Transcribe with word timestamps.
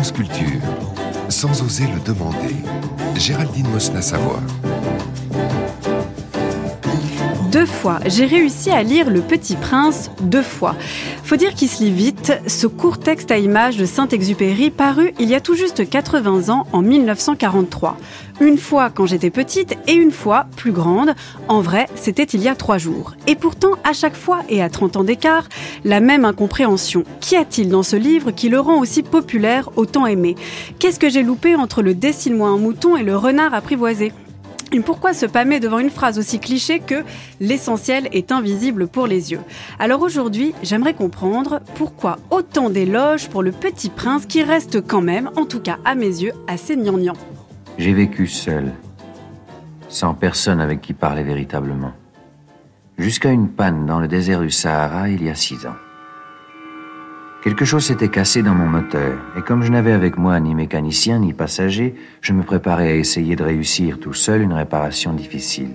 France 0.00 0.12
Culture, 0.12 0.62
sans 1.28 1.62
oser 1.62 1.84
le 1.84 2.00
demander, 2.00 2.56
Géraldine 3.16 3.68
Mosna-Savoie. 3.68 4.40
Deux 7.52 7.66
fois, 7.66 7.98
j'ai 8.06 8.24
réussi 8.24 8.70
à 8.70 8.82
lire 8.82 9.10
Le 9.10 9.20
Petit 9.20 9.56
Prince 9.56 10.10
deux 10.22 10.40
fois. 10.40 10.74
Faut 11.30 11.36
dire 11.36 11.54
qu'il 11.54 11.68
se 11.68 11.84
lit 11.84 11.92
vite, 11.92 12.32
ce 12.48 12.66
court 12.66 12.98
texte 12.98 13.30
à 13.30 13.38
images 13.38 13.76
de 13.76 13.84
Saint-Exupéry 13.84 14.72
paru 14.72 15.14
il 15.20 15.28
y 15.28 15.36
a 15.36 15.40
tout 15.40 15.54
juste 15.54 15.88
80 15.88 16.52
ans 16.52 16.66
en 16.72 16.82
1943. 16.82 17.96
Une 18.40 18.58
fois 18.58 18.90
quand 18.90 19.06
j'étais 19.06 19.30
petite 19.30 19.78
et 19.86 19.92
une 19.92 20.10
fois 20.10 20.46
plus 20.56 20.72
grande. 20.72 21.14
En 21.46 21.60
vrai, 21.60 21.86
c'était 21.94 22.24
il 22.24 22.42
y 22.42 22.48
a 22.48 22.56
trois 22.56 22.78
jours. 22.78 23.14
Et 23.28 23.36
pourtant, 23.36 23.74
à 23.84 23.92
chaque 23.92 24.16
fois 24.16 24.40
et 24.48 24.60
à 24.60 24.68
30 24.68 24.96
ans 24.96 25.04
d'écart, 25.04 25.48
la 25.84 26.00
même 26.00 26.24
incompréhension. 26.24 27.04
Qu'y 27.20 27.36
a-t-il 27.36 27.68
dans 27.68 27.84
ce 27.84 27.94
livre 27.94 28.32
qui 28.32 28.48
le 28.48 28.58
rend 28.58 28.80
aussi 28.80 29.04
populaire, 29.04 29.70
autant 29.76 30.06
aimé? 30.06 30.34
Qu'est-ce 30.80 30.98
que 30.98 31.08
j'ai 31.08 31.22
loupé 31.22 31.54
entre 31.54 31.80
le 31.80 31.94
Dessine-moi 31.94 32.48
un 32.48 32.58
mouton 32.58 32.96
et 32.96 33.04
le 33.04 33.16
renard 33.16 33.54
apprivoisé? 33.54 34.12
Pourquoi 34.78 35.12
se 35.12 35.26
pâmer 35.26 35.58
devant 35.58 35.80
une 35.80 35.90
phrase 35.90 36.18
aussi 36.18 36.38
cliché 36.38 36.78
que 36.78 37.02
l'essentiel 37.40 38.08
est 38.12 38.30
invisible 38.30 38.86
pour 38.86 39.08
les 39.08 39.32
yeux 39.32 39.40
Alors 39.80 40.02
aujourd'hui, 40.02 40.54
j'aimerais 40.62 40.94
comprendre 40.94 41.60
pourquoi 41.74 42.18
autant 42.30 42.70
d'éloges 42.70 43.28
pour 43.28 43.42
le 43.42 43.50
petit 43.50 43.90
prince 43.90 44.26
qui 44.26 44.44
reste 44.44 44.80
quand 44.86 45.02
même, 45.02 45.30
en 45.36 45.44
tout 45.44 45.60
cas 45.60 45.78
à 45.84 45.96
mes 45.96 46.06
yeux, 46.06 46.32
assez 46.46 46.76
gnangnan. 46.76 47.14
J'ai 47.78 47.92
vécu 47.92 48.28
seul, 48.28 48.72
sans 49.88 50.14
personne 50.14 50.60
avec 50.60 50.80
qui 50.80 50.92
parler 50.92 51.24
véritablement, 51.24 51.92
jusqu'à 52.96 53.30
une 53.30 53.48
panne 53.48 53.86
dans 53.86 53.98
le 53.98 54.06
désert 54.06 54.40
du 54.40 54.50
Sahara 54.50 55.08
il 55.08 55.24
y 55.24 55.28
a 55.28 55.34
six 55.34 55.66
ans. 55.66 55.76
Quelque 57.42 57.64
chose 57.64 57.86
s'était 57.86 58.10
cassé 58.10 58.42
dans 58.42 58.54
mon 58.54 58.66
moteur, 58.66 59.14
et 59.34 59.40
comme 59.40 59.62
je 59.62 59.72
n'avais 59.72 59.92
avec 59.92 60.18
moi 60.18 60.38
ni 60.40 60.54
mécanicien 60.54 61.20
ni 61.20 61.32
passager, 61.32 61.94
je 62.20 62.34
me 62.34 62.42
préparais 62.42 62.88
à 62.88 62.96
essayer 62.96 63.34
de 63.34 63.42
réussir 63.42 63.98
tout 63.98 64.12
seul 64.12 64.42
une 64.42 64.52
réparation 64.52 65.14
difficile. 65.14 65.70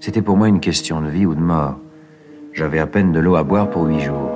C'était 0.00 0.22
pour 0.22 0.36
moi 0.36 0.48
une 0.48 0.58
question 0.58 1.00
de 1.00 1.08
vie 1.08 1.24
ou 1.24 1.36
de 1.36 1.40
mort. 1.40 1.78
J'avais 2.52 2.80
à 2.80 2.88
peine 2.88 3.12
de 3.12 3.20
l'eau 3.20 3.36
à 3.36 3.44
boire 3.44 3.70
pour 3.70 3.84
huit 3.84 4.00
jours. 4.00 4.32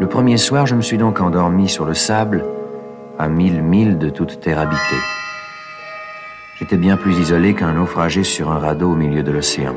Le 0.00 0.08
premier 0.08 0.38
soir, 0.38 0.64
je 0.64 0.76
me 0.76 0.80
suis 0.80 0.96
donc 0.96 1.20
endormi 1.20 1.68
sur 1.68 1.84
le 1.84 1.94
sable, 1.94 2.42
à 3.18 3.28
mille 3.28 3.60
milles 3.60 3.98
de 3.98 4.08
toute 4.08 4.40
terre 4.40 4.58
habitée. 4.58 4.80
J'étais 6.58 6.78
bien 6.78 6.96
plus 6.96 7.18
isolé 7.18 7.52
qu'un 7.52 7.74
naufragé 7.74 8.24
sur 8.24 8.50
un 8.50 8.58
radeau 8.58 8.92
au 8.92 8.96
milieu 8.96 9.22
de 9.22 9.30
l'océan. 9.30 9.76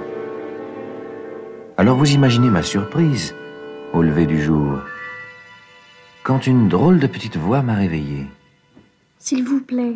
Alors 1.76 1.98
vous 1.98 2.14
imaginez 2.14 2.50
ma 2.50 2.64
surprise 2.64 3.36
au 3.94 4.02
lever 4.02 4.28
du 4.28 4.42
jour 4.42 4.80
quand 6.28 6.46
une 6.46 6.68
drôle 6.68 7.00
de 7.00 7.08
petite 7.08 7.38
voix 7.38 7.62
m'a 7.62 7.76
réveillé. 7.76 8.28
S'il 9.18 9.46
vous 9.46 9.62
plaît, 9.62 9.96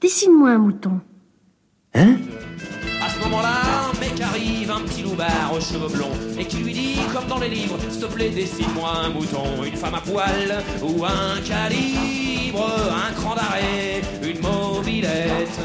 dessine-moi 0.00 0.52
un 0.52 0.58
mouton. 0.58 0.98
Hein? 1.94 2.16
À 3.04 3.10
ce 3.10 3.20
moment-là, 3.24 3.60
un 3.90 4.00
mec 4.00 4.18
arrive, 4.18 4.70
un 4.70 4.80
petit 4.80 5.02
loupard 5.02 5.52
aux 5.54 5.60
cheveux 5.60 5.94
blonds, 5.94 6.16
et 6.38 6.46
qui 6.46 6.56
lui 6.56 6.72
dit, 6.72 6.96
comme 7.12 7.26
dans 7.26 7.38
les 7.38 7.50
livres, 7.50 7.76
s'il 7.90 8.00
te 8.00 8.06
plaît, 8.06 8.30
dessine-moi 8.30 8.90
un 9.04 9.10
mouton, 9.10 9.62
une 9.62 9.76
femme 9.76 9.94
à 9.94 10.00
poil, 10.00 10.64
ou 10.82 11.04
un 11.04 11.38
calibre, 11.46 12.66
un 12.90 13.12
cran 13.12 13.34
d'arrêt, 13.34 14.00
une 14.22 14.40
mobilette. 14.40 15.60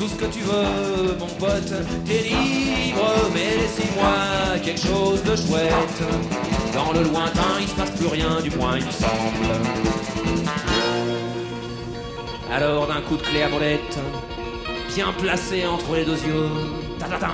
Tout 0.00 0.08
ce 0.08 0.16
que 0.16 0.32
tu 0.32 0.40
veux, 0.40 1.16
mon 1.20 1.32
pote, 1.38 1.72
t'es 2.04 2.22
libre, 2.24 3.30
mais 3.32 3.56
laissez-moi 3.56 4.58
quelque 4.64 4.80
chose 4.80 5.22
de 5.22 5.36
chouette. 5.36 6.61
Dans 6.72 6.92
le 6.92 7.02
lointain, 7.02 7.60
il 7.60 7.68
se 7.68 7.74
passe 7.74 7.90
plus 7.90 8.06
rien, 8.06 8.40
du 8.40 8.50
moins 8.56 8.78
il 8.78 8.86
me 8.86 8.90
semble. 8.90 9.52
Alors 12.50 12.86
d'un 12.86 13.00
coup 13.02 13.16
de 13.16 13.22
clé 13.22 13.42
à 13.42 13.48
molette, 13.48 13.98
bien 14.94 15.12
placé 15.12 15.66
entre 15.66 15.94
les 15.94 16.04
deux 16.04 16.20
yeux, 16.26 16.48
ta 16.98 17.06
ta 17.06 17.18
ta, 17.18 17.30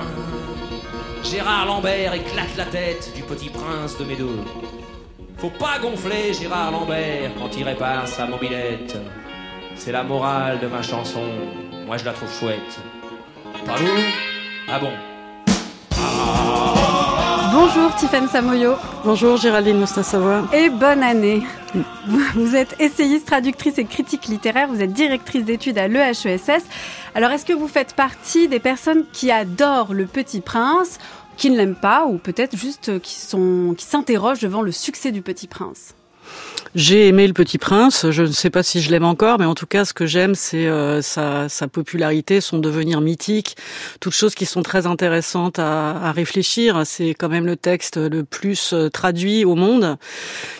Gérard 1.23 1.65
Lambert 1.65 2.13
éclate 2.13 2.55
la 2.57 2.65
tête 2.65 3.11
du 3.15 3.23
petit 3.23 3.49
prince 3.49 3.97
de 3.97 4.05
mes. 4.05 4.17
Faut 5.37 5.49
pas 5.49 5.77
gonfler 5.79 6.33
Gérard 6.33 6.71
Lambert 6.71 7.31
quand 7.37 7.49
il 7.57 7.63
répare 7.63 8.07
sa 8.07 8.25
mobilette. 8.25 8.97
C'est 9.75 9.91
la 9.91 10.03
morale 10.03 10.59
de 10.59 10.67
ma 10.67 10.81
chanson. 10.81 11.23
Moi 11.85 11.97
je 11.97 12.05
la 12.05 12.13
trouve 12.13 12.31
chouette. 12.31 12.79
Pas 13.65 13.75
vous 13.75 13.87
Ah 14.69 14.79
bon? 14.79 14.91
Bonjour 17.51 17.95
Tiffany 17.95 18.27
Samoyo. 18.27 18.75
Bonjour 19.03 19.37
Géraldine 19.37 19.79
Moustin-Savoie. 19.79 20.43
Et 20.53 20.69
bonne 20.69 21.01
année. 21.01 21.41
Vous 22.35 22.55
êtes 22.55 22.75
essayiste, 22.79 23.25
traductrice 23.25 23.79
et 23.79 23.85
critique 23.85 24.27
littéraire, 24.27 24.67
vous 24.67 24.81
êtes 24.81 24.93
directrice 24.93 25.45
d'études 25.45 25.79
à 25.79 25.87
l'EHESS. 25.87 26.63
Alors 27.15 27.31
est-ce 27.31 27.45
que 27.45 27.53
vous 27.53 27.67
faites 27.67 27.95
partie 27.95 28.47
des 28.47 28.59
personnes 28.59 29.05
qui 29.13 29.31
adorent 29.31 29.93
Le 29.93 30.05
Petit 30.05 30.41
Prince, 30.41 30.99
qui 31.37 31.49
ne 31.49 31.57
l'aiment 31.57 31.75
pas, 31.75 32.05
ou 32.05 32.17
peut-être 32.17 32.55
juste 32.55 32.99
qui 33.01 33.15
sont 33.15 33.73
qui 33.75 33.85
s'interrogent 33.85 34.41
devant 34.41 34.61
le 34.61 34.71
succès 34.71 35.11
du 35.11 35.21
Petit 35.21 35.47
Prince? 35.47 35.95
J'ai 36.75 37.07
aimé 37.07 37.25
Le 37.27 37.33
Petit 37.33 37.57
Prince. 37.57 38.09
Je 38.11 38.23
ne 38.23 38.31
sais 38.31 38.49
pas 38.49 38.63
si 38.63 38.81
je 38.81 38.91
l'aime 38.91 39.05
encore, 39.05 39.39
mais 39.39 39.45
en 39.45 39.55
tout 39.55 39.65
cas, 39.65 39.85
ce 39.85 39.93
que 39.93 40.05
j'aime, 40.05 40.35
c'est 40.35 40.67
euh, 40.67 41.01
sa, 41.01 41.49
sa, 41.49 41.67
popularité, 41.67 42.41
son 42.41 42.59
devenir 42.59 43.01
mythique, 43.01 43.57
toutes 43.99 44.13
choses 44.13 44.35
qui 44.35 44.45
sont 44.45 44.61
très 44.61 44.85
intéressantes 44.85 45.59
à, 45.59 45.91
à 45.91 46.11
réfléchir. 46.11 46.81
C'est 46.85 47.15
quand 47.15 47.29
même 47.29 47.45
le 47.45 47.55
texte 47.55 47.97
le 47.97 48.23
plus 48.23 48.73
euh, 48.73 48.89
traduit 48.89 49.45
au 49.45 49.55
monde, 49.55 49.97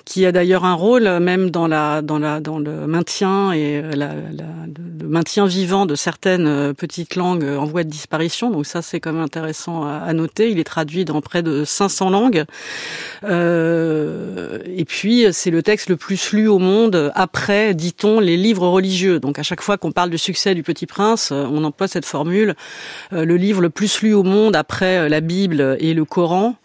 qui 0.06 0.25
a 0.25 0.31
d'ailleurs 0.31 0.66
un 0.66 0.74
rôle 0.74 1.20
même 1.20 1.52
dans 1.52 1.68
la 1.68 2.02
dans 2.02 2.20
la 2.20 2.40
dans 2.40 2.59
le 2.59 2.88
maintien 2.88 3.52
et 3.52 3.81
la, 3.81 4.14
la, 4.34 4.56
le 5.00 5.08
maintien 5.08 5.46
vivant 5.46 5.86
de 5.86 5.96
certaines 5.96 6.47
euh, 6.47 6.74
petites 6.74 7.16
langues 7.16 7.44
en 7.44 7.66
voie 7.66 7.84
de 7.84 7.90
disparition. 7.90 8.50
Donc 8.50 8.66
ça, 8.66 8.81
c'est 8.81 9.00
quand 9.00 9.14
même 9.14 9.22
intéressant 9.22 9.84
à, 9.84 9.97
à, 9.97 10.14
noter. 10.14 10.50
Il 10.50 10.59
est 10.59 10.64
traduit 10.64 11.06
dans 11.06 11.22
près 11.22 11.44
de 11.44 11.64
500 11.64 12.09
langues. 12.09 12.46
Euh, 13.24 14.59
et 14.66 14.86
puis, 14.86 15.28
c'est 15.31 15.52
le 15.52 15.64
texte 15.64 15.90
le 15.90 15.97
plus 16.00 16.34
lu 16.34 16.48
au 16.48 16.58
monde 16.58 17.12
après, 17.14 17.76
dit-on, 17.76 18.20
les 18.20 18.38
livres 18.38 18.68
religieux. 18.68 19.20
Donc 19.20 19.38
à 19.38 19.44
chaque 19.44 19.62
fois 19.62 19.78
qu'on 19.78 19.92
parle 19.92 20.10
du 20.10 20.18
succès 20.18 20.56
du 20.56 20.64
Petit 20.64 20.88
Prince, 20.88 21.32
euh, 21.32 21.46
on 21.52 21.64
emploie 21.64 21.88
cette 21.88 22.06
formule. 22.06 22.56
Euh, 23.14 23.26
le 23.26 23.38
livre 23.38 23.62
le 23.62 23.70
plus 23.70 24.02
lu 24.02 24.14
au 24.14 24.24
monde 24.24 24.56
après 24.56 24.98
euh, 24.98 25.09
la 25.09 25.22
Bible 25.22 25.78
et 25.80 25.94
le 25.94 26.06
Coran. 26.06 26.56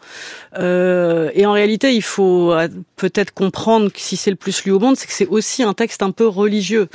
Euh, 0.58 1.30
et 1.34 1.46
en 1.46 1.52
réalité, 1.52 1.94
il 1.94 2.02
faut 2.02 2.54
peut-être 2.96 3.32
comprendre 3.32 3.90
que 3.90 4.00
si 4.00 4.16
c'est 4.16 4.30
le 4.30 4.36
plus 4.36 4.64
lu 4.64 4.72
au 4.72 4.78
monde, 4.78 4.96
c'est 4.96 5.06
que 5.06 5.12
c'est 5.12 5.26
aussi 5.26 5.62
un 5.62 5.74
texte 5.74 6.02
un 6.02 6.10
peu 6.10 6.26
religieux. 6.26 6.88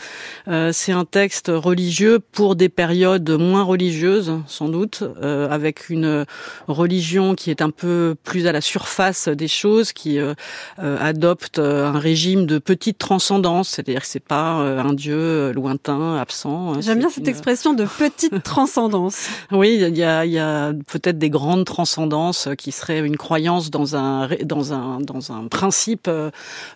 Euh, 0.47 0.71
c'est 0.73 0.91
un 0.91 1.05
texte 1.05 1.51
religieux 1.53 2.19
pour 2.19 2.55
des 2.55 2.69
périodes 2.69 3.29
moins 3.29 3.63
religieuses, 3.63 4.33
sans 4.47 4.69
doute, 4.69 5.03
euh, 5.21 5.49
avec 5.49 5.89
une 5.89 6.25
religion 6.67 7.35
qui 7.35 7.51
est 7.51 7.61
un 7.61 7.69
peu 7.69 8.15
plus 8.23 8.47
à 8.47 8.51
la 8.51 8.61
surface 8.61 9.27
des 9.27 9.47
choses, 9.47 9.91
qui 9.93 10.19
euh, 10.19 10.33
euh, 10.79 10.97
adopte 10.99 11.59
un 11.59 11.99
régime 11.99 12.45
de 12.45 12.59
petite 12.59 12.97
transcendance, 12.97 13.69
c'est-à-dire 13.69 14.01
que 14.01 14.07
c'est 14.07 14.19
pas 14.19 14.53
un 14.59 14.93
dieu 14.93 15.51
lointain, 15.51 16.17
absent. 16.17 16.73
Hein, 16.73 16.81
J'aime 16.81 16.99
bien 16.99 17.09
cette 17.09 17.27
expression 17.27 17.73
de 17.73 17.85
petite 17.85 18.43
transcendance. 18.43 19.27
Oui, 19.51 19.79
il 19.81 19.97
y 19.97 20.03
a, 20.03 20.25
y 20.25 20.39
a 20.39 20.73
peut-être 20.87 21.17
des 21.17 21.29
grandes 21.29 21.65
transcendances 21.65 22.47
qui 22.57 22.71
seraient 22.71 22.99
une 22.99 23.17
croyance 23.17 23.48
dans 23.71 23.95
un 23.95 24.29
dans 24.43 24.73
un 24.73 24.99
dans 25.01 25.31
un 25.31 25.47
principe 25.47 26.07
euh, 26.07 26.29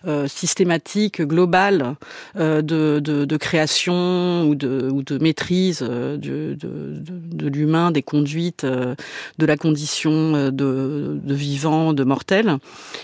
euh, 0.06 0.26
systématique 0.26 1.22
global 1.22 1.96
euh, 2.36 2.62
de, 2.62 3.00
de, 3.00 3.36
création 3.36 4.44
ou 4.44 4.54
de 4.54 4.90
ou 4.90 5.02
de 5.02 5.18
maîtrise 5.18 5.80
de 5.80 6.56
de, 6.58 7.48
l'humain, 7.48 7.90
des 7.90 8.02
conduites, 8.02 8.64
de 8.64 9.46
la 9.46 9.56
condition 9.56 10.50
de, 10.50 11.20
de 11.22 11.34
vivant, 11.34 11.92
de 11.92 12.04
mortel, 12.04 12.58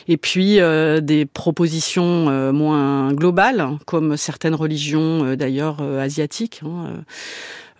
et 0.09 0.17
puis 0.17 0.59
des 1.03 1.27
propositions 1.27 2.53
moins 2.53 3.13
globales 3.13 3.69
comme 3.87 4.17
certaines 4.17 4.55
religions 4.55 5.35
d'ailleurs 5.37 5.83
asiatiques. 5.83 6.63
Hein, 6.65 7.03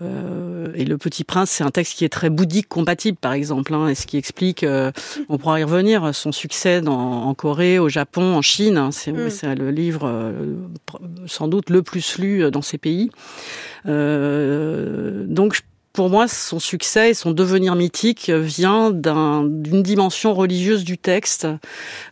euh, 0.03 0.73
et 0.75 0.85
Le 0.85 0.99
Petit 0.99 1.25
Prince, 1.25 1.51
c'est 1.51 1.65
un 1.65 1.71
texte 1.71 1.97
qui 1.97 2.05
est 2.05 2.11
très 2.11 2.31
bouddhique 2.31 2.69
compatible, 2.69 3.19
par 3.19 3.33
exemple, 3.33 3.75
hein, 3.75 3.89
et 3.89 3.95
ce 3.95 4.07
qui 4.07 4.17
explique, 4.17 4.65
euh, 4.65 4.93
on 5.29 5.39
pourra 5.39 5.61
y 5.61 5.65
revenir, 5.65 6.15
son 6.15 6.33
succès 6.33 6.81
dans, 6.81 7.25
en 7.25 7.35
Corée, 7.35 7.79
au 7.79 7.89
Japon, 7.89 8.35
en 8.35 8.43
Chine. 8.43 8.77
Hein, 8.77 8.91
c'est 8.93 9.13
mm. 9.13 9.55
le 9.59 9.71
livre 9.71 10.07
euh, 10.07 10.55
sans 11.27 11.49
doute 11.49 11.71
le 11.71 11.83
plus 11.83 12.19
lu 12.19 12.51
dans 12.51 12.63
ces 12.63 12.79
pays. 12.79 13.11
donc, 13.85 15.55
je 15.55 15.61
pour 16.01 16.09
moi, 16.09 16.29
son 16.29 16.59
succès 16.61 17.11
et 17.11 17.15
son 17.15 17.33
devenir 17.33 17.75
mythique 17.77 18.31
vient 18.31 18.91
d'une 18.91 19.83
dimension 19.83 20.33
religieuse 20.33 20.83
du 20.83 20.97
texte 20.97 21.47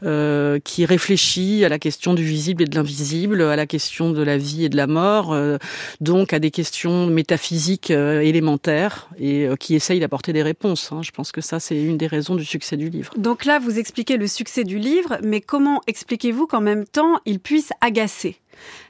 euh, 0.03 0.59
qui 0.63 0.85
réfléchit 0.85 1.65
à 1.65 1.71
la 1.71 1.79
question 1.79 2.13
du 2.13 2.23
visible 2.23 2.65
et 2.65 2.67
de 2.67 2.77
l'invisible, 2.77 3.41
à 3.41 3.57
la 3.57 3.67
question 3.67 4.11
de 4.11 4.23
la 4.23 4.37
vie 4.37 4.67
et 4.67 4.69
de 4.69 4.77
la 4.77 4.87
mort, 4.87 5.33
euh, 5.33 5.57
donc 6.03 6.35
à 6.35 6.39
des 6.39 6.51
questions 6.51 7.07
métaphysiques 7.07 7.91
euh, 7.91 8.21
élémentaires 8.21 9.09
et 9.19 9.49
qui 9.59 9.75
essaye 9.75 10.01
d'apporter 10.01 10.35
des 10.35 10.43
réponses. 10.43 10.93
Hein. 10.93 11.01
Je 11.03 11.11
pense 11.11 11.33
que 11.33 11.41
ça, 11.41 11.59
c'est 11.59 11.81
une 11.83 11.97
des 11.97 12.09
raisons 12.09 12.35
du 12.35 12.45
succès 12.45 12.77
du 12.77 12.91
livre. 12.91 13.15
Donc 13.17 13.47
là, 13.47 13.59
vous 13.59 13.79
expliquez 13.79 14.19
le 14.19 14.27
succès 14.27 14.65
du 14.65 14.77
livre, 14.77 15.17
mais 15.23 15.41
comment 15.41 15.81
expliquez-vous 15.87 16.47
qu'en 16.47 16.61
même 16.61 16.85
temps, 16.85 17.21
il 17.25 17.41
puisse 17.41 17.71
agacer? 17.81 18.37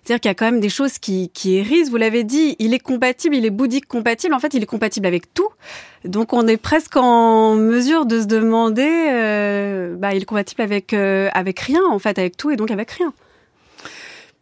C'est-à-dire 0.05 0.21
qu'il 0.21 0.29
y 0.29 0.33
a 0.33 0.35
quand 0.35 0.47
même 0.47 0.61
des 0.61 0.69
choses 0.69 0.99
qui, 0.99 1.31
qui 1.31 1.57
hérissent. 1.57 1.91
Vous 1.91 1.97
l'avez 1.97 2.25
dit, 2.25 2.57
il 2.59 2.75
est 2.75 2.79
compatible, 2.79 3.37
il 3.37 3.45
est 3.45 3.51
bouddhique 3.51 3.87
compatible. 3.87 4.35
En 4.35 4.39
fait, 4.39 4.55
il 4.55 4.63
est 4.63 4.67
compatible 4.67 5.07
avec 5.07 5.33
tout. 5.35 5.49
Donc, 6.05 6.33
on 6.33 6.47
est 6.47 6.57
presque 6.57 6.97
en 6.97 7.55
mesure 7.55 8.07
de 8.07 8.21
se 8.21 8.27
demander, 8.27 8.89
euh, 8.89 9.97
bah, 9.97 10.15
il 10.15 10.23
est 10.23 10.27
compatible 10.27 10.63
avec 10.63 10.93
euh, 10.93 11.29
avec 11.35 11.61
rien, 11.61 11.85
en 11.85 11.99
fait, 11.99 12.19
avec 12.19 12.37
tout 12.37 12.51
et 12.51 12.57
donc 12.57 12.71
avec 12.71 12.91
rien. 12.93 13.13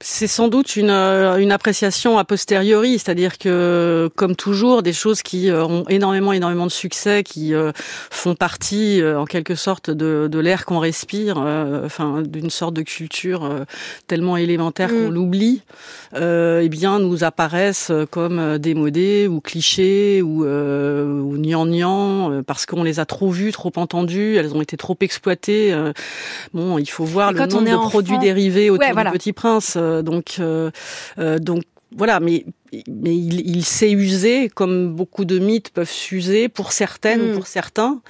C'est 0.03 0.27
sans 0.27 0.49
doute 0.49 0.77
une, 0.77 0.91
euh, 0.91 1.39
une 1.39 1.53
appréciation 1.53 2.19
a 2.19 2.25
posteriori, 2.25 2.99
c'est-à-dire 2.99 3.39
que, 3.39 4.11
comme 4.15 4.37
toujours, 4.37 4.83
des 4.83 4.93
choses 4.93 5.23
qui 5.23 5.49
euh, 5.49 5.65
ont 5.65 5.85
énormément, 5.89 6.35
énormément 6.35 6.67
de 6.67 6.71
succès, 6.71 7.23
qui 7.23 7.55
euh, 7.55 7.73
font 8.11 8.35
partie, 8.35 9.03
en 9.03 9.25
quelque 9.25 9.55
sorte, 9.55 9.91
de, 9.91 10.29
de 10.31 10.39
l'air 10.39 10.67
qu'on 10.67 10.81
respire, 10.81 11.39
enfin, 11.39 12.23
d'une 12.23 12.51
sorte 12.51 12.75
de 12.75 12.83
culture 12.83 13.65
tellement 14.07 14.37
élémentaire 14.37 14.91
qu'on 14.91 15.09
mm. 15.09 15.15
l'oublie, 15.15 15.63
eh 16.15 16.69
bien, 16.69 16.99
nous 16.99 17.25
apparaissent 17.25 17.93
comme 18.11 18.59
démodés 18.59 19.27
ou 19.29 19.41
clichés 19.41 20.21
ou, 20.23 20.45
ou 20.45 21.39
gnangnang, 21.39 22.43
parce 22.43 22.67
qu'on 22.67 22.83
les 22.83 23.01
a 23.01 23.07
trop 23.07 23.31
vues, 23.31 23.53
trop 23.53 23.73
entendues, 23.77 24.37
elles 24.37 24.55
ont 24.55 24.63
été 24.63 24.77
trop 24.77 24.97
exploitées. 25.01 25.75
bon, 26.53 26.79
il 26.79 26.91
faut 26.91 27.05
voir 27.05 27.33
le 27.33 27.47
nombre 27.47 27.63
de 27.63 27.89
produits 27.89 28.19
dérivés 28.19 28.71
autour 28.71 28.95
du 28.95 29.11
Petit 29.13 29.33
Prince 29.33 29.79
donc, 30.03 30.37
euh, 30.39 30.71
euh, 31.19 31.39
donc 31.39 31.63
voilà, 31.97 32.21
mais 32.21 32.45
mais 32.89 33.17
il, 33.17 33.49
il 33.49 33.65
s'est 33.65 33.91
usé 33.91 34.49
comme 34.49 34.95
beaucoup 34.95 35.25
de 35.25 35.39
mythes 35.39 35.71
peuvent 35.71 35.91
s'user 35.91 36.49
pour 36.49 36.73
certaines 36.73 37.21
ou 37.21 37.33
mm. 37.33 37.35
pour 37.35 37.47
certains, 37.47 38.01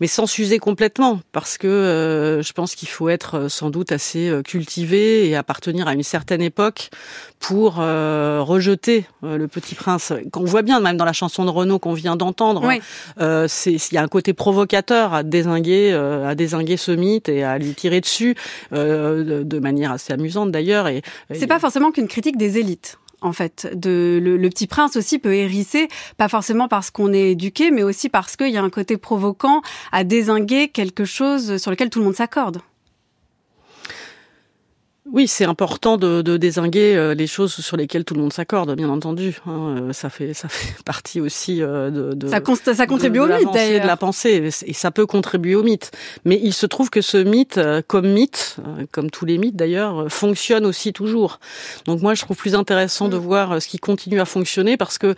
mais 0.00 0.06
sans 0.06 0.26
s'user 0.26 0.58
complètement, 0.58 1.20
parce 1.32 1.58
que 1.58 2.40
je 2.44 2.52
pense 2.52 2.74
qu'il 2.74 2.88
faut 2.88 3.08
être 3.08 3.48
sans 3.48 3.70
doute 3.70 3.92
assez 3.92 4.32
cultivé 4.44 5.28
et 5.28 5.36
appartenir 5.36 5.88
à 5.88 5.94
une 5.94 6.02
certaine 6.02 6.42
époque 6.42 6.90
pour 7.38 7.76
rejeter 7.76 9.04
le 9.22 9.46
Petit 9.46 9.74
Prince. 9.74 10.12
Qu'on 10.32 10.44
voit 10.44 10.62
bien, 10.62 10.80
même 10.80 10.96
dans 10.96 11.04
la 11.04 11.12
chanson 11.12 11.44
de 11.44 11.50
Renaud 11.50 11.78
qu'on 11.78 11.92
vient 11.92 12.16
d'entendre, 12.16 12.68
euh, 13.20 13.48
il 13.66 13.92
y 13.92 13.98
a 13.98 14.02
un 14.02 14.08
côté 14.08 14.32
provocateur 14.32 15.14
à 15.14 15.22
désinguer, 15.22 15.92
à 15.92 16.34
désinguer 16.34 16.76
ce 16.76 16.92
mythe 16.92 17.28
et 17.28 17.44
à 17.44 17.58
lui 17.58 17.74
tirer 17.74 18.00
dessus 18.00 18.34
de, 18.72 19.42
de, 19.44 19.58
manière 19.58 19.92
assez 19.92 20.12
amusante 20.12 20.50
d'ailleurs. 20.50 20.88
Et, 20.88 21.02
c'est 21.32 21.46
pas 21.46 21.58
forcément 21.58 21.90
qu'une 21.90 22.08
critique 22.08 22.36
des 22.36 22.58
élites 22.58 22.98
en 23.24 23.32
fait. 23.32 23.68
De, 23.74 24.20
le, 24.22 24.48
petit 24.48 24.66
prince 24.66 24.96
aussi 24.96 25.18
peut 25.18 25.34
hérisser, 25.34 25.88
pas 26.16 26.28
forcément 26.28 26.68
parce 26.68 26.90
qu'on 26.90 27.12
est 27.12 27.32
éduqué, 27.32 27.70
mais 27.70 27.82
aussi 27.82 28.08
parce 28.08 28.36
qu'il 28.36 28.50
y 28.50 28.56
a 28.56 28.62
un 28.62 28.70
côté 28.70 28.96
provoquant 28.96 29.62
à 29.90 30.04
désinguer 30.04 30.68
quelque 30.68 31.04
chose 31.04 31.56
sur 31.56 31.70
lequel 31.70 31.90
tout 31.90 31.98
le 31.98 32.04
monde 32.04 32.14
s'accorde. 32.14 32.60
Oui, 35.12 35.28
c'est 35.28 35.44
important 35.44 35.98
de, 35.98 36.22
de, 36.22 36.38
désinguer 36.38 36.96
euh, 36.96 37.12
les 37.12 37.26
choses 37.26 37.52
sur 37.52 37.76
lesquelles 37.76 38.06
tout 38.06 38.14
le 38.14 38.22
monde 38.22 38.32
s'accorde, 38.32 38.74
bien 38.74 38.88
entendu. 38.88 39.38
Hein, 39.46 39.76
euh, 39.76 39.92
ça 39.92 40.08
fait 40.08 40.32
ça 40.32 40.48
fait 40.48 40.82
partie 40.84 41.20
aussi 41.20 41.62
euh, 41.62 41.90
de, 41.90 42.14
de 42.14 42.26
ça, 42.26 42.40
ça 42.74 42.86
contribue 42.86 43.18
au 43.18 43.26
mythe 43.26 43.52
d'ailleurs. 43.52 43.82
de 43.82 43.86
la 43.86 43.98
pensée 43.98 44.50
et 44.66 44.72
ça 44.72 44.90
peut 44.90 45.04
contribuer 45.04 45.56
au 45.56 45.62
mythe. 45.62 45.90
Mais 46.24 46.40
il 46.42 46.54
se 46.54 46.64
trouve 46.64 46.88
que 46.88 47.02
ce 47.02 47.18
mythe, 47.18 47.60
comme 47.86 48.08
mythe, 48.08 48.56
comme 48.92 49.10
tous 49.10 49.26
les 49.26 49.36
mythes 49.36 49.56
d'ailleurs, 49.56 50.10
fonctionne 50.10 50.64
aussi 50.64 50.94
toujours. 50.94 51.38
Donc 51.84 52.00
moi, 52.00 52.14
je 52.14 52.22
trouve 52.22 52.38
plus 52.38 52.54
intéressant 52.54 53.08
de 53.08 53.18
mm. 53.18 53.20
voir 53.20 53.60
ce 53.62 53.68
qui 53.68 53.78
continue 53.78 54.20
à 54.20 54.24
fonctionner 54.24 54.78
parce 54.78 54.96
que 54.96 55.14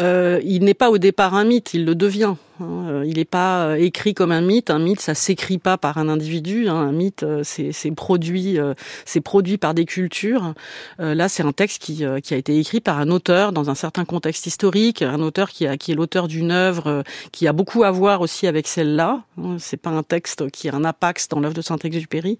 euh, 0.00 0.40
il 0.44 0.64
n'est 0.64 0.74
pas 0.74 0.90
au 0.90 0.98
départ 0.98 1.34
un 1.34 1.44
mythe, 1.44 1.74
il 1.74 1.84
le 1.84 1.94
devient. 1.94 2.34
Hein, 2.60 2.88
euh, 2.88 3.04
il 3.06 3.16
n'est 3.16 3.24
pas 3.24 3.66
euh, 3.66 3.74
écrit 3.74 4.14
comme 4.14 4.32
un 4.32 4.40
mythe. 4.40 4.70
Un 4.70 4.78
mythe, 4.78 5.00
ça 5.00 5.14
s'écrit 5.14 5.58
pas 5.58 5.76
par 5.76 5.98
un 5.98 6.08
individu. 6.08 6.68
Hein. 6.68 6.76
Un 6.76 6.92
mythe, 6.92 7.22
euh, 7.22 7.42
c'est 7.44 7.90
produit, 7.92 8.58
c'est 9.04 9.20
produit 9.20 9.58
par 9.58 9.74
des 9.74 9.84
cultures. 9.84 10.54
Là, 10.98 11.28
c'est 11.28 11.42
un 11.42 11.52
texte 11.52 11.82
qui, 11.82 12.04
a 12.04 12.18
été 12.18 12.58
écrit 12.58 12.80
par 12.80 12.98
un 12.98 13.10
auteur 13.10 13.52
dans 13.52 13.70
un 13.70 13.74
certain 13.74 14.04
contexte 14.04 14.46
historique, 14.46 15.02
un 15.02 15.20
auteur 15.20 15.50
qui, 15.50 15.64
est 15.64 15.94
l'auteur 15.94 16.28
d'une 16.28 16.50
œuvre 16.50 17.04
qui 17.32 17.46
a 17.46 17.52
beaucoup 17.52 17.84
à 17.84 17.90
voir 17.90 18.20
aussi 18.20 18.46
avec 18.46 18.66
celle-là. 18.66 19.22
Hein. 19.38 19.56
C'est 19.58 19.76
pas 19.76 19.90
un 19.90 20.02
texte 20.02 20.50
qui 20.50 20.68
a 20.68 20.74
un 20.74 20.84
apax 20.84 21.28
dans 21.28 21.40
l'œuvre 21.40 21.54
de 21.54 21.62
Saint-Exupéry. 21.62 22.38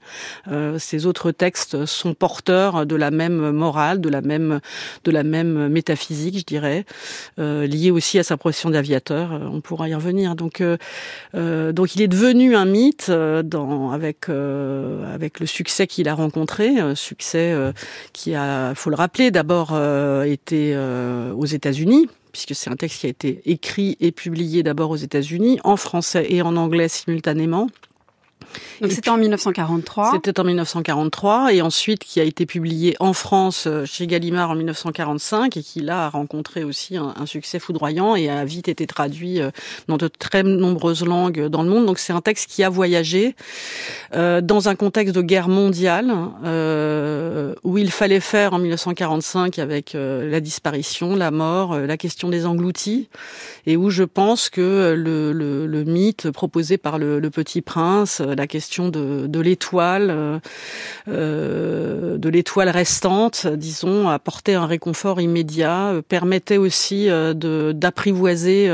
ces 0.78 1.06
autres 1.06 1.30
textes 1.30 1.86
sont 1.86 2.14
porteurs 2.14 2.86
de 2.86 2.96
la 2.96 3.10
même 3.10 3.50
morale, 3.50 4.00
de 4.00 4.08
la 4.08 4.20
même, 4.20 4.60
de 5.04 5.10
la 5.10 5.22
même 5.22 5.68
métaphysique, 5.68 6.38
je 6.38 6.44
dirais, 6.44 6.84
liée 7.38 7.90
aussi 7.90 8.18
à 8.18 8.22
sa 8.22 8.36
profession 8.36 8.70
d'aviateur. 8.70 9.40
On 9.52 9.60
pourra 9.60 9.88
y 9.88 9.94
revenir 9.94 10.05
donc, 10.12 10.60
euh, 10.60 10.76
euh, 11.34 11.72
donc 11.72 11.94
il 11.94 12.02
est 12.02 12.08
devenu 12.08 12.54
un 12.56 12.64
mythe 12.64 13.06
euh, 13.08 13.42
avec 13.92 14.28
le 14.28 15.46
succès 15.46 15.86
qu'il 15.86 16.08
a 16.08 16.14
rencontré, 16.14 16.76
succès 16.94 17.54
qui 18.12 18.34
a, 18.34 18.74
faut 18.74 18.90
le 18.90 18.96
rappeler, 18.96 19.30
d'abord 19.30 19.76
été 20.24 20.76
aux 20.76 21.46
États-Unis 21.46 22.08
puisque 22.32 22.54
c'est 22.54 22.68
un 22.68 22.76
texte 22.76 23.00
qui 23.00 23.06
a 23.06 23.08
été 23.08 23.40
écrit 23.46 23.96
et 23.98 24.12
publié 24.12 24.62
d'abord 24.62 24.90
aux 24.90 24.96
États-Unis, 24.96 25.58
en 25.64 25.76
français 25.78 26.26
et 26.28 26.42
en 26.42 26.56
anglais 26.56 26.88
simultanément. 26.88 27.68
Donc 28.80 28.92
c'était 28.92 29.10
en 29.10 29.16
1943. 29.16 30.12
C'était 30.12 30.38
en 30.38 30.44
1943 30.44 31.52
et 31.52 31.62
ensuite 31.62 32.04
qui 32.04 32.20
a 32.20 32.24
été 32.24 32.46
publié 32.46 32.96
en 33.00 33.12
France 33.12 33.64
euh, 33.66 33.84
chez 33.84 34.06
Gallimard 34.06 34.50
en 34.50 34.54
1945 34.54 35.56
et 35.56 35.62
qui 35.62 35.80
là 35.80 36.06
a 36.06 36.08
rencontré 36.08 36.62
aussi 36.64 36.96
un, 36.96 37.26
succès 37.26 37.58
foudroyant 37.58 38.14
et 38.16 38.28
a 38.28 38.44
vite 38.44 38.68
été 38.68 38.86
traduit 38.86 39.40
euh, 39.40 39.50
dans 39.88 39.96
de 39.96 40.08
très 40.08 40.42
nombreuses 40.42 41.04
langues 41.04 41.46
dans 41.46 41.62
le 41.62 41.70
monde. 41.70 41.86
Donc 41.86 41.98
c'est 41.98 42.12
un 42.12 42.20
texte 42.20 42.50
qui 42.50 42.62
a 42.62 42.68
voyagé 42.68 43.34
euh, 44.14 44.40
dans 44.40 44.68
un 44.68 44.74
contexte 44.74 45.14
de 45.14 45.22
guerre 45.22 45.48
mondiale 45.48 46.12
euh, 46.44 47.54
où 47.64 47.78
il 47.78 47.90
fallait 47.90 48.20
faire 48.20 48.52
en 48.54 48.58
1945 48.58 49.58
avec 49.58 49.94
euh, 49.94 50.30
la 50.30 50.40
disparition, 50.40 51.16
la 51.16 51.30
mort, 51.30 51.78
la 51.78 51.96
question 51.96 52.28
des 52.28 52.46
engloutis 52.46 53.08
et 53.66 53.76
où 53.76 53.90
je 53.90 54.04
pense 54.04 54.48
que 54.48 54.94
le, 54.96 55.32
le, 55.32 55.66
le 55.66 55.84
mythe 55.84 56.30
proposé 56.30 56.78
par 56.78 56.98
le, 56.98 57.18
le 57.18 57.30
Petit 57.30 57.62
Prince, 57.62 58.22
la 58.34 58.46
question 58.46 58.88
de, 58.88 59.26
de 59.26 59.40
l'étoile, 59.40 60.10
euh, 60.10 60.38
euh, 61.08 62.18
de 62.18 62.28
l'étoile 62.28 62.68
restante, 62.68 63.46
disons, 63.46 64.08
apporter 64.08 64.54
un 64.54 64.66
réconfort 64.66 65.20
immédiat, 65.20 65.88
euh, 65.88 66.02
permettait 66.02 66.56
aussi 66.56 67.08
d'apprivoiser 67.34 68.68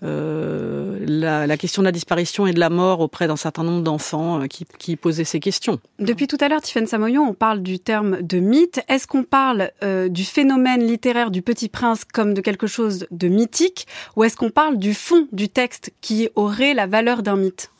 la, 0.00 1.56
question 1.56 1.82
de 1.82 1.86
la 1.86 1.92
disparition 1.92 2.46
et 2.46 2.52
de 2.52 2.60
la 2.60 2.70
mort 2.70 3.00
auprès 3.00 3.26
d'un 3.26 3.36
certain 3.36 3.62
nombre 3.62 3.82
d'enfants 3.82 4.46
qui, 4.48 4.66
qui 4.78 4.96
posaient 4.96 5.24
ces 5.24 5.40
questions. 5.40 5.78
Depuis 5.98 6.26
tout 6.26 6.38
à 6.40 6.48
l'heure, 6.48 6.60
Tiffaine 6.62 6.86
Samoyon, 6.86 7.28
on 7.28 7.34
parle 7.34 7.62
du 7.62 7.78
terme 7.78 8.22
de 8.22 8.38
mythe. 8.38 8.80
Est-ce 8.88 9.06
qu'on 9.06 9.24
parle 9.24 9.70
du 10.08 10.24
phénomène 10.24 10.86
littéraire 10.86 11.30
du 11.30 11.42
Petit 11.42 11.68
Prince 11.68 12.04
comme 12.04 12.34
de 12.34 12.40
quelque 12.40 12.66
chose 12.66 13.06
de 13.10 13.28
mythique, 13.28 13.86
ou 14.16 14.24
est-ce 14.24 14.36
qu'on 14.36 14.50
parle 14.50 14.78
du 14.78 14.94
fond 14.94 15.26
du 15.32 15.48
texte 15.48 15.92
qui 16.00 16.28
aurait 16.34 16.74
la 16.74 16.86
valeur 16.86 17.22
d'un 17.22 17.36
mythe? 17.36 17.70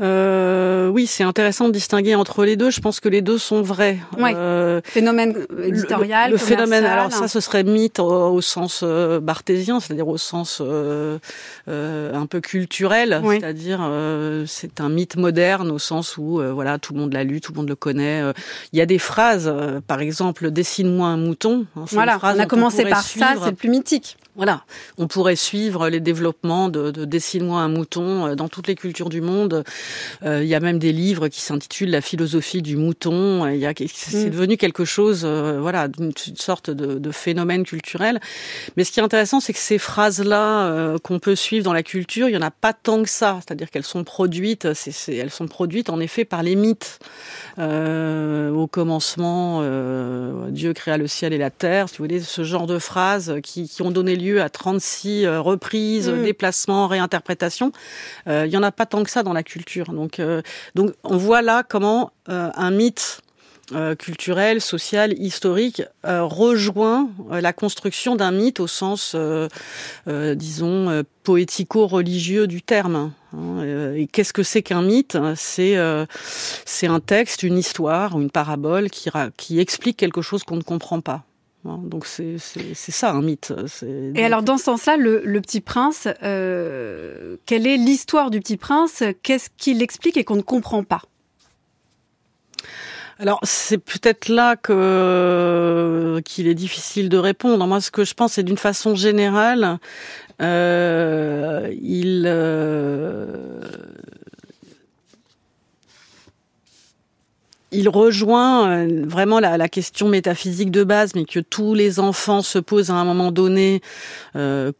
Euh, 0.00 0.88
oui, 0.88 1.06
c'est 1.06 1.22
intéressant 1.22 1.68
de 1.68 1.72
distinguer 1.72 2.16
entre 2.16 2.44
les 2.44 2.56
deux. 2.56 2.70
Je 2.70 2.80
pense 2.80 2.98
que 2.98 3.08
les 3.08 3.22
deux 3.22 3.38
sont 3.38 3.62
vrais. 3.62 3.98
Euh, 4.18 4.80
phénomène 4.84 5.36
éditorial. 5.62 6.32
Le, 6.32 6.36
phénomène, 6.36 6.84
alors 6.84 7.12
ça, 7.12 7.28
ce 7.28 7.38
serait 7.38 7.62
mythe 7.62 8.00
au, 8.00 8.40
sens 8.40 8.80
euh, 8.82 9.20
barthésien, 9.20 9.78
c'est-à-dire 9.78 10.08
au 10.08 10.18
sens 10.18 10.60
euh, 10.60 11.18
euh 11.68 12.12
un 12.14 12.26
peu 12.26 12.40
culturel, 12.40 13.22
c'est-à-dire 13.28 13.80
c'est 14.46 14.80
un 14.80 14.88
mythe 14.88 15.16
moderne 15.16 15.70
au 15.70 15.78
sens 15.78 16.16
où 16.16 16.40
voilà 16.52 16.78
tout 16.78 16.92
le 16.92 17.00
monde 17.00 17.12
l'a 17.12 17.24
lu, 17.24 17.40
tout 17.40 17.52
le 17.52 17.58
monde 17.58 17.68
le 17.68 17.76
connaît. 17.76 18.22
Il 18.72 18.78
y 18.78 18.82
a 18.82 18.86
des 18.86 18.98
phrases, 18.98 19.52
par 19.86 20.00
exemple, 20.00 20.50
dessine-moi 20.50 21.08
un 21.08 21.16
mouton. 21.16 21.66
Hein, 21.76 21.84
voilà, 21.90 22.18
on 22.22 22.38
a 22.38 22.46
commencé 22.46 22.84
par 22.84 23.02
ça, 23.02 23.34
c'est 23.40 23.50
le 23.50 23.56
plus 23.56 23.68
mythique. 23.68 24.16
Voilà, 24.36 24.64
on 24.98 25.06
pourrait 25.06 25.36
suivre 25.36 25.88
les 25.88 26.00
développements 26.00 26.68
de, 26.68 26.90
de 26.90 27.04
Dessine-moi 27.04 27.60
un 27.60 27.68
mouton 27.68 28.26
euh, 28.26 28.34
dans 28.34 28.48
toutes 28.48 28.66
les 28.66 28.74
cultures 28.74 29.08
du 29.08 29.20
monde. 29.20 29.62
Euh, 30.24 30.42
il 30.42 30.48
y 30.48 30.56
a 30.56 30.60
même 30.60 30.80
des 30.80 30.90
livres 30.90 31.28
qui 31.28 31.40
s'intitulent 31.40 31.90
La 31.90 32.00
philosophie 32.00 32.60
du 32.60 32.76
mouton. 32.76 33.46
Il 33.46 33.58
y 33.58 33.66
a, 33.66 33.72
c'est 33.86 34.26
mm. 34.26 34.30
devenu 34.30 34.56
quelque 34.56 34.84
chose, 34.84 35.22
euh, 35.24 35.60
voilà, 35.60 35.86
d'une 35.86 36.12
sorte 36.34 36.68
de, 36.68 36.98
de, 36.98 37.10
phénomène 37.12 37.62
culturel. 37.62 38.18
Mais 38.76 38.82
ce 38.82 38.90
qui 38.90 38.98
est 38.98 39.04
intéressant, 39.04 39.38
c'est 39.38 39.52
que 39.52 39.58
ces 39.60 39.78
phrases-là 39.78 40.98
qu'on 41.04 41.20
peut 41.20 41.36
suivre 41.36 41.64
dans 41.64 41.72
la 41.72 41.84
culture, 41.84 42.28
il 42.28 42.32
y 42.32 42.36
en 42.36 42.42
a 42.42 42.50
pas 42.50 42.72
tant 42.72 43.04
que 43.04 43.08
ça. 43.08 43.38
C'est-à-dire 43.46 43.70
qu'elles 43.70 43.84
sont 43.84 44.02
produites, 44.02 44.74
c'est, 44.74 45.14
elles 45.14 45.30
sont 45.30 45.46
produites 45.46 45.90
en 45.90 46.00
effet 46.00 46.24
par 46.24 46.42
les 46.42 46.56
mythes. 46.56 46.98
au 47.58 48.66
commencement, 48.66 49.62
Dieu 50.48 50.72
créa 50.72 50.96
le 50.96 51.06
ciel 51.06 51.32
et 51.32 51.38
la 51.38 51.50
terre. 51.50 51.88
Si 51.88 51.98
vous 51.98 52.04
voulez, 52.04 52.20
ce 52.20 52.42
genre 52.42 52.66
de 52.66 52.80
phrases 52.80 53.36
qui, 53.42 53.68
qui 53.68 53.82
ont 53.82 53.92
donné 53.92 54.16
lieu 54.16 54.23
à 54.32 54.48
36 54.48 55.24
euh, 55.24 55.40
reprises, 55.40 56.08
mm. 56.08 56.22
déplacements, 56.22 56.86
réinterprétations. 56.86 57.72
Euh, 58.26 58.44
il 58.46 58.52
y 58.52 58.56
en 58.56 58.62
a 58.62 58.72
pas 58.72 58.86
tant 58.86 59.04
que 59.04 59.10
ça 59.10 59.22
dans 59.22 59.32
la 59.32 59.42
culture. 59.42 59.92
Donc, 59.92 60.18
euh, 60.18 60.42
donc 60.74 60.92
on 61.02 61.16
voit 61.16 61.42
là 61.42 61.62
comment 61.62 62.10
un 62.26 62.70
mythe 62.70 63.20
culturel, 63.98 64.60
social, 64.60 65.14
historique 65.18 65.82
rejoint 66.02 67.08
la 67.30 67.52
construction 67.52 68.14
d'un 68.16 68.30
mythe 68.30 68.60
au 68.60 68.66
sens, 68.66 69.16
disons, 70.06 71.04
poético-religieux 71.22 72.46
du 72.46 72.62
terme. 72.62 73.12
Hein, 73.34 73.92
et 73.94 74.06
qu'est-ce 74.06 74.32
que 74.32 74.42
c'est 74.42 74.62
qu'un 74.62 74.82
mythe? 74.82 75.18
C'est 75.34 75.76
c'est 76.64 76.86
un 76.86 77.00
texte, 77.00 77.42
une 77.42 77.58
histoire, 77.58 78.18
une 78.18 78.30
parabole 78.30 78.90
qui, 78.90 79.10
qui 79.36 79.60
explique 79.60 79.96
quelque 79.96 80.22
chose 80.22 80.44
qu'on 80.44 80.56
ne 80.56 80.62
comprend 80.62 81.00
pas. 81.00 81.24
Hein, 81.66 81.80
donc 81.82 82.06
c'est 82.06 82.38
ça 82.38 83.12
un 83.12 83.22
mythe. 83.22 83.52
Et 84.14 84.24
alors 84.24 84.42
dans 84.42 84.58
ce 84.58 84.64
sens-là, 84.64 84.96
le, 84.96 85.22
le, 85.24 85.40
Petit 85.40 85.60
Prince, 85.60 86.08
euh, 86.22 87.36
quelle 87.46 87.66
est 87.66 87.76
l'histoire 87.76 88.30
du 88.30 88.40
Petit 88.40 88.58
Prince? 88.58 89.02
Qu'est-ce 89.22 89.48
qu'il 89.56 89.82
explique 89.82 90.16
et 90.16 90.24
qu'on 90.24 90.36
ne 90.36 90.42
comprend 90.42 90.84
pas? 90.84 91.00
Alors 93.18 93.38
c'est 93.44 93.78
peut-être 93.78 94.28
là 94.28 94.56
que 94.56 96.20
qu'il 96.24 96.48
est 96.48 96.54
difficile 96.54 97.08
de 97.08 97.16
répondre. 97.16 97.66
Moi, 97.66 97.80
ce 97.80 97.90
que 97.90 98.04
je 98.04 98.12
pense, 98.14 98.32
c'est 98.32 98.42
d'une 98.42 98.58
façon 98.58 98.94
générale, 98.94 99.78
euh, 100.42 101.72
il 101.80 102.24
euh, 102.26 103.60
il 107.74 107.88
rejoint 107.88 108.68
euh, 108.68 109.02
vraiment 109.04 109.40
la, 109.40 109.68
question 109.68 110.08
métaphysique 110.08 110.70
de 110.70 110.84
base, 110.84 111.14
mais 111.14 111.24
que 111.24 111.40
tous 111.40 111.74
les 111.74 112.00
enfants 112.00 112.42
se 112.42 112.58
posent 112.58 112.90
à 112.90 112.94
un 112.94 113.04
moment 113.04 113.32
donné 113.32 113.80
euh, 114.36 114.72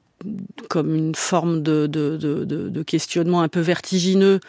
comme 0.69 0.95
une 0.95 1.15
forme 1.15 1.63
de, 1.63 2.83
questionnement 2.87 3.43
un 3.43 3.49
peu 3.49 3.61
vertigineux, 3.61 4.41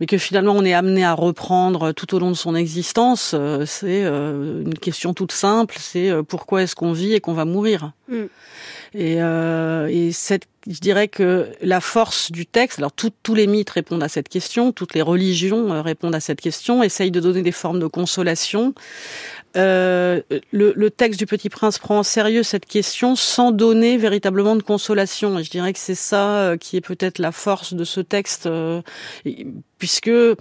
mais 0.00 0.06
que 0.06 0.18
finalement 0.18 0.54
on 0.54 0.64
est 0.64 0.72
amené 0.72 1.04
à 1.04 1.12
reprendre 1.12 1.92
tout 1.92 2.14
au 2.14 2.18
long 2.18 2.30
de 2.30 2.36
son 2.36 2.54
existence. 2.54 3.32
Euh, 3.34 3.64
c'est 3.66 4.02
une 4.02 4.74
question 4.80 5.14
toute 5.14 5.32
simple, 5.32 5.76
c'est 5.78 6.10
pourquoi 6.26 6.62
est-ce 6.62 6.74
qu'on 6.74 6.92
vit 6.92 7.12
et 7.12 7.20
qu'on 7.20 7.34
va 7.34 7.44
mourir? 7.44 7.92
Mm. 8.08 8.24
Et, 8.94 9.22
euh, 9.22 9.86
et 9.88 10.10
cette, 10.12 10.44
je 10.68 10.80
dirais 10.80 11.08
que 11.08 11.48
la 11.62 11.80
force 11.80 12.32
du 12.32 12.44
texte, 12.44 12.78
alors 12.78 12.92
tous 12.92 13.34
les 13.34 13.46
mythes 13.46 13.70
répondent 13.70 14.02
à 14.02 14.08
cette 14.08 14.28
question, 14.28 14.72
toutes 14.72 14.94
les 14.94 15.02
religions 15.02 15.72
euh, 15.72 15.80
répondent 15.80 16.14
à 16.14 16.20
cette 16.20 16.40
question, 16.40 16.82
essayent 16.82 17.12
de 17.12 17.20
donner 17.20 17.42
des 17.42 17.52
formes 17.52 17.78
de 17.78 17.86
consolation. 17.86 18.74
Euh, 19.56 20.20
le, 20.52 20.72
le, 20.76 20.90
texte 20.90 21.18
du 21.18 21.26
Petit 21.26 21.48
Prince 21.48 21.78
prend 21.78 21.98
en 21.98 22.02
sérieux 22.04 22.44
cette 22.44 22.66
question 22.66 23.16
sans 23.16 23.50
donner 23.50 23.96
véritablement 23.96 24.54
de 24.54 24.62
consolation. 24.62 25.38
Et 25.38 25.44
je 25.44 25.50
dirais 25.50 25.72
que 25.72 25.78
c'est 25.78 25.96
ça 25.96 26.38
euh, 26.38 26.56
qui 26.56 26.76
est 26.76 26.80
peut-être 26.80 27.18
la 27.18 27.32
force 27.32 27.74
de 27.74 27.82
ce 27.82 28.00
texte, 28.00 28.46
euh, 28.46 28.80
puisque 29.78 30.08
euh, 30.08 30.36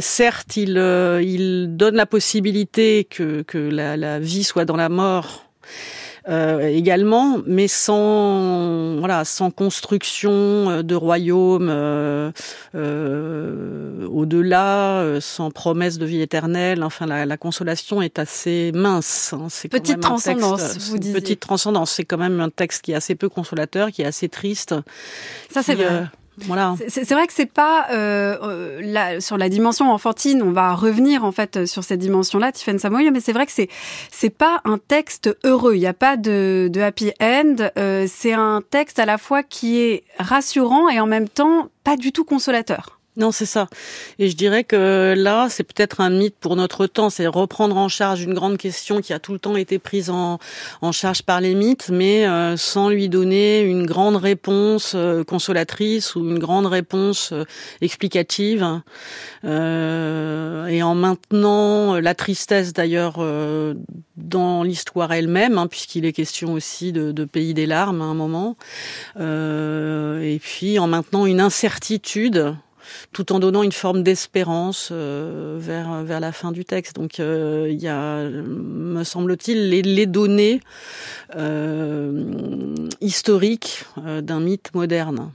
certes, 0.00 0.56
il, 0.56 0.76
il 1.22 1.76
donne 1.76 1.94
la 1.94 2.06
possibilité 2.06 3.04
que, 3.04 3.42
que 3.42 3.58
la, 3.58 3.96
la 3.96 4.18
vie 4.18 4.44
soit 4.44 4.64
dans 4.64 4.76
la 4.76 4.88
mort 4.88 5.46
euh, 6.28 6.66
également, 6.68 7.38
mais 7.46 7.68
sans 7.68 8.96
voilà, 8.98 9.24
sans 9.24 9.50
construction 9.50 10.30
euh, 10.32 10.82
de 10.82 10.94
royaume 10.94 11.68
euh, 11.70 12.32
euh, 12.74 14.06
au-delà, 14.08 15.20
sans 15.20 15.50
promesse 15.50 15.98
de 15.98 16.06
vie 16.06 16.20
éternelle. 16.20 16.82
Enfin, 16.82 17.06
la, 17.06 17.26
la 17.26 17.36
consolation 17.36 18.02
est 18.02 18.18
assez 18.18 18.72
mince. 18.74 19.32
Hein. 19.32 19.46
C'est 19.50 19.68
petite 19.68 20.00
transcendance, 20.00 20.78
vous 20.90 20.98
disiez. 20.98 21.14
Petite 21.14 21.40
transcendance. 21.40 21.92
C'est 21.92 22.04
quand 22.04 22.18
même 22.18 22.40
un 22.40 22.50
texte 22.50 22.82
qui 22.82 22.92
est 22.92 22.96
assez 22.96 23.14
peu 23.14 23.28
consolateur, 23.28 23.90
qui 23.90 24.02
est 24.02 24.06
assez 24.06 24.28
triste. 24.28 24.74
Ça, 25.50 25.62
c'est 25.62 25.74
vrai. 25.74 26.06
Voilà. 26.44 26.74
C'est 26.88 27.10
vrai 27.12 27.26
que 27.26 27.32
c'est 27.32 27.50
pas 27.50 27.86
euh, 27.90 28.36
euh, 28.42 29.20
sur 29.20 29.38
la 29.38 29.48
dimension 29.48 29.90
enfantine. 29.90 30.42
On 30.42 30.50
va 30.50 30.74
revenir 30.74 31.24
en 31.24 31.32
fait 31.32 31.66
sur 31.66 31.82
cette 31.82 32.00
dimension-là, 32.00 32.52
Tiffen 32.52 32.78
Samoyo, 32.78 33.10
mais 33.10 33.20
c'est 33.20 33.32
vrai 33.32 33.46
que 33.46 33.52
c'est 33.52 33.68
c'est 34.10 34.30
pas 34.30 34.60
un 34.64 34.78
texte 34.78 35.36
heureux. 35.44 35.74
Il 35.74 35.80
n'y 35.80 35.86
a 35.86 35.94
pas 35.94 36.16
de, 36.16 36.68
de 36.70 36.80
happy 36.80 37.12
end. 37.20 37.56
Euh, 37.78 38.06
c'est 38.08 38.32
un 38.32 38.62
texte 38.68 38.98
à 38.98 39.06
la 39.06 39.18
fois 39.18 39.42
qui 39.42 39.78
est 39.78 40.04
rassurant 40.18 40.88
et 40.88 41.00
en 41.00 41.06
même 41.06 41.28
temps 41.28 41.68
pas 41.84 41.96
du 41.96 42.12
tout 42.12 42.24
consolateur. 42.24 42.95
Non, 43.18 43.32
c'est 43.32 43.46
ça. 43.46 43.66
Et 44.18 44.28
je 44.28 44.36
dirais 44.36 44.62
que 44.62 45.14
là, 45.16 45.48
c'est 45.48 45.64
peut-être 45.64 46.02
un 46.02 46.10
mythe 46.10 46.36
pour 46.38 46.54
notre 46.54 46.86
temps, 46.86 47.08
c'est 47.08 47.26
reprendre 47.26 47.74
en 47.78 47.88
charge 47.88 48.22
une 48.22 48.34
grande 48.34 48.58
question 48.58 49.00
qui 49.00 49.14
a 49.14 49.18
tout 49.18 49.32
le 49.32 49.38
temps 49.38 49.56
été 49.56 49.78
prise 49.78 50.10
en, 50.10 50.38
en 50.82 50.92
charge 50.92 51.22
par 51.22 51.40
les 51.40 51.54
mythes, 51.54 51.88
mais 51.90 52.26
euh, 52.26 52.58
sans 52.58 52.90
lui 52.90 53.08
donner 53.08 53.62
une 53.62 53.86
grande 53.86 54.16
réponse 54.16 54.92
euh, 54.94 55.24
consolatrice 55.24 56.14
ou 56.14 56.28
une 56.28 56.38
grande 56.38 56.66
réponse 56.66 57.32
euh, 57.32 57.44
explicative. 57.80 58.82
et 59.44 60.82
en 60.82 60.94
maintenant 60.94 61.98
la 61.98 62.14
tristesse 62.14 62.72
d'ailleurs 62.72 63.18
dans 64.16 64.62
l'histoire 64.62 65.12
elle-même, 65.12 65.56
hein, 65.56 65.68
puisqu'il 65.68 66.04
est 66.04 66.12
question 66.12 66.52
aussi 66.52 66.92
de, 66.92 67.12
de, 67.12 67.24
pays 67.24 67.54
des 67.54 67.66
larmes 67.66 68.02
à 68.02 68.04
un 68.04 68.14
moment, 68.14 68.56
et 69.18 70.40
puis 70.42 70.78
en 70.78 70.86
maintenant 70.86 71.26
une 71.26 71.40
incertitude 71.40 72.56
tout 73.12 73.32
en 73.32 73.38
donnant 73.38 73.62
une 73.62 73.72
forme 73.72 74.02
d'espérance 74.02 74.90
euh, 74.92 75.58
vers 75.60 76.20
la 76.20 76.32
fin 76.32 76.52
du 76.52 76.64
texte. 76.64 76.96
Donc 76.96 77.20
euh, 77.20 77.68
il 77.70 77.80
y 77.80 77.88
a, 77.88 78.22
me 78.24 79.04
semble-t-il, 79.04 79.70
les, 79.70 79.82
les 79.82 80.06
données 80.06 80.60
euh, 81.36 82.74
historiques 83.00 83.84
d'un 83.96 84.40
mythe 84.40 84.74
moderne. 84.74 85.30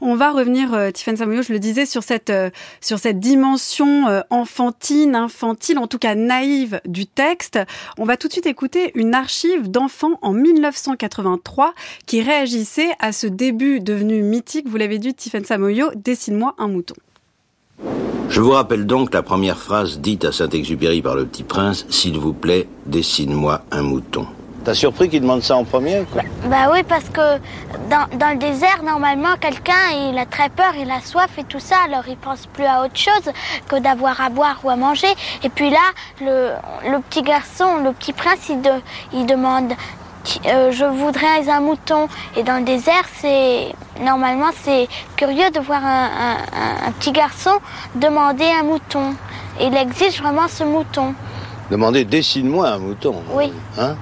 On 0.00 0.14
va 0.14 0.30
revenir, 0.30 0.74
euh, 0.74 0.90
Tiffany 0.90 1.18
Samoyo, 1.18 1.42
je 1.42 1.52
le 1.52 1.58
disais, 1.58 1.86
sur 1.86 2.02
cette, 2.02 2.30
euh, 2.30 2.50
sur 2.80 2.98
cette 2.98 3.20
dimension 3.20 4.08
euh, 4.08 4.20
enfantine, 4.30 5.14
infantile, 5.14 5.78
en 5.78 5.86
tout 5.86 5.98
cas 5.98 6.14
naïve 6.14 6.80
du 6.86 7.06
texte. 7.06 7.58
On 7.98 8.04
va 8.04 8.16
tout 8.16 8.28
de 8.28 8.32
suite 8.32 8.46
écouter 8.46 8.92
une 8.94 9.14
archive 9.14 9.70
d'enfants 9.70 10.18
en 10.22 10.32
1983 10.32 11.74
qui 12.06 12.22
réagissait 12.22 12.90
à 13.00 13.12
ce 13.12 13.26
début 13.26 13.80
devenu 13.80 14.22
mythique, 14.22 14.68
vous 14.68 14.76
l'avez 14.76 14.98
dit, 14.98 15.14
Tiffany 15.14 15.44
Samoyo, 15.44 15.90
Dessine-moi 15.94 16.54
un 16.58 16.68
mouton. 16.68 16.94
Je 18.28 18.40
vous 18.42 18.50
rappelle 18.50 18.86
donc 18.86 19.14
la 19.14 19.22
première 19.22 19.58
phrase 19.58 20.00
dite 20.00 20.24
à 20.24 20.32
Saint-Exupéry 20.32 21.00
par 21.00 21.16
le 21.16 21.24
petit 21.24 21.44
prince, 21.44 21.86
S'il 21.88 22.18
vous 22.18 22.34
plaît, 22.34 22.68
dessine-moi 22.86 23.62
un 23.70 23.82
mouton. 23.82 24.26
T'as 24.64 24.74
surpris 24.74 25.08
qu'il 25.08 25.22
demande 25.22 25.42
ça 25.42 25.56
en 25.56 25.64
premier 25.64 26.04
quoi 26.12 26.22
Bah 26.46 26.68
oui, 26.72 26.82
parce 26.82 27.08
que 27.08 27.38
dans, 27.88 28.06
dans, 28.18 28.30
le 28.30 28.36
désert, 28.36 28.82
normalement, 28.84 29.36
quelqu'un, 29.40 29.72
il 30.10 30.18
a 30.18 30.26
très 30.26 30.48
peur, 30.48 30.72
il 30.78 30.90
a 30.90 31.00
soif 31.00 31.30
et 31.38 31.44
tout 31.44 31.60
ça, 31.60 31.76
alors 31.86 32.04
il 32.08 32.16
pense 32.16 32.46
plus 32.46 32.64
à 32.64 32.82
autre 32.82 32.96
chose 32.96 33.32
que 33.68 33.76
d'avoir 33.76 34.20
à 34.20 34.28
boire 34.28 34.58
ou 34.64 34.70
à 34.70 34.76
manger. 34.76 35.08
Et 35.42 35.48
puis 35.48 35.70
là, 35.70 35.78
le, 36.20 36.50
le 36.90 37.00
petit 37.00 37.22
garçon, 37.22 37.78
le 37.82 37.92
petit 37.92 38.12
prince, 38.12 38.48
il, 38.48 38.60
de, 38.60 38.70
il 39.12 39.26
demande 39.26 39.72
euh, 40.46 40.70
je 40.72 40.84
voudrais 40.84 41.48
un 41.48 41.60
mouton. 41.60 42.08
Et 42.36 42.42
dans 42.42 42.58
le 42.58 42.64
désert, 42.64 43.04
c'est 43.14 43.68
normalement 44.02 44.50
c'est 44.62 44.88
curieux 45.16 45.50
de 45.50 45.60
voir 45.60 45.84
un, 45.84 46.04
un, 46.06 46.88
un, 46.88 46.92
petit 46.92 47.12
garçon 47.12 47.52
demander 47.94 48.44
un 48.44 48.64
mouton. 48.64 49.14
Il 49.60 49.74
exige 49.76 50.20
vraiment 50.20 50.48
ce 50.48 50.64
mouton. 50.64 51.14
Demander 51.70 52.04
dessine-moi 52.04 52.68
un 52.68 52.78
mouton. 52.78 53.22
Oui. 53.32 53.52
Hein? 53.78 53.96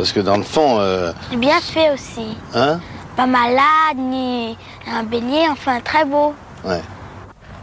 Parce 0.00 0.12
que 0.12 0.20
dans 0.20 0.38
le 0.38 0.42
fond. 0.42 0.78
Euh... 0.78 1.12
Bien 1.36 1.60
fait 1.60 1.90
aussi. 1.90 2.34
Hein 2.54 2.80
Pas 3.16 3.26
malade, 3.26 3.98
ni 3.98 4.56
un 4.90 5.02
bélier, 5.02 5.46
enfin 5.52 5.78
très 5.84 6.06
beau. 6.06 6.32
Ouais. 6.64 6.80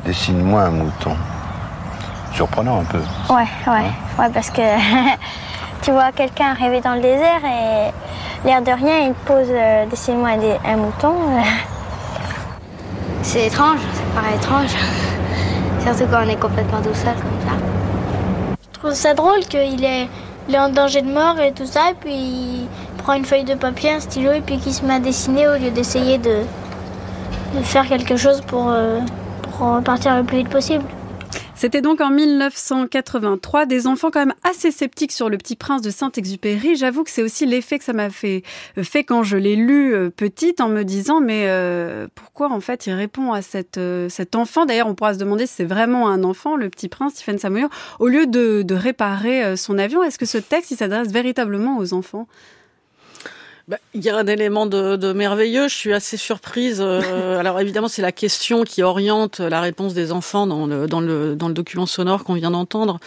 Dessine-moi 0.06 0.62
un 0.62 0.70
mouton. 0.70 1.16
Surprenant 2.34 2.82
un 2.82 2.84
peu. 2.84 3.00
Ouais, 3.34 3.48
ouais. 3.66 3.88
Hein 3.88 4.20
ouais, 4.20 4.30
parce 4.32 4.52
que 4.52 4.62
tu 5.82 5.90
vois 5.90 6.12
quelqu'un 6.12 6.52
arriver 6.52 6.80
dans 6.80 6.94
le 6.94 7.02
désert 7.02 7.42
et 7.44 7.92
l'air 8.48 8.62
de 8.62 8.72
rien, 8.72 9.08
il 9.08 9.14
pose 9.26 9.48
euh, 9.50 9.88
dessine-moi 9.88 10.30
un, 10.30 10.74
un, 10.74 10.78
mouton. 10.78 11.16
C'est 13.24 13.48
étrange, 13.48 13.80
ça 13.80 14.22
paraît 14.22 14.36
étrange. 14.36 14.76
Surtout 15.84 16.06
quand 16.12 16.20
on 16.24 16.30
est 16.30 16.40
complètement 16.40 16.82
tout 16.84 16.94
seul 16.94 17.16
comme 17.16 17.50
ça. 17.50 17.58
Je 18.62 18.80
trouve 18.80 18.94
ça 18.94 19.16
drôle 19.16 19.40
qu'il 19.40 19.84
est 19.84 20.08
il 20.48 20.56
est 20.56 20.60
en 20.60 20.70
danger 20.70 21.02
de 21.02 21.12
mort 21.12 21.40
et 21.40 21.52
tout 21.52 21.66
ça, 21.66 21.92
et 21.92 21.94
puis 21.94 22.14
il 22.14 22.68
prend 22.98 23.14
une 23.14 23.26
feuille 23.26 23.44
de 23.44 23.56
papier, 23.56 23.92
un 23.92 24.00
stylo, 24.00 24.32
et 24.32 24.42
puis 24.42 24.58
qu'il 24.58 24.74
se 24.74 24.84
met 24.86 24.96
à 24.96 25.00
dessiner 25.00 25.48
au 25.48 25.54
lieu 25.58 25.72
d'essayer 25.72 26.18
de, 26.18 26.42
faire 27.64 27.88
quelque 27.88 28.18
chose 28.18 28.42
pour, 28.42 28.70
euh, 28.70 29.00
pour 29.58 29.82
le 29.82 30.24
plus 30.24 30.38
vite 30.38 30.50
possible. 30.50 30.84
C'était 31.58 31.82
donc 31.82 32.02
en 32.02 32.12
1983, 32.12 33.66
des 33.66 33.88
enfants 33.88 34.12
quand 34.12 34.20
même 34.20 34.36
assez 34.44 34.70
sceptiques 34.70 35.12
sur 35.12 35.28
le 35.28 35.40
petit 35.40 35.56
prince 35.56 35.82
de 35.82 35.90
Saint-Exupéry. 35.90 36.76
J'avoue 36.76 37.04
que 37.04 37.10
c'est 37.10 37.24
aussi 37.24 37.48
l'effet 37.48 37.80
que 37.80 37.84
ça 37.84 37.94
m'a 37.94 38.12
fait, 38.12 38.44
euh, 38.78 38.84
fait 38.84 39.04
quand 39.04 39.24
je 39.24 39.38
l'ai 39.38 39.56
lu 39.56 39.92
euh, 39.92 40.12
petite 40.12 40.62
en 40.62 40.70
me 40.70 40.84
disant 40.84 41.20
mais 41.20 41.46
euh, 41.48 42.08
pourquoi 42.14 42.52
en 42.52 42.60
fait 42.60 42.86
il 42.86 42.94
répond 42.94 43.34
à 43.34 43.42
cette, 43.42 43.80
cet 44.10 44.36
enfant? 44.36 44.68
D'ailleurs 44.68 44.86
on 44.86 44.94
pourra 44.94 45.16
se 45.16 45.20
demander 45.20 45.48
si 45.48 45.56
c'est 45.56 45.66
vraiment 45.66 46.08
un 46.10 46.24
enfant, 46.24 46.58
le 46.58 46.70
petit 46.70 46.90
prince 46.90 47.16
Stephen 47.16 47.40
Samuel, 47.40 47.70
au 48.00 48.08
lieu 48.08 48.28
de, 48.28 48.62
de 48.62 48.76
réparer 48.76 49.58
son 49.58 49.80
avion. 49.80 50.04
Est-ce 50.04 50.20
que 50.20 50.28
ce 50.28 50.38
texte 50.38 50.70
il 50.70 50.78
s'adresse 50.78 51.08
véritablement 51.08 51.80
aux 51.80 51.96
enfants? 51.96 52.28
Bah, 53.68 53.78
il 53.94 54.02
y 54.02 54.10
a 54.10 54.16
un 54.16 54.28
élément 54.28 54.66
de, 54.66 54.96
de, 54.96 55.12
merveilleux. 55.12 55.68
Je 55.68 55.76
suis 55.76 55.94
assez 55.94 56.16
surprise. 56.16 56.80
Euh, 56.80 57.38
alors 57.40 57.60
évidemment, 57.60 57.90
c'est 57.90 58.02
la 58.02 58.14
question 58.14 58.64
qui 58.64 58.82
oriente 58.82 59.40
la 59.40 59.60
réponse 59.60 59.94
des 59.94 60.14
enfants 60.14 60.48
dans 60.48 60.66
le 60.68 60.88
dans 60.88 61.02
le 61.02 61.36
dans 61.36 61.50
le 61.50 61.54
document 61.54 61.86
sonore 61.86 62.24
qu'on 62.24 62.36
vient 62.36 62.52
d'entendre. 62.52 63.00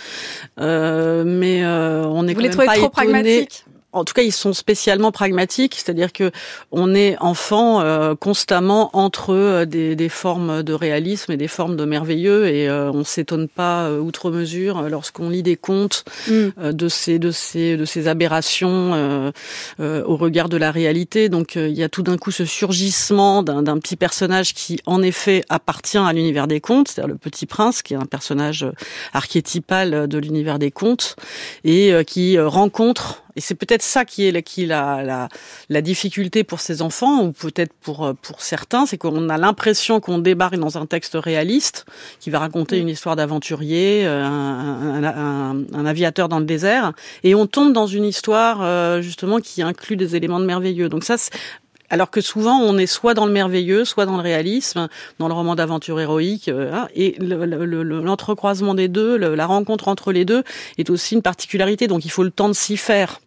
Euh, 0.61 1.25
mais 1.27 1.65
euh, 1.65 2.05
on 2.05 2.29
est 2.29 2.35
Vous 2.35 2.41
quand 2.41 2.47
les 2.47 2.51
trouvez 2.51 2.67
pas 2.67 2.75
trop 2.75 2.93
étonné. 3.03 3.49
En 3.93 4.05
tout 4.05 4.15
cas, 4.15 4.23
ils 4.23 4.33
sont 4.33 4.53
spécialement 4.53 5.11
pragmatiques, 5.11 5.75
c'est-à-dire 5.75 6.13
que 6.13 6.31
on 6.71 6.95
est 6.95 7.17
enfant 7.19 7.81
euh, 7.81 8.15
constamment 8.15 8.91
entre 8.93 9.35
euh, 9.35 9.65
des, 9.65 9.97
des, 9.97 10.09
formes 10.09 10.63
de 10.63 10.73
réalisme 10.73 11.33
et 11.33 11.37
des 11.37 11.49
formes 11.49 11.77
de 11.77 11.85
merveilleux, 11.85 12.47
et 12.47 12.69
euh, 12.69 12.93
on 12.93 13.03
s'étonne 13.03 13.49
pas 13.49 13.91
outre 13.91 14.31
mesure 14.31 14.83
lorsqu'on 14.89 15.29
lit 15.29 15.43
des 15.43 15.57
contes 15.57 16.05
mm. 16.29 16.73
de 16.73 16.89
ces 16.89 17.19
de 17.19 17.31
ces 17.31 17.77
de 17.77 17.85
ces 17.85 18.07
aberrations 18.09 19.33
au 19.79 20.17
regard 20.17 20.49
de 20.49 20.57
la 20.57 20.71
réalité. 20.71 21.29
Donc, 21.29 21.57
il 21.57 21.73
y 21.73 21.83
a 21.83 21.89
tout 21.89 22.03
d'un 22.03 22.17
coup 22.17 22.31
ce 22.31 22.45
surgissement 22.45 23.43
d'un 23.43 23.79
petit 23.79 23.97
personnage 23.97 24.55
qui, 24.55 24.81
en 24.87 25.03
effet, 25.03 25.45
appartient 25.49 25.99
à 25.99 26.13
l'univers 26.13 26.47
des 26.47 26.61
contes, 26.61 26.89
c'est-à-dire 26.89 27.13
le 27.13 27.19
Petit 27.19 27.47
Prince, 27.47 27.83
qui 27.83 27.95
est 27.95 27.99
un 27.99 28.07
personnage 28.07 28.67
archétypal 29.13 30.09
de 30.09 30.19
l'univers 30.19 30.59
des 30.59 30.71
contes 30.71 31.17
et 31.65 31.93
qui 32.07 32.39
rencontre 32.39 33.23
et 33.41 33.43
c'est 33.43 33.55
peut-être 33.55 33.83
ça 33.83 34.05
qui 34.05 34.27
est, 34.27 34.43
qui 34.43 34.67
la, 34.67 35.03
la, 35.03 35.29
la, 35.71 35.81
difficulté 35.81 36.45
pour 36.45 36.61
ces 36.61 36.83
enfants, 36.83 37.25
ou 37.25 37.33
peut-être 37.33 37.73
pour, 37.73 38.05
euh, 38.05 38.13
pour 38.13 38.43
certains, 38.43 38.85
c'est 38.85 38.99
qu'on 38.99 39.31
a 39.31 39.39
l'impression 39.39 39.99
qu'on 39.99 40.19
débarque 40.19 40.57
dans 40.57 40.77
un 40.77 40.85
texte 40.85 41.15
réaliste 41.15 41.87
qui 42.19 42.29
va 42.29 42.39
raconter 42.39 42.77
une 42.77 42.91
histoire 42.91 43.17
d'aventurier, 43.17 44.03
euh, 44.05 44.23
un, 44.23 45.05
un, 45.05 45.65
un, 45.73 45.87
aviateur 45.87 46.29
dans 46.29 46.39
le 46.39 46.45
désert, 46.45 46.93
et 47.25 47.35
on 47.35 47.47
tombe 47.47 47.73
dans 47.73 47.87
une 47.87 48.05
histoire 48.05 48.59
euh, 48.61 49.01
justement 49.01 49.41
qui 49.41 49.63
inclut 49.63 49.97
des 49.97 50.17
éléments 50.17 50.41
de 50.41 50.45
merveilleux. 50.45 50.91
Donc 50.91 51.05
ça, 51.05 51.17
alors 51.91 52.11
que 52.11 52.21
souvent 52.21 52.59
on 52.59 52.79
est 52.79 52.87
soit 52.87 53.15
dans 53.15 53.27
le 53.27 53.33
merveilleux, 53.33 53.85
soit 53.85 54.07
dans 54.07 54.17
le 54.17 54.23
réalisme, 54.23 54.89
dans 55.19 55.29
le 55.29 55.35
roman 55.35 55.55
d'aventure 55.55 56.01
héroïque, 56.01 56.49
hein, 56.49 56.89
et 56.95 57.17
l'entrecroisement 57.21 58.75
des 58.75 58.89
deux, 58.89 59.17
la 59.17 59.47
rencontre 59.47 59.89
entre 59.89 60.13
les 60.13 60.25
deux 60.25 60.45
est 60.79 60.89
aussi 60.89 61.15
une 61.15 61.23
particularité. 61.23 61.89
Donc 61.89 62.05
il 62.05 62.11
faut 62.11 62.23
le 62.23 62.31
temps 62.31 62.49
de 62.49 62.55
s'y 62.55 62.77
faire. 62.77 63.21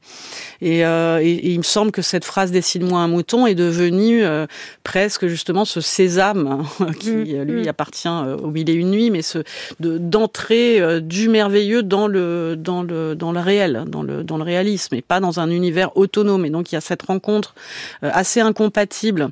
Et, 0.61 0.85
euh, 0.85 1.19
et, 1.21 1.51
il 1.51 1.57
me 1.57 1.63
semble 1.63 1.91
que 1.91 2.01
cette 2.01 2.25
phrase 2.25 2.51
dessine-moi 2.51 2.99
un 2.99 3.07
mouton 3.07 3.45
est 3.47 3.55
devenue 3.55 4.23
euh, 4.23 4.45
presque 4.83 5.27
justement 5.27 5.65
ce 5.65 5.81
sésame 5.81 6.65
hein, 6.79 6.91
qui 6.99 7.11
mmh, 7.11 7.43
lui 7.43 7.63
mmh. 7.63 7.67
appartient 7.67 8.07
euh, 8.07 8.37
au 8.37 8.47
mille 8.47 8.69
et 8.69 8.73
une 8.73 8.91
nuits, 8.91 9.11
mais 9.11 9.21
ce 9.21 9.39
d'entrer 9.79 11.01
du 11.01 11.29
merveilleux 11.29 11.83
dans 11.83 12.07
le 12.07 12.55
dans 12.55 12.83
le 12.83 13.15
dans 13.15 13.31
le 13.31 13.39
réel, 13.39 13.83
dans 13.87 14.03
le 14.03 14.23
dans 14.23 14.37
le 14.37 14.43
réalisme, 14.43 14.95
et 14.95 15.01
pas 15.01 15.19
dans 15.19 15.39
un 15.39 15.49
univers 15.49 15.95
autonome. 15.97 16.45
Et 16.45 16.49
donc 16.49 16.71
il 16.71 16.75
y 16.75 16.77
a 16.77 16.81
cette 16.81 17.01
rencontre 17.01 17.55
assez 18.01 18.39
incompatible 18.39 19.29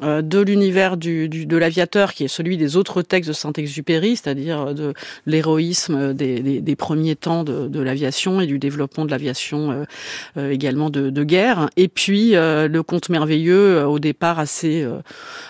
de 0.00 0.40
l'univers 0.40 0.96
du, 0.96 1.28
du, 1.28 1.46
de 1.46 1.56
l'aviateur, 1.56 2.14
qui 2.14 2.24
est 2.24 2.28
celui 2.28 2.56
des 2.56 2.76
autres 2.76 3.02
textes 3.02 3.28
de 3.28 3.34
Saint-Exupéry, 3.34 4.16
c'est-à-dire 4.16 4.74
de 4.74 4.94
l'héroïsme 5.26 6.14
des, 6.14 6.40
des, 6.40 6.60
des, 6.60 6.76
premiers 6.76 7.16
temps 7.16 7.44
de, 7.44 7.68
de 7.68 7.80
l'aviation 7.80 8.40
et 8.40 8.46
du 8.46 8.58
développement 8.58 9.04
de 9.04 9.10
l'aviation 9.10 9.70
euh, 9.70 9.84
euh, 10.36 10.50
également 10.50 10.90
de, 10.90 11.10
de, 11.10 11.24
guerre. 11.24 11.68
Et 11.76 11.88
puis 11.88 12.32
le 12.32 12.80
conte 12.80 13.08
merveilleux, 13.08 13.86
au 13.86 13.98
départ 13.98 14.38
assez 14.38 14.86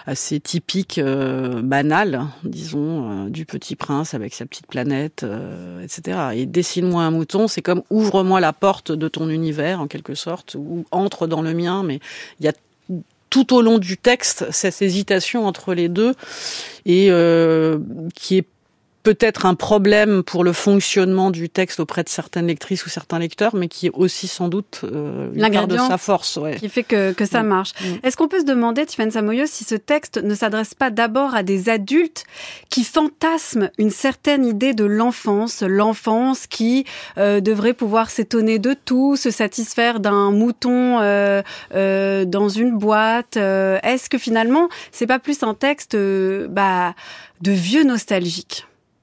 assez 0.07 0.41
typique, 0.41 1.01
banal, 1.01 2.23
disons, 2.45 3.27
du 3.27 3.47
Petit 3.47 3.77
Prince 3.77 4.15
avec 4.15 4.35
sa 4.35 4.47
petite 4.47 4.67
planète, 4.67 5.25
etc. 5.83 6.19
Et 6.35 6.47
dessine-moi 6.47 7.03
un 7.03 7.11
mouton, 7.11 7.49
c'est 7.49 7.63
comme 7.63 7.83
ouvre-moi 7.91 8.41
la 8.41 8.53
porte 8.53 8.93
de 8.93 9.09
ton 9.09 9.29
univers 9.29 9.81
en 9.81 9.87
quelque 9.87 10.15
sorte, 10.15 10.57
ou 10.59 10.85
entre 10.91 11.27
dans 11.27 11.43
le 11.43 11.55
mien, 11.55 11.83
mais 11.83 12.01
il 12.41 12.47
y 12.47 12.49
a 12.49 12.53
tout 13.33 13.55
au 13.55 13.63
long 13.63 13.79
du 13.79 13.97
texte 13.97 14.45
cette 14.51 14.83
hésitation 14.83 15.47
entre 15.47 15.73
les 15.73 15.89
deux 15.89 16.15
et 16.85 17.09
euh, 17.11 17.79
qui 18.15 18.37
est 18.37 18.47
peut-être 19.03 19.47
un 19.47 19.55
problème 19.55 20.23
pour 20.23 20.45
le 20.45 20.53
fonctionnement 20.53 21.31
du 21.31 21.49
texte 21.49 21.81
auprès 21.81 22.05
de 22.05 22.09
certaines 22.09 22.47
lectrices 22.47 22.87
ou 22.87 22.89
certains 22.89 23.19
lecteurs, 23.19 23.55
mais 23.55 23.69
qui 23.69 23.87
est 23.87 23.93
aussi 23.95 24.29
sans 24.29 24.49
doute 24.49 24.83
euh, 24.85 25.31
une 25.35 25.51
part 25.51 25.69
de 25.69 25.77
sa 25.77 25.99
force. 25.99 26.37
Ouais. 26.37 26.57
Qui 26.57 26.69
fait 26.69 26.85
que, 26.85 27.13
que 27.13 27.27
ça 27.27 27.43
mm. 27.43 27.47
marche. 27.47 27.73
Mm. 27.81 28.07
Est-ce 28.07 28.17
qu'on 28.17 28.29
peut 28.29 28.41
se 28.41 28.45
demander, 28.45 28.87
Tiffany 28.87 29.13
Samoyo, 29.13 29.45
si 29.47 29.65
ce 29.65 29.75
texte 29.75 30.23
ne 30.23 30.35
s'adresse 30.35 30.75
pas 30.75 30.91
d'abord 30.91 31.35
à 31.35 31.43
des 31.43 31.69
adultes 31.69 32.25
qui 32.71 32.85
fantasment 32.85 33.71
une 33.79 33.91
certaine 33.91 34.45
idée 34.45 34.75
de 34.75 34.85
l'enfance, 34.85 35.63
l'enfance 35.63 36.47
qui 36.47 36.85
euh, 37.19 37.41
devrait 37.41 37.75
pouvoir 37.75 38.11
s'étonner 38.11 38.59
de 38.59 38.75
tout, 38.75 39.17
se 39.17 39.31
satisfaire 39.31 40.01
d'un 40.01 40.31
mouton 40.31 41.01
euh, 41.01 41.43
euh 41.75 42.25
dans 42.25 42.49
une 42.49 42.77
boîte 42.77 43.37
euh, 43.37 43.79
Est-ce 43.83 44.09
que 44.09 44.19
finalement, 44.19 44.69
c'est 44.91 45.07
pas 45.07 45.19
plus 45.19 45.43
un 45.43 45.55
texte 45.55 45.97
bah, 45.97 46.95
de 47.41 47.53
vieux 47.53 47.85
nostalgiques? 47.85 48.67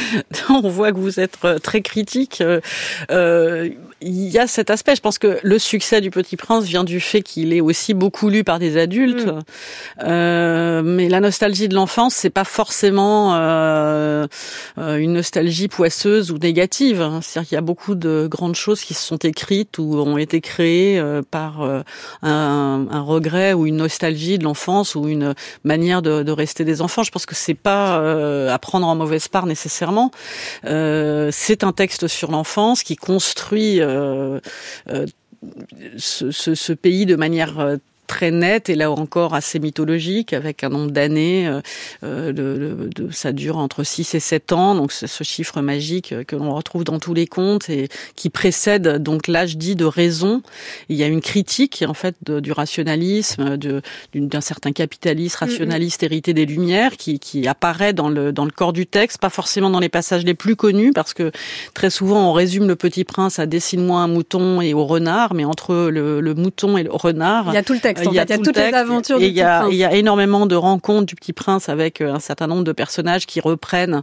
on 0.48 0.68
voit 0.68 0.92
que 0.92 0.98
vous 0.98 1.20
êtes 1.20 1.36
euh, 1.44 1.58
très 1.58 1.82
critique. 1.82 2.40
Euh, 2.40 2.60
euh, 3.10 3.70
il 4.00 4.28
y 4.28 4.38
a 4.38 4.46
cet 4.46 4.70
aspect. 4.70 4.96
Je 4.96 5.00
pense 5.00 5.18
que 5.18 5.38
le 5.42 5.58
succès 5.58 6.00
du 6.00 6.10
Petit 6.10 6.36
Prince 6.36 6.64
vient 6.64 6.82
du 6.82 6.98
fait 6.98 7.22
qu'il 7.22 7.52
est 7.52 7.60
aussi 7.60 7.94
beaucoup 7.94 8.28
lu 8.28 8.42
par 8.42 8.58
des 8.58 8.76
adultes. 8.76 9.26
Mm. 9.26 9.40
Euh, 10.04 10.82
mais 10.82 11.08
la 11.08 11.20
nostalgie 11.20 11.68
de 11.68 11.74
l'enfance, 11.74 12.14
c'est 12.14 12.30
pas 12.30 12.44
forcément 12.44 13.34
euh, 13.34 14.26
une 14.76 15.12
nostalgie 15.12 15.68
poisseuse 15.68 16.32
ou 16.32 16.38
négative. 16.38 17.00
Hein. 17.00 17.20
C'est-à-dire 17.22 17.48
qu'il 17.48 17.54
y 17.54 17.58
a 17.58 17.62
beaucoup 17.62 17.94
de 17.94 18.26
grandes 18.28 18.56
choses 18.56 18.82
qui 18.82 18.94
se 18.94 19.06
sont 19.06 19.18
écrites 19.18 19.78
ou 19.78 20.00
ont 20.00 20.18
été 20.18 20.40
créées 20.40 21.00
par 21.30 21.62
un, 21.62 22.86
un, 22.90 23.00
regret 23.00 23.52
ou 23.52 23.66
une 23.66 23.76
nostalgie 23.76 24.38
de 24.38 24.44
l'enfance 24.44 24.94
ou 24.94 25.08
une 25.08 25.34
manière 25.64 26.02
de, 26.02 26.22
de, 26.22 26.32
rester 26.32 26.64
des 26.64 26.82
enfants. 26.82 27.02
Je 27.02 27.10
pense 27.10 27.26
que 27.26 27.34
c'est 27.34 27.54
pas 27.54 28.52
à 28.52 28.58
prendre 28.58 28.86
en 28.86 28.96
mauvaise 28.96 29.28
part 29.28 29.46
nécessairement. 29.46 29.81
Euh, 30.64 31.30
c'est 31.32 31.64
un 31.64 31.72
texte 31.72 32.08
sur 32.08 32.30
l'enfance 32.30 32.82
qui 32.82 32.96
construit 32.96 33.80
euh, 33.80 34.40
euh, 34.88 35.06
ce, 35.96 36.30
ce, 36.30 36.54
ce, 36.54 36.72
pays 36.72 37.06
de 37.06 37.16
manière 37.16 37.78
très 38.12 38.30
nette 38.30 38.68
et 38.68 38.74
là 38.74 38.90
encore 38.90 39.32
assez 39.32 39.58
mythologique 39.58 40.34
avec 40.34 40.64
un 40.64 40.68
nombre 40.68 40.90
d'années. 40.90 41.48
Euh, 41.48 41.62
euh 42.04 42.32
de, 42.32 42.90
de, 42.94 43.10
ça 43.10 43.32
dure 43.32 43.56
entre 43.56 43.84
6 43.84 44.14
et 44.14 44.20
7 44.20 44.52
ans, 44.52 44.74
donc 44.74 44.92
c'est 44.92 45.06
ce 45.06 45.24
chiffre 45.24 45.62
magique 45.62 46.14
que 46.26 46.36
l'on 46.36 46.54
retrouve 46.54 46.84
dans 46.84 46.98
tous 46.98 47.14
les 47.14 47.26
contes 47.26 47.70
et 47.70 47.88
qui 48.14 48.28
précède 48.28 49.02
donc 49.02 49.28
l'âge 49.28 49.56
dit 49.56 49.76
de 49.76 49.86
raison. 49.86 50.42
Il 50.90 50.96
y 50.96 51.02
a 51.02 51.06
une 51.06 51.22
critique 51.22 51.84
en 51.88 51.94
fait 51.94 52.14
de, 52.22 52.38
du 52.40 52.52
rationalisme, 52.52 53.56
d'un 54.14 54.40
certain 54.42 54.72
capitalisme 54.72 55.38
rationaliste 55.38 56.02
hérité 56.02 56.34
des 56.34 56.44
Lumières 56.44 56.98
qui, 56.98 57.18
qui 57.18 57.48
apparaît 57.48 57.94
dans 57.94 58.10
le, 58.10 58.30
dans 58.30 58.44
le 58.44 58.50
corps 58.50 58.74
du 58.74 58.86
texte, 58.86 59.18
pas 59.18 59.30
forcément 59.30 59.70
dans 59.70 59.80
les 59.80 59.88
passages 59.88 60.24
les 60.24 60.34
plus 60.34 60.56
connus 60.56 60.92
parce 60.92 61.14
que 61.14 61.32
très 61.72 61.88
souvent 61.88 62.28
on 62.28 62.32
résume 62.34 62.68
le 62.68 62.76
Petit 62.76 63.04
Prince 63.04 63.38
à 63.38 63.46
dessine-moi 63.46 64.00
un 64.00 64.08
mouton 64.08 64.60
et 64.60 64.74
au 64.74 64.84
renard, 64.84 65.32
mais 65.32 65.46
entre 65.46 65.88
le, 65.88 66.20
le 66.20 66.34
mouton 66.34 66.76
et 66.76 66.82
le 66.82 66.92
renard, 66.92 67.46
il 67.48 67.54
y 67.54 67.56
a 67.56 67.62
tout 67.62 67.72
le 67.72 67.80
texte 67.80 68.01
il 68.04 68.12
y 68.12 68.18
a, 68.18 68.26
toutes 68.26 68.56
les 68.56 68.74
aventures 68.74 69.18
du 69.18 69.26
il 69.26 69.32
y 69.32 69.42
a, 69.42 69.66
Il 69.70 69.76
y 69.76 69.84
a 69.84 69.92
énormément 69.94 70.46
de 70.46 70.54
rencontres 70.54 71.06
du 71.06 71.14
Petit 71.14 71.32
Prince 71.32 71.68
avec 71.68 72.00
euh, 72.00 72.14
un 72.14 72.20
certain 72.20 72.46
nombre 72.46 72.64
de 72.64 72.72
personnages 72.72 73.26
qui 73.26 73.40
reprennent 73.40 74.02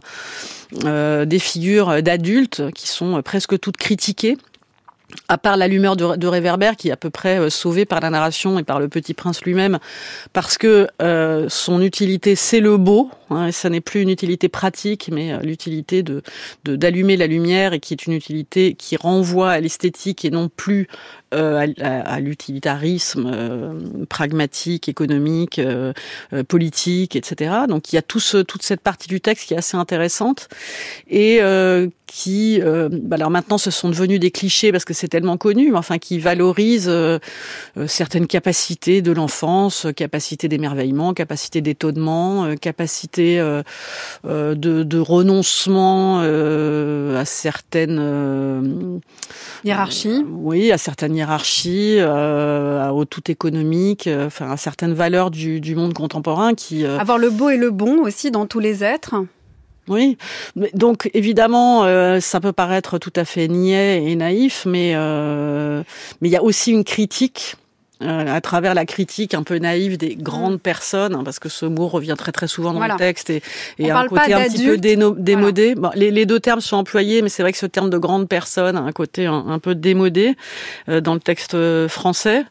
euh, 0.84 1.24
des 1.24 1.40
figures 1.40 2.02
d'adultes 2.02 2.70
qui 2.72 2.86
sont 2.86 3.18
euh, 3.18 3.22
presque 3.22 3.58
toutes 3.58 3.76
critiquées. 3.76 4.38
À 5.26 5.38
part 5.38 5.56
la 5.56 5.66
lumière 5.66 5.96
de, 5.96 6.14
de, 6.14 6.26
réverbère 6.28 6.76
qui 6.76 6.88
est 6.88 6.92
à 6.92 6.96
peu 6.96 7.10
près 7.10 7.50
sauvée 7.50 7.84
par 7.84 7.98
la 7.98 8.10
narration 8.10 8.60
et 8.60 8.62
par 8.62 8.78
le 8.78 8.88
petit 8.88 9.12
prince 9.12 9.42
lui-même, 9.42 9.80
parce 10.32 10.56
que 10.56 10.86
euh, 11.02 11.46
son 11.48 11.82
utilité 11.82 12.36
c'est 12.36 12.60
le 12.60 12.76
beau, 12.76 13.10
hein, 13.28 13.46
et 13.46 13.52
ça 13.52 13.70
n'est 13.70 13.80
plus 13.80 14.02
une 14.02 14.08
utilité 14.08 14.48
pratique, 14.48 15.10
mais 15.12 15.36
l'utilité 15.42 16.04
de 16.04 16.22
d'allumer 16.64 17.16
la 17.16 17.26
lumière 17.26 17.72
et 17.72 17.80
qui 17.80 17.92
est 17.92 18.06
une 18.06 18.12
utilité 18.12 18.74
qui 18.74 18.96
renvoie 18.96 19.50
à 19.50 19.58
l'esthétique 19.58 20.24
et 20.24 20.30
non 20.30 20.48
plus 20.48 20.86
euh, 21.34 21.66
à, 21.80 22.00
à 22.00 22.20
l'utilitarisme 22.20 23.30
euh, 23.32 24.04
pragmatique, 24.08 24.88
économique, 24.88 25.60
politique, 26.48 27.16
etc. 27.16 27.52
Donc 27.68 27.92
il 27.92 27.96
y 27.96 27.98
a 27.98 28.02
tout 28.02 28.20
ce, 28.20 28.38
toute 28.38 28.62
cette 28.62 28.80
partie 28.80 29.08
du 29.08 29.20
texte 29.20 29.48
qui 29.48 29.54
est 29.54 29.58
assez 29.58 29.76
intéressante 29.76 30.48
et 31.08 31.40
qui, 32.06 32.60
bah 32.60 33.14
alors 33.14 33.30
maintenant, 33.30 33.58
ce 33.58 33.70
sont 33.70 33.88
devenus 33.88 34.18
des 34.18 34.32
clichés 34.32 34.72
parce 34.72 34.84
que 34.84 34.94
c'est 34.94 35.06
tellement 35.08 35.36
connu, 35.36 35.70
mais 35.70 35.78
enfin 35.78 35.98
qui 35.98 36.18
valorise 36.18 36.88
euh, 36.88 37.18
euh, 37.76 37.86
certaines 37.86 38.26
capacités 38.26 39.02
de 39.02 39.12
l'enfance, 39.12 39.86
capacité 39.94 40.48
d'émerveillement, 40.48 41.14
capacité 41.14 41.60
d'étonnement, 41.60 42.44
euh, 42.44 42.54
capacité 42.56 43.38
de, 43.38 44.54
de, 44.54 44.98
renoncement 44.98 46.20
à 46.20 47.24
certaines 47.24 49.00
hiérarchies. 49.64 50.24
oui, 50.28 50.72
à 50.72 50.78
certaines 50.78 51.14
hiérarchies, 51.20 52.00
au 52.02 53.04
tout 53.04 53.30
économique, 53.30 54.08
enfin 54.26 54.50
à 54.50 54.56
certaines 54.56 54.94
valeurs 54.94 55.30
du, 55.30 55.60
du 55.60 55.74
monde 55.74 55.94
contemporain 55.94 56.54
qui 56.54 56.84
avoir 56.84 57.18
le 57.18 57.30
beau 57.30 57.50
et 57.50 57.56
le 57.56 57.70
bon 57.70 58.02
aussi 58.02 58.30
dans 58.30 58.46
tous 58.46 58.60
les 58.60 58.82
êtres. 58.82 59.14
Oui, 59.90 60.16
donc 60.74 61.10
évidemment, 61.14 61.84
euh, 61.84 62.20
ça 62.20 62.40
peut 62.40 62.52
paraître 62.52 62.98
tout 62.98 63.12
à 63.16 63.24
fait 63.24 63.48
niais 63.48 64.04
et 64.04 64.14
naïf, 64.14 64.64
mais 64.64 64.92
euh, 64.94 65.82
mais 66.20 66.28
il 66.28 66.30
y 66.30 66.36
a 66.36 66.42
aussi 66.44 66.70
une 66.70 66.84
critique 66.84 67.56
à 68.00 68.40
travers 68.40 68.74
la 68.74 68.86
critique 68.86 69.34
un 69.34 69.42
peu 69.42 69.58
naïve 69.58 69.96
des 69.96 70.16
grandes 70.16 70.54
mm. 70.54 70.60
personnes, 70.60 71.14
hein, 71.14 71.22
parce 71.24 71.38
que 71.38 71.48
ce 71.48 71.66
mot 71.66 71.88
revient 71.88 72.14
très 72.16 72.32
très 72.32 72.48
souvent 72.48 72.72
dans 72.72 72.86
le 72.86 72.96
texte 72.96 73.30
et, 73.30 73.42
et 73.78 73.90
un 73.90 74.06
côté 74.06 74.34
un 74.34 74.44
petit 74.44 74.66
peu 74.66 74.76
démodé. 74.78 75.74
Bon, 75.74 75.90
les, 75.94 76.10
les, 76.10 76.26
deux 76.26 76.40
termes 76.40 76.60
sont 76.60 76.76
employés, 76.76 77.22
mais 77.22 77.28
c'est 77.28 77.42
vrai 77.42 77.52
que 77.52 77.58
ce 77.58 77.66
terme 77.66 77.90
de 77.90 77.98
grande 77.98 78.28
personne 78.28 78.76
a 78.76 78.80
un 78.80 78.92
côté 78.92 79.26
un, 79.26 79.58
peu 79.58 79.74
démodé 79.74 80.36
euh, 80.88 81.00
dans 81.00 81.14
le 81.14 81.20
texte 81.20 81.54
euh, 81.54 81.88
français. 81.88 82.44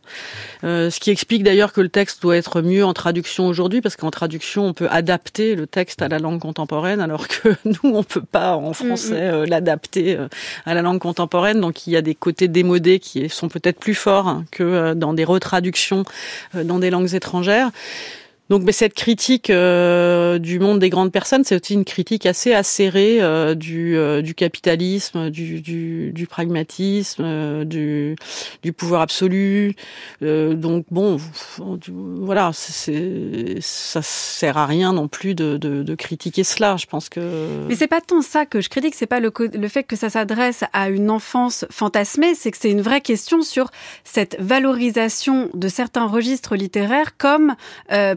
Euh, 0.63 0.89
ce 0.89 0.99
qui 0.99 1.09
explique 1.11 1.43
d'ailleurs 1.43 1.73
que 1.73 1.81
le 1.81 1.89
texte 1.89 2.21
doit 2.21 2.37
être 2.37 2.61
mieux 2.61 2.85
en 2.85 2.93
traduction 2.93 3.47
aujourd'hui, 3.47 3.81
parce 3.81 3.95
qu'en 3.95 4.11
traduction, 4.11 4.65
on 4.65 4.73
peut 4.73 4.87
adapter 4.89 5.55
le 5.55 5.67
texte 5.67 6.01
à 6.01 6.07
la 6.07 6.19
langue 6.19 6.39
contemporaine, 6.39 7.01
alors 7.01 7.27
que 7.27 7.49
nous, 7.65 7.95
on 7.95 8.03
peut 8.03 8.21
pas 8.21 8.55
en 8.55 8.73
français 8.73 9.31
mm, 9.31 9.41
mm. 9.41 9.45
l'adapter 9.45 10.17
à 10.65 10.73
la 10.73 10.81
langue 10.81 10.99
contemporaine. 10.99 11.59
Donc 11.59 11.87
il 11.87 11.93
y 11.93 11.97
a 11.97 12.01
des 12.01 12.15
côtés 12.15 12.47
démodés 12.47 12.99
qui 12.99 13.29
sont 13.29 13.49
peut-être 13.49 13.79
plus 13.79 13.95
forts 13.95 14.27
hein, 14.27 14.45
que 14.51 14.93
dans 14.93 15.13
des 15.13 15.23
traduction 15.39 16.03
euh, 16.55 16.63
dans 16.63 16.79
des 16.79 16.89
langues 16.89 17.13
étrangères. 17.13 17.71
Donc, 18.49 18.63
mais 18.63 18.71
cette 18.71 18.95
critique 18.95 19.51
euh, 19.51 20.39
du 20.39 20.59
monde 20.59 20.79
des 20.79 20.89
grandes 20.89 21.11
personnes, 21.11 21.43
c'est 21.43 21.55
aussi 21.61 21.75
une 21.75 21.85
critique 21.85 22.25
assez 22.25 22.51
acérée 22.51 23.21
euh, 23.21 23.53
du, 23.53 23.95
euh, 23.95 24.23
du, 24.23 24.33
capitalisme, 24.33 25.29
du, 25.29 25.61
du, 25.61 26.11
du 26.13 26.25
pragmatisme, 26.25 27.63
du, 27.65 28.15
du, 28.63 28.73
pouvoir 28.73 29.01
absolu. 29.01 29.75
donc, 30.21 30.85
bon, 30.89 31.17
voilà, 31.87 32.49
c'est, 32.53 33.57
ça 33.61 34.01
sert 34.01 34.57
à 34.57 34.65
rien 34.65 34.93
non 34.93 35.07
plus 35.07 35.35
de, 35.35 35.57
de, 35.57 35.83
de, 35.83 35.95
critiquer 35.95 36.43
cela. 36.43 36.75
Je 36.77 36.87
pense 36.87 37.07
que. 37.09 37.65
Mais 37.67 37.75
c'est 37.75 37.87
pas 37.87 38.01
tant 38.01 38.23
ça 38.23 38.47
que 38.47 38.61
je 38.61 38.69
critique, 38.69 38.95
c'est 38.95 39.05
pas 39.05 39.19
le, 39.19 39.31
le 39.53 39.67
fait 39.67 39.83
que 39.83 39.95
ça 39.95 40.09
s'adresse 40.09 40.63
à 40.73 40.89
une 40.89 41.11
enfance 41.11 41.65
fantasmée, 41.69 42.33
c'est 42.33 42.49
que 42.49 42.57
c'est 42.59 42.71
une 42.71 42.81
vraie 42.81 43.01
question 43.01 43.43
sur 43.43 43.69
cette 44.03 44.37
valorisation 44.39 45.49
de 45.53 45.67
certains 45.67 46.07
registres 46.07 46.55
littéraires 46.55 47.15
comme 47.17 47.53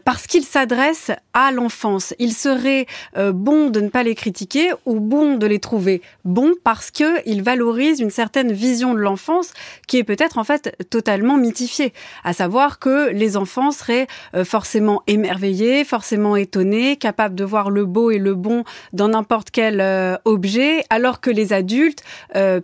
parce 0.05 0.22
parce 0.23 0.31
qu'il 0.31 0.45
s'adresse 0.45 1.11
à 1.33 1.51
l'enfance. 1.51 2.15
Il 2.21 2.33
serait 2.33 2.87
euh, 3.17 3.33
bon 3.33 3.71
de 3.71 3.81
ne 3.81 3.89
pas 3.89 4.05
les 4.05 4.15
critiquer 4.15 4.71
ou 4.87 5.01
bon 5.01 5.35
de 5.35 5.49
les 5.49 5.59
trouver 5.59 6.01
bons 6.25 6.53
parce 6.63 6.93
que 6.93 7.29
il 7.29 7.43
valorise 7.43 7.99
une 7.99 8.11
certaine 8.11 8.53
vision 8.53 8.95
de 8.95 9.01
l'enfance 9.01 9.53
qui 9.89 9.99
est 9.99 10.05
peut-être 10.05 10.39
en 10.39 10.45
fait 10.45 10.77
totalement 10.91 11.37
mythifiée. 11.39 11.93
À 12.23 12.35
savoir 12.35 12.79
que 12.79 13.11
les 13.11 13.37
enfants 13.37 13.73
seraient 13.73 14.07
euh, 14.37 14.45
forcément 14.45 15.03
émerveillés, 15.09 15.83
forcément 15.83 16.37
étonnés, 16.37 16.95
capables 16.95 17.35
de 17.35 17.43
voir 17.43 17.71
le 17.71 17.85
beau 17.85 18.13
et 18.13 18.19
le 18.19 18.37
bon 18.37 18.63
dans 18.93 19.09
n'importe 19.09 19.51
quel 19.51 19.81
euh, 19.81 20.17
objet, 20.25 20.85
alors 20.89 21.21
que 21.21 21.31
les 21.31 21.53
adultes, 21.53 22.05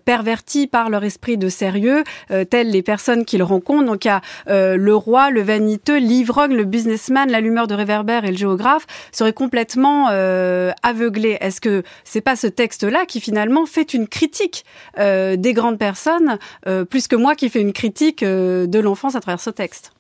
pervertis 0.05 0.69
par 0.69 0.91
leur 0.91 1.03
esprit 1.03 1.37
de 1.37 1.49
sérieux, 1.49 2.05
tels 2.51 2.71
les 2.71 2.83
personnes 2.83 3.25
qu'ils 3.25 3.43
rencontrent, 3.43 3.87
donc 3.87 4.05
il 4.05 4.09
y 4.09 4.11
a 4.11 4.23
le 4.47 4.95
roi, 4.95 5.31
le 5.31 5.43
vaniteux, 5.43 5.99
l'ivrogne, 5.99 6.55
le 6.55 6.65
businessman, 6.65 7.31
la 7.31 7.41
l'humeur 7.49 7.67
de 7.67 7.75
réverbère 7.75 8.25
et 8.25 8.31
le 8.31 8.37
géographe 8.37 8.87
seraient 9.13 9.33
complètement 9.33 10.09
euh. 10.11 10.73
Est-ce 11.41 11.61
que 11.61 11.83
c'est 12.05 12.21
pas 12.21 12.37
ce 12.37 12.47
texte-là 12.47 13.07
qui 13.07 13.21
finalement 13.21 13.67
fait 13.67 13.95
une 13.95 14.09
critique 14.09 14.65
euh, 14.99 15.37
des 15.37 15.53
grandes 15.53 15.79
personnes 15.79 16.39
euh, 16.67 16.85
plus 16.85 17.09
que 17.09 17.17
moi 17.17 17.35
qui 17.35 17.49
fais 17.49 17.61
une 17.61 17.73
critique 17.73 18.25
de 18.25 18.79
l'enfance 18.79 19.15
à 19.15 19.21
travers 19.21 19.41
ce 19.41 19.51
texte? 19.51 19.93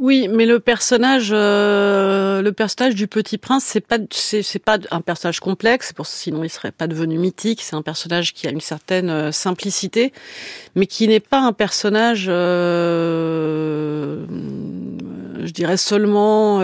Oui, 0.00 0.28
mais 0.28 0.46
le 0.46 0.60
personnage, 0.60 1.28
euh, 1.30 2.40
le 2.40 2.52
personnage 2.52 2.94
du 2.94 3.06
Petit 3.06 3.36
Prince, 3.36 3.64
c'est 3.66 3.82
pas, 3.82 3.98
c'est, 4.10 4.58
pas 4.58 4.78
un 4.90 5.02
personnage 5.02 5.40
complexe, 5.40 5.92
pour 5.92 6.06
sinon 6.06 6.42
il 6.42 6.48
serait 6.48 6.72
pas 6.72 6.86
devenu 6.86 7.18
mythique. 7.18 7.60
C'est 7.60 7.76
un 7.76 7.82
personnage 7.82 8.32
qui 8.32 8.46
a 8.46 8.50
une 8.50 8.62
certaine 8.62 9.10
euh, 9.10 9.30
simplicité, 9.30 10.14
mais 10.74 10.86
qui 10.86 11.06
n'est 11.06 11.20
pas 11.20 11.40
un 11.40 11.52
personnage, 11.52 12.28
euh, 12.30 14.24
je 15.44 15.52
dirais 15.52 15.76
seulement 15.76 16.60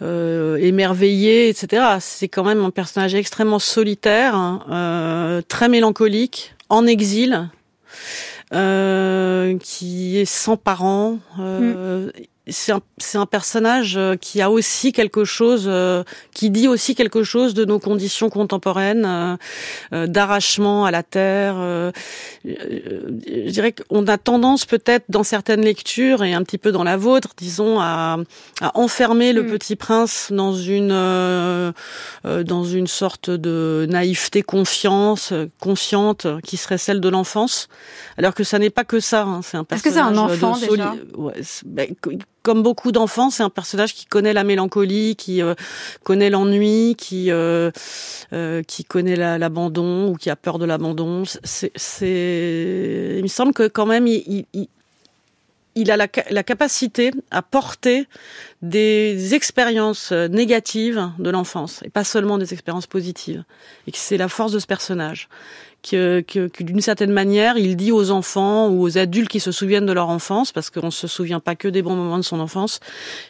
émerveillé, 0.00 1.48
etc. 1.48 1.82
C'est 2.00 2.28
quand 2.28 2.44
même 2.44 2.64
un 2.64 2.70
personnage 2.70 3.14
extrêmement 3.14 3.58
solitaire, 3.58 4.34
hein, 4.34 5.42
très 5.48 5.68
mélancolique, 5.68 6.54
en 6.68 6.86
exil. 6.86 7.48
Euh, 8.52 9.56
qui 9.58 10.18
est 10.18 10.24
sans 10.24 10.56
parents. 10.56 11.18
Euh, 11.38 12.06
mm 12.06 12.12
c'est 12.50 12.72
un, 12.72 12.80
un, 13.14 13.26
personnage 13.26 13.96
euh, 13.96 14.16
qui 14.16 14.40
a 14.40 14.50
aussi 14.50 14.92
quelque 14.92 15.24
chose, 15.24 15.64
euh, 15.66 16.02
qui 16.34 16.50
dit 16.50 16.68
aussi 16.68 16.94
quelque 16.94 17.22
chose 17.22 17.54
de 17.54 17.64
nos 17.64 17.78
conditions 17.78 18.30
contemporaines, 18.30 19.38
euh, 19.92 20.06
d'arrachement 20.06 20.84
à 20.84 20.90
la 20.90 21.02
terre. 21.02 21.56
je 22.44 23.50
dirais 23.50 23.72
qu'on 23.72 24.06
a 24.06 24.18
tendance 24.18 24.66
peut-être 24.66 25.04
dans 25.08 25.22
certaines 25.22 25.62
lectures 25.62 26.24
et 26.24 26.34
un 26.34 26.42
petit 26.42 26.58
peu 26.58 26.72
dans 26.72 26.84
la 26.84 26.96
vôtre, 26.96 27.30
disons, 27.36 27.80
à, 27.80 28.18
à 28.60 28.78
enfermer 28.78 29.32
le 29.32 29.42
mm. 29.42 29.50
Petit 29.50 29.76
Prince 29.76 30.28
dans 30.30 30.54
une 30.54 30.90
dans 32.24 32.64
une 32.64 32.86
sorte 32.86 33.30
de 33.30 33.86
naïveté 33.88 34.42
confiance, 34.42 35.32
confiante, 35.58 36.26
qui 36.44 36.56
serait 36.56 36.78
celle 36.78 37.00
de 37.00 37.08
l'enfance, 37.08 37.68
alors 38.16 38.34
que 38.34 38.44
ça 38.44 38.58
n'est 38.58 38.70
pas 38.70 38.84
que 38.84 39.00
ça. 39.00 39.22
Hein. 39.22 39.40
C'est 39.42 39.56
un 39.56 39.64
personnage. 39.64 39.86
Est-ce 39.86 39.94
que 39.94 40.00
c'est 40.00 40.00
un 40.00 40.18
enfant 40.18 40.58
déjà? 40.58 40.94
ouais, 41.16 41.34
ben, 41.64 41.94
comme 42.42 42.62
beaucoup 42.62 42.92
d'enfants, 42.92 43.30
c'est 43.30 43.42
un 43.42 43.50
personnage 43.50 43.94
qui 43.94 44.06
connaît 44.06 44.32
la 44.32 44.44
mélancolie, 44.44 45.16
qui 45.16 45.42
euh, 45.42 45.54
connaît 46.04 46.30
l'ennui, 46.30 46.94
qui 46.96 47.30
euh, 47.30 47.70
euh, 48.32 48.62
qui 48.62 48.84
connaît 48.84 49.16
l'abandon 49.16 50.08
ou 50.08 50.16
qui 50.16 50.30
a 50.30 50.36
peur 50.36 50.58
de 50.58 50.64
l'abandon. 50.64 51.24
C'est, 51.44 51.72
il 53.18 53.22
me 53.22 53.28
semble 53.28 53.52
que 53.52 53.68
quand 53.68 53.86
même, 53.86 54.06
il, 54.06 54.46
il, 54.52 54.68
il 55.74 55.90
a 55.90 55.96
la, 55.96 56.08
la, 56.30 56.42
capacité 56.42 57.12
à 57.30 57.42
porter 57.42 58.06
des 58.62 59.34
expériences 59.34 60.12
négatives 60.12 61.10
de 61.18 61.30
l'enfance 61.30 61.80
et 61.84 61.90
pas 61.90 62.04
seulement 62.04 62.38
des 62.38 62.52
expériences 62.52 62.86
positives. 62.86 63.44
Et 63.86 63.92
que 63.92 63.98
c'est 63.98 64.16
la 64.16 64.28
force 64.28 64.52
de 64.52 64.58
ce 64.58 64.66
personnage 64.66 65.28
que, 65.82 66.20
que, 66.20 66.62
d'une 66.62 66.80
certaine 66.80 67.12
manière, 67.12 67.56
il 67.56 67.76
dit 67.76 67.92
aux 67.92 68.10
enfants 68.10 68.68
ou 68.68 68.82
aux 68.82 68.98
adultes 68.98 69.28
qui 69.28 69.40
se 69.40 69.52
souviennent 69.52 69.86
de 69.86 69.92
leur 69.92 70.08
enfance, 70.08 70.52
parce 70.52 70.70
qu'on 70.70 70.86
ne 70.86 70.90
se 70.90 71.06
souvient 71.06 71.40
pas 71.40 71.56
que 71.56 71.68
des 71.68 71.82
bons 71.82 71.96
moments 71.96 72.18
de 72.18 72.22
son 72.22 72.40
enfance, 72.40 72.80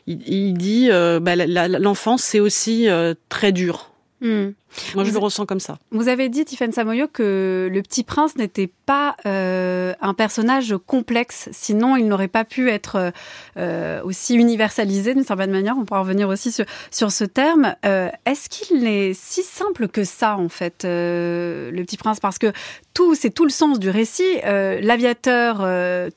il, 0.06 0.20
il 0.26 0.54
dit 0.54 0.88
euh, 0.90 1.20
bah, 1.20 1.36
l'enfance 1.36 2.22
c'est 2.22 2.40
aussi 2.40 2.88
euh, 2.88 3.14
très 3.28 3.52
dur. 3.52 3.90
Hmm. 4.20 4.50
Moi, 4.94 5.04
je 5.04 5.10
le 5.10 5.18
ressens 5.18 5.46
comme 5.46 5.60
ça. 5.60 5.78
Vous 5.90 6.08
avez 6.08 6.28
dit, 6.28 6.44
Tiffaine 6.44 6.72
Samoyo, 6.72 7.08
que 7.08 7.68
le 7.72 7.82
petit 7.82 8.04
prince 8.04 8.36
n'était 8.36 8.70
pas 8.86 9.16
euh, 9.26 9.92
un 10.00 10.14
personnage 10.14 10.74
complexe, 10.86 11.48
sinon 11.52 11.96
il 11.96 12.06
n'aurait 12.06 12.28
pas 12.28 12.44
pu 12.44 12.70
être 12.70 13.12
euh, 13.56 14.00
aussi 14.04 14.34
universalisé 14.34 15.14
d'une 15.14 15.24
certaine 15.24 15.50
manière. 15.50 15.76
On 15.76 15.84
pourra 15.84 16.00
revenir 16.00 16.28
aussi 16.28 16.52
sur, 16.52 16.64
sur 16.90 17.10
ce 17.10 17.24
terme. 17.24 17.74
Euh, 17.84 18.08
Est-ce 18.26 18.48
qu'il 18.48 18.86
est 18.86 19.12
si 19.14 19.42
simple 19.42 19.88
que 19.88 20.04
ça, 20.04 20.36
en 20.36 20.48
fait, 20.48 20.84
le 20.84 21.82
petit 21.82 21.96
prince? 21.96 22.20
Parce 22.20 22.38
que 22.38 22.52
tout, 22.94 23.14
c'est 23.14 23.30
tout 23.30 23.44
le 23.44 23.50
sens 23.50 23.78
du 23.78 23.90
récit. 23.90 24.38
L'aviateur 24.44 25.66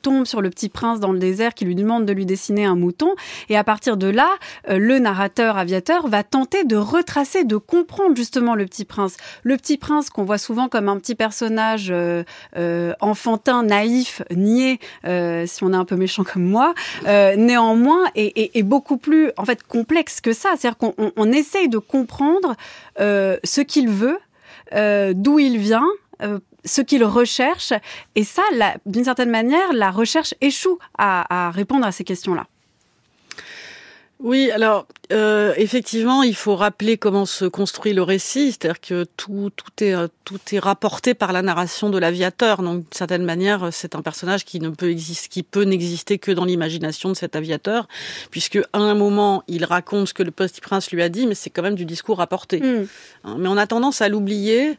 tombe 0.02 0.26
sur 0.26 0.42
le 0.42 0.50
petit 0.50 0.70
prince 0.70 1.00
dans 1.00 1.12
le 1.12 1.20
désert 1.20 1.54
qui 1.54 1.66
lui 1.66 1.76
demande 1.76 2.06
de 2.06 2.14
lui 2.14 2.26
dessiner 2.26 2.66
un 2.66 2.76
mouton, 2.76 3.16
et 3.50 3.58
à 3.58 3.64
partir 3.64 3.98
de 3.98 4.08
là, 4.08 4.30
le 4.68 5.00
narrateur 5.00 5.58
aviateur 5.58 6.08
va 6.08 6.24
tenter 6.24 6.64
de 6.64 6.76
retracer, 6.76 7.44
de 7.44 7.58
comprendre 7.58 8.16
justement 8.16 8.43
le 8.54 8.66
Petit 8.66 8.86
Prince. 8.86 9.16
Le 9.44 9.58
Petit 9.58 9.78
Prince 9.78 10.10
qu'on 10.10 10.24
voit 10.24 10.38
souvent 10.38 10.68
comme 10.68 10.90
un 10.90 10.98
petit 10.98 11.16
personnage 11.16 11.88
euh, 11.90 12.24
euh, 12.58 12.94
enfantin, 13.00 13.64
naïf, 13.64 14.22
niais, 14.36 14.80
euh, 15.06 15.46
si 15.48 15.64
on 15.64 15.74
est 15.74 15.78
un 15.78 15.86
peu 15.86 15.96
méchant 15.96 16.24
comme 16.24 16.44
moi, 16.44 16.74
néanmoins 17.06 18.06
est, 18.16 18.64
beaucoup 18.64 18.98
plus 18.98 19.32
en 19.38 19.46
fait 19.46 19.64
complexe 19.64 20.22
que 20.22 20.34
ça. 20.34 20.50
C'est-à-dire 20.58 20.78
qu'on 20.78 20.94
on, 21.16 21.32
essaye 21.32 21.70
de 21.70 21.78
comprendre 21.78 22.56
ce 22.98 23.62
qu'il 23.62 23.90
veut, 23.90 24.20
d'où 25.14 25.40
il 25.40 25.58
vient 25.58 25.88
ce 26.66 26.82
qu'il 26.82 27.04
recherche. 27.04 27.74
Et 28.16 28.24
ça, 28.24 28.44
d'une 28.86 29.04
certaine 29.04 29.30
manière, 29.30 29.74
la 29.74 29.92
recherche 29.92 30.34
échoue 30.42 30.80
à 30.98 31.52
répondre 31.52 31.86
à 31.86 31.92
ces 31.92 32.04
questions-là. 32.04 32.46
Oui, 34.24 34.50
alors 34.52 34.88
euh, 35.12 35.54
effectivement, 35.58 36.24
il 36.24 36.36
faut 36.36 36.56
rappeler 36.56 36.98
comment 36.98 37.26
se 37.26 37.44
construit 37.44 37.94
le 37.94 38.02
récit, 38.02 38.54
c'est-à-dire 38.54 38.80
que 38.80 39.06
tout, 39.18 39.52
tout, 39.56 39.84
est, 39.84 39.94
tout 40.24 40.40
est 40.54 40.60
rapporté 40.60 41.14
par 41.14 41.34
la 41.34 41.42
narration 41.42 41.90
de 41.90 41.98
l'aviateur. 41.98 42.64
Donc, 42.64 42.78
d'une 42.78 42.94
certaine 42.94 43.26
manière, 43.26 43.68
c'est 43.72 43.96
un 43.96 44.02
personnage 44.02 44.46
qui 44.46 44.62
ne 44.62 44.70
peut 44.70 44.90
exister, 44.90 45.28
qui 45.30 45.44
peut 45.44 45.64
n'exister 45.64 46.20
que 46.20 46.32
dans 46.32 46.46
l'imagination 46.46 47.10
de 47.10 47.16
cet 47.16 47.36
aviateur, 47.36 47.88
puisque 48.32 48.60
à 48.72 48.80
un 48.80 48.96
moment, 48.96 49.44
il 49.50 49.66
raconte 49.66 50.08
ce 50.08 50.14
que 50.14 50.24
le 50.24 50.32
petit 50.32 50.62
prince 50.62 50.90
lui 50.92 51.04
a 51.04 51.10
dit, 51.10 51.28
mais 51.28 51.36
c'est 51.36 51.50
quand 51.50 51.62
même 51.62 51.76
du 51.76 51.86
discours 51.86 52.18
rapporté. 52.18 52.62
Hmm. 52.62 52.88
Hein, 53.26 53.36
mais 53.38 53.50
on 53.50 53.58
a 53.58 53.68
tendance 53.68 54.02
à 54.02 54.08
l'oublier, 54.08 54.78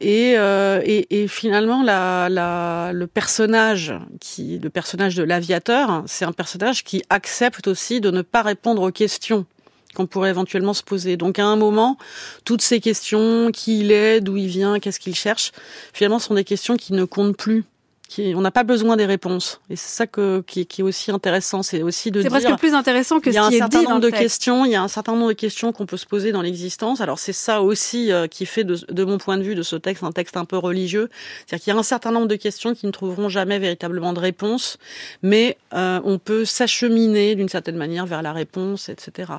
et, 0.00 0.34
euh, 0.38 0.80
et, 0.84 1.22
et, 1.22 1.28
finalement, 1.28 1.82
la, 1.82 2.28
la, 2.30 2.92
le 2.94 3.06
personnage 3.06 3.94
qui, 4.18 4.58
le 4.58 4.70
personnage 4.70 5.14
de 5.14 5.22
l'aviateur, 5.22 6.04
c'est 6.06 6.24
un 6.24 6.32
personnage 6.32 6.84
qui 6.84 7.02
accepte 7.10 7.68
aussi 7.68 8.00
de 8.00 8.10
ne 8.10 8.22
pas 8.22 8.42
répondre 8.42 8.77
aux 8.82 8.92
questions 8.92 9.46
qu'on 9.94 10.06
pourrait 10.06 10.30
éventuellement 10.30 10.74
se 10.74 10.82
poser. 10.82 11.16
Donc 11.16 11.38
à 11.38 11.46
un 11.46 11.56
moment, 11.56 11.98
toutes 12.44 12.62
ces 12.62 12.80
questions, 12.80 13.50
qui 13.52 13.80
il 13.80 13.90
est, 13.90 14.20
d'où 14.20 14.36
il 14.36 14.46
vient, 14.46 14.78
qu'est-ce 14.78 15.00
qu'il 15.00 15.14
cherche, 15.14 15.52
finalement 15.92 16.18
sont 16.18 16.34
des 16.34 16.44
questions 16.44 16.76
qui 16.76 16.92
ne 16.92 17.04
comptent 17.04 17.36
plus 17.36 17.64
qui, 18.08 18.32
on 18.34 18.40
n'a 18.40 18.50
pas 18.50 18.64
besoin 18.64 18.96
des 18.96 19.04
réponses. 19.04 19.60
Et 19.68 19.76
c'est 19.76 19.94
ça 19.94 20.06
que, 20.06 20.42
qui, 20.46 20.66
qui, 20.66 20.80
est 20.80 20.84
aussi 20.84 21.10
intéressant, 21.10 21.62
c'est 21.62 21.82
aussi 21.82 22.10
de 22.10 22.22
dire. 22.22 22.32
C'est 22.32 22.40
presque 22.40 22.58
plus 22.58 22.74
intéressant 22.74 23.20
que 23.20 23.30
ce 23.30 23.38
qui 23.38 23.44
est 23.44 23.48
dit. 23.50 23.56
Il 23.56 23.58
y 23.58 23.60
a 23.60 23.64
un 23.66 23.70
certain 23.70 23.82
nombre 23.82 24.00
de 24.00 24.10
questions. 24.10 24.64
Il 24.64 24.72
y 24.72 24.74
a 24.74 24.82
un 24.82 24.88
certain 24.88 25.12
nombre 25.12 25.28
de 25.28 25.34
questions 25.34 25.72
qu'on 25.72 25.84
peut 25.84 25.98
se 25.98 26.06
poser 26.06 26.32
dans 26.32 26.40
l'existence. 26.40 27.02
Alors 27.02 27.18
c'est 27.18 27.34
ça 27.34 27.60
aussi 27.60 28.10
euh, 28.10 28.26
qui 28.26 28.46
fait, 28.46 28.64
de, 28.64 28.78
de, 28.90 29.04
mon 29.04 29.18
point 29.18 29.36
de 29.36 29.42
vue, 29.42 29.54
de 29.54 29.62
ce 29.62 29.76
texte 29.76 30.02
un 30.02 30.12
texte 30.12 30.38
un 30.38 30.46
peu 30.46 30.56
religieux. 30.56 31.10
C'est-à-dire 31.46 31.64
qu'il 31.64 31.72
y 31.74 31.76
a 31.76 31.78
un 31.78 31.82
certain 31.82 32.10
nombre 32.10 32.28
de 32.28 32.36
questions 32.36 32.74
qui 32.74 32.86
ne 32.86 32.92
trouveront 32.92 33.28
jamais 33.28 33.58
véritablement 33.58 34.14
de 34.14 34.20
réponse, 34.20 34.78
mais 35.22 35.58
euh, 35.74 36.00
on 36.04 36.18
peut 36.18 36.44
s'acheminer 36.44 37.34
d'une 37.34 37.48
certaine 37.48 37.76
manière 37.76 38.06
vers 38.06 38.22
la 38.22 38.32
réponse, 38.32 38.88
etc. 38.88 39.32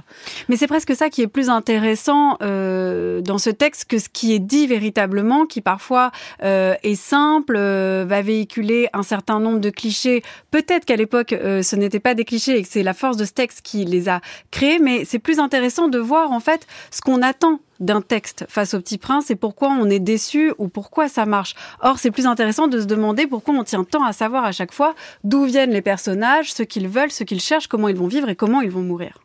Mais 0.48 0.58
c'est 0.58 0.68
presque 0.68 0.96
ça 0.96 1.10
qui 1.10 1.22
est 1.22 1.28
plus 1.28 1.50
intéressant 1.50 2.38
euh, 2.42 3.22
dans 3.22 3.38
ce 3.38 3.50
texte 3.50 3.90
que 3.90 3.98
ce 3.98 4.10
qui 4.10 4.34
est 4.34 4.40
dit 4.40 4.68
véritablement, 4.68 5.46
qui 5.46 5.62
parfois 5.62 6.12
euh, 6.44 6.76
est 6.84 6.96
simple, 6.96 7.58
va 7.58 8.22
véhiculer 8.22 8.90
un 8.94 9.04
certain 9.04 9.40
nombre 9.40 9.60
de 9.60 9.70
clichés. 9.70 10.24
Peut-être 10.52 10.86
qu'à 10.86 10.96
l'époque, 10.96 11.30
ce 11.30 11.76
n'était 11.76 12.00
pas 12.00 12.14
des 12.14 12.26
clichés 12.26 12.58
et 12.58 12.64
que 12.64 12.70
c'est 12.70 12.84
la 12.84 12.94
force 12.94 13.18
de 13.18 13.26
ce 13.26 13.32
texte 13.32 13.62
qui 13.64 13.86
les 13.86 14.10
a 14.10 14.22
créés, 14.52 14.80
mais 14.80 15.06
c'est 15.06 15.20
plus 15.20 15.40
intéressant 15.40 15.88
de 15.88 16.00
voir 16.00 16.32
en 16.32 16.40
fait 16.40 16.68
ce 16.92 17.02
qu'on 17.02 17.22
attend 17.22 17.60
d'un 17.80 18.02
texte 18.02 18.46
face 18.50 18.74
au 18.74 18.80
petit 18.80 18.98
prince 18.98 19.32
et 19.32 19.36
pourquoi 19.36 19.70
on 19.70 19.90
est 19.90 20.00
déçu 20.00 20.54
ou 20.58 20.68
pourquoi 20.68 21.08
ça 21.08 21.26
marche. 21.26 21.56
Or, 21.82 22.00
c'est 22.00 22.12
plus 22.12 22.26
intéressant 22.26 22.68
de 22.68 22.80
se 22.80 22.86
demander 22.86 23.28
pourquoi 23.28 23.56
on 23.56 23.64
tient 23.64 23.84
tant 23.84 24.04
à 24.04 24.14
savoir 24.14 24.44
à 24.44 24.52
chaque 24.52 24.74
fois 24.74 24.96
d'où 25.24 25.46
viennent 25.46 25.72
les 25.72 25.82
personnages, 25.82 26.54
ce 26.54 26.64
qu'ils 26.64 26.88
veulent, 26.88 27.12
ce 27.12 27.24
qu'ils 27.24 27.42
cherchent, 27.42 27.68
comment 27.68 27.88
ils 27.88 27.96
vont 27.96 28.08
vivre 28.08 28.30
et 28.30 28.36
comment 28.36 28.62
ils 28.62 28.72
vont 28.72 28.82
mourir. 28.82 29.20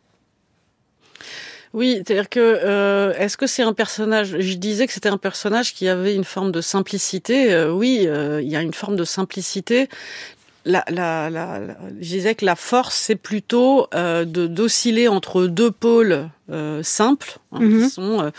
Oui, 1.75 1.95
c'est-à-dire 1.97 2.29
que 2.29 2.39
euh, 2.39 3.13
est-ce 3.15 3.35
que 3.35 3.47
c'est 3.47 3.61
un 3.61 3.73
personnage 3.73 4.37
Je 4.39 4.53
disais 4.55 4.87
que 4.87 4.93
c'était 4.93 5.09
un 5.09 5.17
personnage 5.17 5.73
qui 5.73 5.89
avait 5.89 6.15
une 6.15 6.23
forme 6.23 6.53
de 6.53 6.61
simplicité. 6.61 7.53
Euh, 7.53 7.69
oui, 7.69 8.05
euh, 8.07 8.41
il 8.41 8.47
y 8.47 8.55
a 8.55 8.61
une 8.61 8.73
forme 8.73 8.95
de 8.95 9.03
simplicité. 9.03 9.89
La, 10.67 10.83
la, 10.89 11.29
la, 11.29 11.77
je 12.01 12.07
disais 12.09 12.33
que 12.33 12.43
la 12.43 12.55
force, 12.55 12.95
c'est 12.95 13.15
plutôt 13.15 13.85
euh, 13.93 14.25
de 14.25 14.47
d'osciller 14.47 15.07
entre 15.07 15.45
deux 15.45 15.69
pôles 15.69 16.27
euh, 16.49 16.81
simples, 16.81 17.37
hein, 17.51 17.59
qui 17.59 17.65
Mhm. 17.65 17.89
sont 17.89 18.19
euh, 18.21 18.29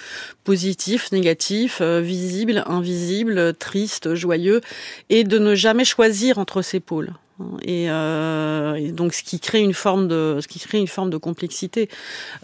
positifs, 0.42 1.12
négatifs, 1.12 1.78
euh, 1.80 2.00
visibles, 2.00 2.64
invisibles, 2.66 3.54
tristes, 3.54 4.14
joyeux, 4.16 4.60
et 5.08 5.22
de 5.22 5.38
ne 5.38 5.54
jamais 5.54 5.84
choisir 5.84 6.38
entre 6.38 6.62
ces 6.62 6.80
pôles. 6.80 7.12
hein. 7.38 7.58
Et, 7.62 7.88
euh, 7.90 8.74
et 8.74 8.90
donc, 8.90 9.14
ce 9.14 9.22
qui 9.22 9.38
crée 9.38 9.60
une 9.60 9.74
forme 9.74 10.08
de, 10.08 10.38
ce 10.40 10.48
qui 10.48 10.58
crée 10.58 10.78
une 10.78 10.88
forme 10.88 11.10
de 11.10 11.18
complexité. 11.18 11.88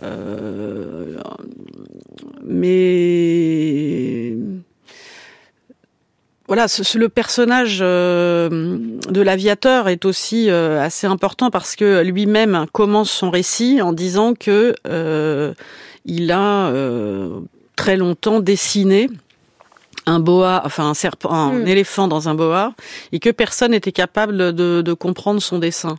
Euh, 0.05 1.17
mais 2.45 4.37
voilà, 6.53 6.69
ce, 6.69 6.83
ce- 6.85 6.99
le 6.99 7.09
personnage 7.09 7.79
euh, 7.81 8.51
de 9.09 9.21
l'aviateur 9.23 9.89
est 9.89 10.05
aussi 10.05 10.51
euh, 10.51 10.83
assez 10.83 11.07
important 11.07 11.49
parce 11.51 11.77
que 11.77 12.03
lui-même 12.03 12.67
commence 12.73 13.11
son 13.11 13.31
récit 13.31 13.81
en 13.81 13.93
disant 13.95 14.35
que 14.35 14.75
euh, 14.87 15.55
il 16.05 16.31
a 16.31 16.71
très 17.77 17.97
longtemps 17.97 18.41
dessiné 18.41 19.09
un 20.05 20.19
boa, 20.21 20.63
enfin 20.67 20.85
un 20.91 20.95
serpent, 20.95 21.33
un 21.33 21.53
Mm. 21.61 21.67
éléphant 21.69 22.09
dans 22.09 22.29
un 22.29 22.35
boa, 22.35 22.75
et 23.13 23.19
que 23.21 23.31
personne 23.31 23.71
n'était 23.71 23.93
capable 23.93 24.53
de, 24.53 24.83
de 24.83 24.93
comprendre 24.93 25.41
son 25.41 25.59
dessin. 25.59 25.97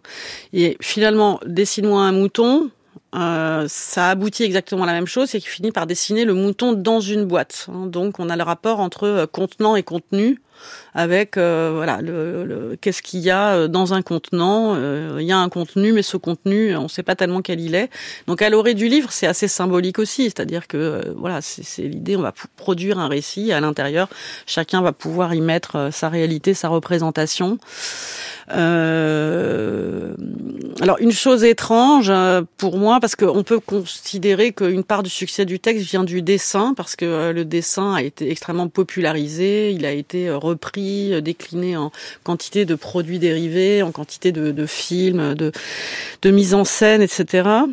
Et 0.52 0.78
finalement, 0.82 1.40
dessine-moi 1.46 2.02
un 2.04 2.12
mouton. 2.12 2.70
Euh, 3.16 3.66
ça 3.68 4.10
aboutit 4.10 4.44
exactement 4.44 4.84
à 4.84 4.86
la 4.88 4.94
même 4.94 5.06
chose, 5.06 5.30
c'est 5.30 5.40
qu'il 5.40 5.50
finit 5.50 5.72
par 5.72 5.86
dessiner 5.86 6.26
le 6.26 6.34
mouton 6.34 6.74
dans 6.74 7.00
une 7.00 7.26
boîte. 7.26 7.68
hein. 7.72 7.86
Donc, 7.86 8.20
on 8.20 8.30
a 8.30 8.36
le 8.36 8.44
rapport 8.44 8.80
entre 8.80 9.08
euh, 9.08 9.28
contenant 9.28 9.76
et 9.76 9.84
contenu, 9.84 10.42
avec 10.94 11.38
euh, 11.38 11.72
voilà 11.74 12.02
le, 12.02 12.78
qu'est-ce 12.80 13.02
qu'il 13.02 13.22
y 13.22 13.30
a 13.30 13.56
euh, 13.56 13.68
dans 13.68 13.94
un 13.94 14.02
contenant. 14.02 14.76
Euh, 14.76 15.18
Il 15.20 15.26
y 15.26 15.32
a 15.32 15.38
un 15.38 15.50
contenu, 15.50 15.94
mais 15.94 16.04
ce 16.04 16.18
contenu, 16.18 16.76
on 16.76 16.84
ne 16.84 16.88
sait 16.88 17.04
pas 17.04 17.16
tellement 17.16 17.42
quel 17.42 17.60
il 17.60 17.76
est. 17.76 17.90
Donc, 18.28 18.42
à 18.42 18.50
l'orée 18.50 18.74
du 18.74 18.88
livre, 18.88 19.12
c'est 19.12 19.28
assez 19.28 19.48
symbolique 19.48 20.00
aussi, 20.00 20.26
c'est-à-dire 20.26 20.68
que 20.68 21.14
voilà, 21.18 21.42
c'est 21.42 21.84
l'idée, 21.84 22.16
on 22.16 22.22
va 22.22 22.34
produire 22.56 23.00
un 23.00 23.08
récit 23.08 23.52
à 23.52 23.60
l'intérieur, 23.60 24.10
chacun 24.46 24.82
va 24.82 24.92
pouvoir 24.92 25.34
y 25.34 25.42
mettre 25.42 25.90
sa 25.92 26.10
réalité, 26.10 26.54
sa 26.54 26.70
représentation. 26.70 27.58
Alors 28.50 28.58
une 31.00 31.12
chose 31.12 31.44
étrange 31.44 32.12
pour 32.58 32.78
moi, 32.78 33.00
parce 33.00 33.16
qu'on 33.16 33.44
peut 33.44 33.60
considérer 33.60 34.52
qu'une 34.52 34.84
part 34.84 35.04
du 35.04 35.10
succès 35.10 35.46
du 35.46 35.60
texte 35.60 35.86
vient 35.86 36.04
du 36.04 36.22
dessin, 36.22 36.74
parce 36.76 36.96
que 36.96 37.32
le 37.32 37.46
dessin 37.46 37.94
a 37.94 38.02
été 38.02 38.30
extrêmement 38.30 38.68
popularisé, 38.68 39.72
il 39.72 39.86
a 39.86 39.92
été 39.92 40.30
repris, 40.54 41.14
euh, 41.14 41.22
décliné 41.22 41.78
en 41.78 41.92
quantité 42.24 42.66
de 42.66 42.76
produits 42.76 43.20
dérivés, 43.20 43.84
en 43.84 43.92
quantité 43.92 44.32
de, 44.32 44.52
de 44.52 44.66
films, 44.66 45.36
de, 45.36 45.52
de 46.22 46.32
mise 46.32 46.54
en 46.54 46.64
scène, 46.64 47.02
etc. 47.02 47.66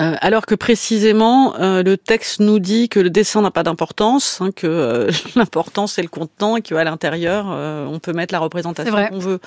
Euh, 0.00 0.14
alors 0.20 0.46
que 0.46 0.54
précisément, 0.54 1.54
euh, 1.58 1.82
le 1.82 1.96
texte 1.96 2.40
nous 2.40 2.58
dit 2.58 2.88
que 2.88 3.00
le 3.00 3.08
dessin 3.08 3.40
n'a 3.40 3.50
pas 3.50 3.62
d'importance, 3.62 4.38
hein, 4.40 4.50
que 4.54 4.66
euh, 4.66 5.10
l'important 5.36 5.86
c'est 5.86 6.02
le 6.02 6.08
contenant 6.08 6.56
et 6.56 6.62
qu'à 6.62 6.84
l'intérieur 6.84 7.46
on 7.46 7.98
peut 7.98 8.12
mettre 8.12 8.32
la 8.32 8.40
représentation 8.40 8.94
qu'on 9.08 9.18
veut. 9.18 9.40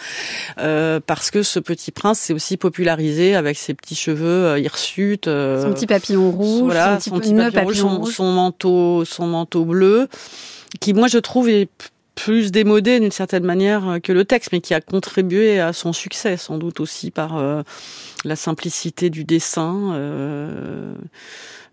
Parce 1.05 1.31
que 1.31 1.43
ce 1.43 1.59
petit 1.59 1.91
prince 1.91 2.19
s'est 2.19 2.33
aussi 2.33 2.57
popularisé 2.57 3.35
avec 3.35 3.57
ses 3.57 3.73
petits 3.73 3.95
cheveux 3.95 4.59
hirsutes, 4.59 5.25
Son 5.25 5.73
petit 5.73 5.87
papillon 5.87 6.31
rouge, 6.31 6.63
voilà, 6.63 6.93
son 6.93 6.97
petit, 6.97 7.09
son 7.09 7.19
petit 7.19 7.33
nœud 7.33 7.51
papillon 7.51 7.65
rouge, 7.65 7.73
papillon 7.75 7.89
son, 7.89 7.99
rouge. 7.99 8.15
son 8.15 8.31
manteau, 8.31 9.05
son 9.05 9.27
manteau 9.27 9.65
bleu, 9.65 10.07
qui 10.79 10.93
moi 10.93 11.07
je 11.07 11.17
trouve 11.17 11.49
est 11.49 11.69
plus 12.19 12.51
démodé 12.51 12.99
d'une 12.99 13.11
certaine 13.11 13.45
manière 13.45 13.87
euh, 13.87 13.99
que 13.99 14.11
le 14.11 14.25
texte, 14.25 14.51
mais 14.51 14.59
qui 14.59 14.73
a 14.73 14.81
contribué 14.81 15.59
à 15.59 15.71
son 15.71 15.93
succès, 15.93 16.35
sans 16.35 16.57
doute 16.57 16.81
aussi 16.81 17.11
par 17.11 17.37
euh, 17.37 17.63
la 18.25 18.35
simplicité 18.35 19.09
du 19.09 19.23
dessin. 19.23 19.93
euh, 19.93 20.93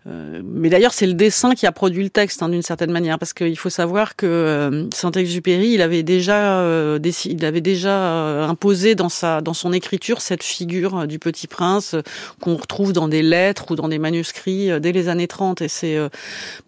euh, 0.07 0.41
mais 0.43 0.69
d'ailleurs, 0.69 0.93
c'est 0.93 1.07
le 1.07 1.13
dessin 1.13 1.53
qui 1.53 1.65
a 1.65 1.71
produit 1.71 2.03
le 2.03 2.09
texte, 2.09 2.41
hein, 2.41 2.49
d'une 2.49 2.61
certaine 2.61 2.91
manière, 2.91 3.19
parce 3.19 3.33
qu'il 3.33 3.57
faut 3.57 3.69
savoir 3.69 4.15
que 4.15 4.25
euh, 4.25 4.89
Saint-Exupéry, 4.91 5.69
il 5.69 5.81
avait 5.81 6.03
déjà, 6.03 6.59
euh, 6.61 6.99
il 7.25 7.45
avait 7.45 7.61
déjà 7.61 8.13
euh, 8.13 8.47
imposé 8.47 8.95
dans 8.95 9.09
sa, 9.09 9.41
dans 9.41 9.53
son 9.53 9.73
écriture 9.73 10.21
cette 10.21 10.43
figure 10.43 11.07
du 11.07 11.19
Petit 11.19 11.47
Prince 11.47 11.95
qu'on 12.39 12.55
retrouve 12.55 12.93
dans 12.93 13.07
des 13.07 13.21
lettres 13.21 13.71
ou 13.71 13.75
dans 13.75 13.89
des 13.89 13.99
manuscrits 13.99 14.79
dès 14.79 14.91
les 14.91 15.09
années 15.09 15.27
30. 15.27 15.61
Et 15.61 15.67
c'est 15.67 15.97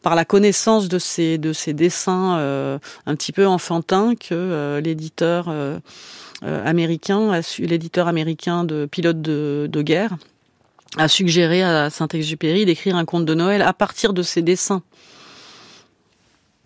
par 0.02 0.16
la 0.16 0.26
connaissance 0.26 0.90
de 0.90 1.00
ces, 1.00 1.38
de 1.38 1.54
ces 1.54 1.74
dessins 1.74 2.38
un 3.06 3.16
petit 3.16 3.32
peu 3.32 3.46
enfantins 3.46 4.16
que 4.16 4.80
l'éditeur 4.84 5.54
américain, 6.42 7.42
l'éditeur 7.60 8.08
américain 8.08 8.64
de 8.64 8.86
pilote 8.86 9.22
de, 9.22 9.68
de 9.72 9.82
guerre, 9.82 10.18
a 10.98 11.08
suggéré 11.08 11.62
à 11.64 11.90
Saint-Exupéry 11.90 12.66
d'écrire 12.66 12.96
un 12.96 13.06
conte 13.06 13.26
de 13.26 13.34
Noël 13.34 13.62
à 13.62 13.74
partir 13.74 14.14
de 14.14 14.22
ses 14.22 14.42
dessins. 14.42 14.82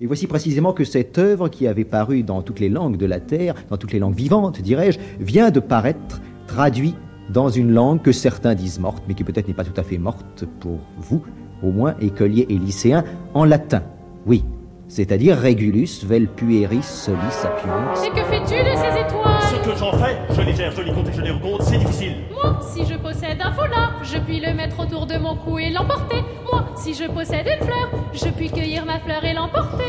Et 0.02 0.06
voici 0.06 0.28
précisément 0.28 0.74
que 0.74 0.84
cette 0.84 1.18
œuvre 1.18 1.50
qui 1.50 1.68
avait 1.68 1.86
paru 1.86 2.24
dans 2.24 2.42
toutes 2.42 2.60
les 2.60 2.70
langues 2.70 2.98
de 2.98 3.06
la 3.06 3.20
terre, 3.20 3.56
dans 3.70 3.78
toutes 3.78 3.94
les 3.94 4.00
langues 4.00 4.16
vivantes, 4.16 4.62
dirais-je, 4.62 5.00
vient 5.20 5.52
de 5.52 5.60
paraître 5.60 6.20
traduit 6.48 6.96
dans 7.30 7.50
une 7.50 7.72
langue 7.72 8.02
que 8.02 8.12
certains 8.12 8.56
disent 8.56 8.80
morte, 8.80 9.04
mais 9.08 9.14
qui 9.14 9.24
peut-être 9.24 9.48
n'est 9.48 9.54
pas 9.54 9.64
tout 9.64 9.80
à 9.80 9.84
fait 9.84 9.98
morte 9.98 10.46
pour 10.60 10.80
vous, 10.98 11.24
au 11.62 11.72
moins 11.72 11.96
écoliers 12.02 12.46
et 12.50 12.58
lycéens, 12.58 13.06
en 13.34 13.46
latin. 13.46 13.84
Oui, 14.26 14.44
c'est-à-dire 14.88 15.40
Regulus 15.40 16.04
vel 16.04 16.28
pueris 16.28 16.84
soli 16.84 17.18
sapiens. 17.32 17.94
Et 18.04 18.10
que 18.10 18.26
fais-tu 18.26 18.62
de 18.62 18.76
ces 18.76 19.02
étoiles? 19.02 19.33
que 19.64 19.76
j'en 19.78 19.94
fais, 19.98 20.18
je 20.36 20.42
les 20.42 20.56
gère, 20.56 20.72
je 20.72 20.82
les 20.82 20.92
compte 20.92 21.08
et 21.08 21.14
je 21.14 21.22
les 21.22 21.32
recompte, 21.32 21.64
c'est 21.64 21.78
difficile. 21.78 22.16
Moi, 22.32 22.60
si 22.62 22.86
je 22.86 22.96
possède 22.96 23.42
un 23.42 23.52
foulard, 23.54 23.94
je 24.04 24.18
puis 24.18 24.40
le 24.40 24.54
mettre 24.54 24.80
autour 24.80 25.06
de 25.06 25.18
mon 25.18 25.36
cou 25.36 25.58
et 25.60 25.70
l'emporter. 25.70 26.24
Moi, 26.52 26.66
si 26.76 26.94
je 26.94 27.06
possède 27.06 27.48
une 27.48 27.66
fleur, 27.66 27.90
je 28.14 28.30
puis 28.30 28.52
cueillir 28.52 28.86
ma 28.86 29.00
fleur 29.00 29.24
et 29.24 29.34
l'emporter. 29.34 29.84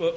Euh. 0.00 0.10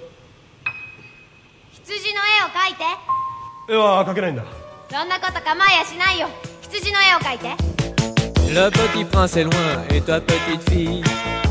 Le 8.50 8.70
petit 8.70 9.06
prince 9.06 9.38
est 9.38 9.44
loin 9.44 9.84
et 9.90 10.02
ta 10.02 10.20
petite 10.22 10.70
fille, 10.70 11.04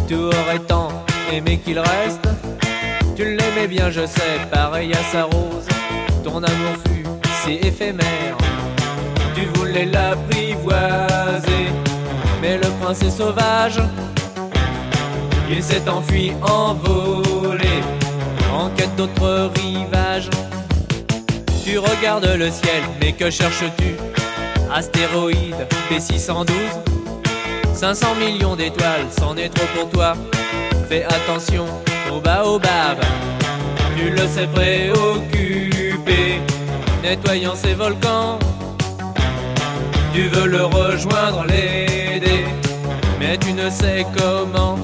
tu 0.07 0.14
aurais 0.14 0.59
tant 0.61 0.88
aimé 1.33 1.59
qu'il 1.59 1.79
reste 1.79 2.29
tu 3.16 3.37
l'aimais 3.37 3.68
bien, 3.68 3.90
je 3.90 4.05
sais, 4.07 4.40
pareil 4.50 4.92
à 4.92 5.12
sa 5.12 5.24
rose. 5.24 5.68
Ton 6.24 6.42
amour 6.42 6.74
fut 6.87 7.05
si 7.44 7.55
éphémère. 7.66 8.37
Tu 9.37 9.46
voulais 9.55 9.85
l'apprivoiser, 9.85 11.68
mais 12.42 12.57
le 12.57 12.68
prince 12.81 13.03
est 13.03 13.11
sauvage. 13.11 13.81
Il 15.48 15.62
s'est 15.62 15.88
enfui, 15.88 16.33
envolé, 16.42 17.83
en 18.53 18.68
quête 18.70 18.96
d'autres 18.96 19.53
rivages. 19.61 20.31
Tu 21.64 21.79
regardes 21.79 22.27
le 22.27 22.50
ciel, 22.50 22.83
mais 23.00 23.12
que 23.12 23.31
cherches-tu? 23.31 23.94
Astéroïde 24.72 25.68
B612 25.88 26.46
500 27.74 28.14
millions 28.16 28.57
d'étoiles, 28.57 29.07
c'en 29.16 29.37
est 29.37 29.50
trop 29.50 29.66
pour 29.74 29.90
toi. 29.90 30.14
Fais 30.94 31.02
attention 31.07 31.66
au 32.09 32.20
baobab. 32.20 32.98
Tu 33.96 34.11
le 34.11 34.28
s'est 34.28 34.46
préoccupé, 34.46 36.38
nettoyant 37.02 37.57
ses 37.57 37.74
volcans. 37.74 38.38
Tu 40.12 40.28
veux 40.28 40.46
le 40.46 40.66
rejoindre, 40.66 41.46
l'aider, 41.48 42.44
mais 43.18 43.37
tu 43.38 43.54
ne 43.54 43.68
sais 43.70 44.07
comment. 44.16 44.78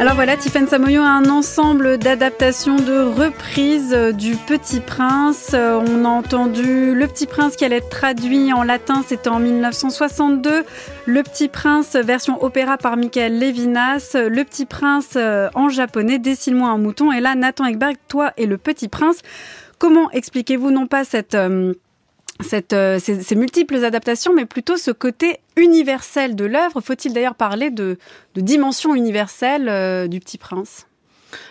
Alors 0.00 0.14
voilà, 0.14 0.36
Tiffaine 0.36 0.66
Samoyo 0.66 1.00
a 1.02 1.06
un 1.06 1.28
ensemble 1.28 1.96
d'adaptations, 1.98 2.76
de 2.76 2.98
reprises 2.98 3.96
du 4.14 4.34
Petit 4.34 4.80
Prince. 4.80 5.52
Euh, 5.54 5.78
On 5.86 6.04
a 6.04 6.08
entendu 6.08 6.94
Le 6.94 7.06
Petit 7.06 7.26
Prince 7.26 7.54
qui 7.54 7.64
allait 7.64 7.76
être 7.76 7.88
traduit 7.88 8.52
en 8.52 8.64
latin, 8.64 9.04
c'était 9.06 9.28
en 9.28 9.38
1962. 9.38 10.64
Le 11.06 11.22
Petit 11.22 11.48
Prince, 11.48 11.94
version 11.94 12.42
opéra 12.42 12.78
par 12.78 12.96
Michael 12.96 13.38
Levinas. 13.38 14.12
Le 14.14 14.42
Petit 14.44 14.66
Prince 14.66 15.10
euh, 15.16 15.50
en 15.54 15.68
japonais, 15.68 16.18
Dessine-moi 16.18 16.68
un 16.70 16.78
mouton. 16.78 17.12
Et 17.12 17.20
là, 17.20 17.34
Nathan 17.36 17.66
Ekberg, 17.66 17.96
toi 18.08 18.32
et 18.36 18.46
le 18.46 18.58
Petit 18.58 18.88
Prince. 18.88 19.18
Comment 19.78 20.10
expliquez-vous 20.10 20.70
non 20.70 20.86
pas 20.86 21.04
cette... 21.04 21.34
euh, 21.34 21.74
cette, 22.40 22.72
euh, 22.72 22.98
ces, 22.98 23.22
ces 23.22 23.34
multiples 23.34 23.84
adaptations, 23.84 24.32
mais 24.34 24.46
plutôt 24.46 24.76
ce 24.76 24.90
côté 24.90 25.38
universel 25.56 26.34
de 26.34 26.44
l'œuvre. 26.44 26.80
Faut-il 26.80 27.12
d'ailleurs 27.12 27.34
parler 27.34 27.70
de, 27.70 27.98
de 28.34 28.40
dimension 28.40 28.94
universelle 28.94 29.68
euh, 29.68 30.08
du 30.08 30.20
Petit 30.20 30.38
Prince? 30.38 30.86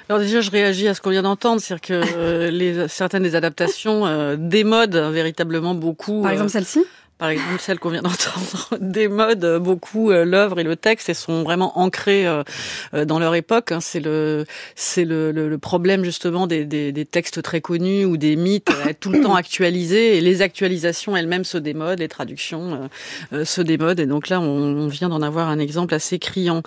Alors 0.09 0.19
déjà, 0.21 0.41
je 0.41 0.51
réagis 0.51 0.87
à 0.87 0.93
ce 0.93 1.01
qu'on 1.01 1.09
vient 1.09 1.23
d'entendre, 1.23 1.61
c'est-à-dire 1.61 1.81
que 1.81 2.01
euh, 2.17 2.51
les, 2.51 2.87
certaines 2.87 3.23
des 3.23 3.35
adaptations 3.35 4.35
démodent 4.37 4.95
véritablement 4.95 5.73
beaucoup. 5.73 6.21
Par 6.21 6.31
exemple 6.31 6.51
celle-ci? 6.51 6.81
Par 7.21 7.29
exemple, 7.29 7.59
celle 7.59 7.77
qu'on 7.77 7.91
vient 7.91 8.01
d'entendre 8.01 8.67
démode 8.81 9.45
euh, 9.45 9.59
beaucoup 9.59 10.09
euh, 10.09 10.25
l'œuvre 10.25 10.59
et 10.59 10.63
le 10.63 10.75
texte 10.75 11.07
et 11.07 11.13
sont 11.13 11.43
vraiment 11.43 11.77
ancrés 11.77 12.25
euh, 12.25 12.43
dans 13.05 13.19
leur 13.19 13.35
époque. 13.35 13.71
hein. 13.71 13.79
C'est 13.79 13.99
le 13.99 14.47
c'est 14.75 15.05
le, 15.05 15.31
le, 15.31 15.47
le 15.47 15.57
problème 15.59 16.03
justement 16.03 16.47
des, 16.47 16.65
des, 16.65 16.91
des 16.91 17.05
textes 17.05 17.43
très 17.43 17.61
connus 17.61 18.05
ou 18.05 18.17
des 18.17 18.35
mythes 18.35 18.71
tout 18.99 19.11
le 19.11 19.21
temps 19.21 19.35
actualisés 19.35 20.17
et 20.17 20.21
les 20.21 20.41
actualisations 20.41 21.15
elles-mêmes 21.15 21.43
se 21.43 21.59
démodent, 21.59 21.99
les 21.99 22.07
traductions 22.07 22.89
se 23.31 23.61
démodent 23.61 23.99
et 23.99 24.07
donc 24.07 24.29
là 24.29 24.41
on, 24.41 24.45
on 24.45 24.87
vient 24.87 25.09
d'en 25.09 25.21
avoir 25.21 25.47
un 25.47 25.59
exemple 25.59 25.93
assez 25.93 26.17
criant. 26.17 26.63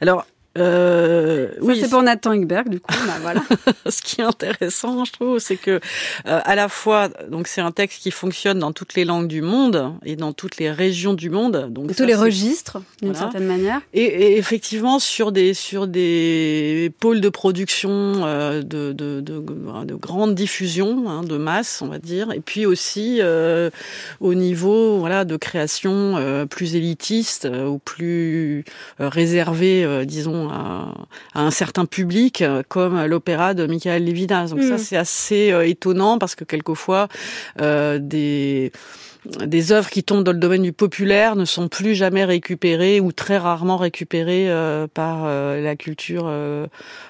Alors 0.00 0.24
euh, 0.56 1.48
Ça, 1.64 1.74
c'est 1.80 1.90
pour 1.90 2.02
Nathan 2.02 2.32
Ekberg, 2.32 2.68
du 2.68 2.80
coup. 2.80 2.92
bah, 3.06 3.14
voilà. 3.20 3.42
ce 3.88 4.02
qui 4.02 4.20
est 4.20 4.24
intéressant, 4.24 5.04
je 5.04 5.12
trouve, 5.12 5.38
c'est 5.38 5.56
que 5.56 5.72
euh, 5.72 5.80
à 6.24 6.54
la 6.54 6.68
fois, 6.68 7.08
donc 7.30 7.46
c'est 7.48 7.60
un 7.60 7.70
texte 7.70 8.02
qui 8.02 8.10
fonctionne 8.10 8.58
dans 8.58 8.72
toutes 8.72 8.94
les 8.94 9.04
langues 9.04 9.28
du 9.28 9.42
monde 9.42 9.92
et 10.04 10.16
dans 10.16 10.32
toutes 10.32 10.58
les 10.58 10.70
régions 10.70 11.14
du 11.14 11.30
monde, 11.30 11.68
donc 11.70 11.90
ça, 11.90 11.96
tous 11.96 12.04
les 12.06 12.14
registres, 12.14 12.78
d'une 13.02 13.12
Voilà. 13.12 13.30
certaine 13.30 13.46
manière. 13.46 13.80
Et, 13.92 14.02
et 14.04 14.38
effectivement 14.38 14.98
sur 14.98 15.32
des 15.32 15.54
sur 15.54 15.86
des 15.86 16.92
pôles 17.00 17.20
de 17.20 17.28
production 17.28 17.90
euh, 18.24 18.62
de, 18.62 18.92
de, 18.92 19.20
de, 19.20 19.42
de 19.84 19.94
grande 19.94 20.34
diffusion, 20.34 21.08
hein, 21.08 21.22
de 21.22 21.36
masse, 21.36 21.82
on 21.82 21.88
va 21.88 21.98
dire, 21.98 22.32
et 22.32 22.40
puis 22.40 22.66
aussi 22.66 23.18
euh, 23.20 23.70
au 24.20 24.34
niveau 24.34 24.98
voilà 24.98 25.24
de 25.24 25.36
création 25.36 26.16
euh, 26.16 26.46
plus 26.46 26.74
élitiste 26.74 27.44
euh, 27.44 27.66
ou 27.66 27.78
plus 27.78 28.64
euh, 29.00 29.08
réservé, 29.08 29.84
à, 30.48 30.94
à 31.34 31.42
un 31.42 31.50
certain 31.50 31.86
public, 31.86 32.42
euh, 32.42 32.62
comme 32.68 33.04
l'opéra 33.06 33.54
de 33.54 33.66
Michael 33.66 34.04
Levinas. 34.04 34.48
Donc 34.50 34.60
Mm. 34.60 34.68
ça 34.70 34.78
c'est 34.78 34.96
assez 34.96 35.50
euh, 35.52 35.66
étonnant 35.66 36.18
parce 36.18 36.34
que 36.34 36.44
quelquefois 36.44 37.08
euh, 37.60 37.98
des 38.00 38.70
des 39.44 39.72
œuvres 39.72 39.90
qui 39.90 40.02
tombent 40.02 40.24
dans 40.24 40.32
le 40.32 40.38
domaine 40.38 40.62
du 40.62 40.72
populaire 40.72 41.36
ne 41.36 41.44
sont 41.44 41.68
plus 41.68 41.94
jamais 41.94 42.24
récupérées 42.24 43.00
ou 43.00 43.12
très 43.12 43.36
rarement 43.36 43.76
récupérées 43.76 44.50
euh, 44.50 44.86
par 44.86 45.24
euh, 45.24 45.60
la 45.60 45.76
culture, 45.76 46.24
euh, 46.26 46.66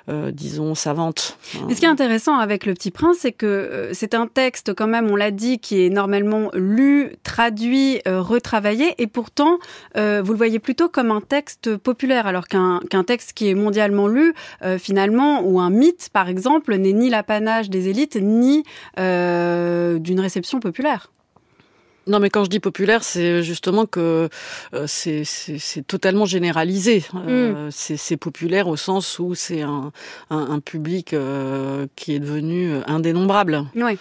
euh, 0.09 0.31
disons, 0.33 0.74
savante. 0.74 1.38
Et 1.68 1.74
ce 1.74 1.81
qui 1.81 1.87
est 1.87 1.88
intéressant 1.88 2.38
avec 2.38 2.66
Le 2.66 2.74
Petit 2.74 2.90
Prince, 2.90 3.18
c'est 3.20 3.33
que 3.33 3.46
euh, 3.46 3.94
c'est 3.94 4.14
un 4.14 4.26
texte, 4.26 4.74
quand 4.74 4.87
même, 4.87 5.11
on 5.11 5.16
l'a 5.16 5.31
dit, 5.31 5.59
qui 5.59 5.85
est 5.85 5.90
normalement 5.90 6.50
lu, 6.54 7.12
traduit, 7.22 8.00
euh, 8.09 8.20
retravaillé, 8.20 8.94
et 8.98 9.07
pourtant, 9.07 9.59
vous 9.94 10.33
le 10.33 10.37
voyez 10.37 10.59
plutôt 10.59 10.88
comme 10.88 11.11
un 11.11 11.20
texte 11.20 11.76
populaire, 11.76 12.26
alors 12.26 12.48
qu'un 12.48 12.81
qu'un 12.90 13.04
texte 13.04 13.33
qui 13.33 13.48
est 13.48 13.54
mondialement 13.54 14.09
lu, 14.09 14.35
finalement, 14.78 15.42
ou 15.42 15.61
un 15.61 15.70
mythe, 15.70 16.09
par 16.12 16.28
exemple, 16.28 16.74
n'est 16.76 16.92
ni 16.92 17.11
l'apanage 17.11 17.70
des 17.70 17.88
élites, 17.88 18.16
ni 18.16 18.62
d'une 18.96 20.20
réception 20.20 20.61
populaire. 20.61 21.11
Non, 22.09 22.21
mais 22.21 22.31
quand 22.31 22.44
je 22.44 22.51
dis 22.51 22.59
populaire, 22.59 23.05
c'est 23.05 23.42
justement 23.42 23.87
que 23.87 24.29
euh, 24.75 24.87
c'est 24.87 25.87
totalement 25.87 26.25
généralisé. 26.25 27.05
Euh, 27.14 27.68
C'est 27.71 27.97
c'est 27.97 28.16
populaire 28.16 28.68
au 28.68 28.77
sens 28.77 29.18
où 29.18 29.35
c'est 29.35 29.62
un, 29.62 29.92
un, 30.31 30.51
un 30.51 30.61
public 30.61 31.12
euh, 31.12 31.87
qui 31.97 32.14
est 32.14 32.18
devenu 32.18 32.73
indénombrable. 32.87 33.66
Oui. 33.77 33.99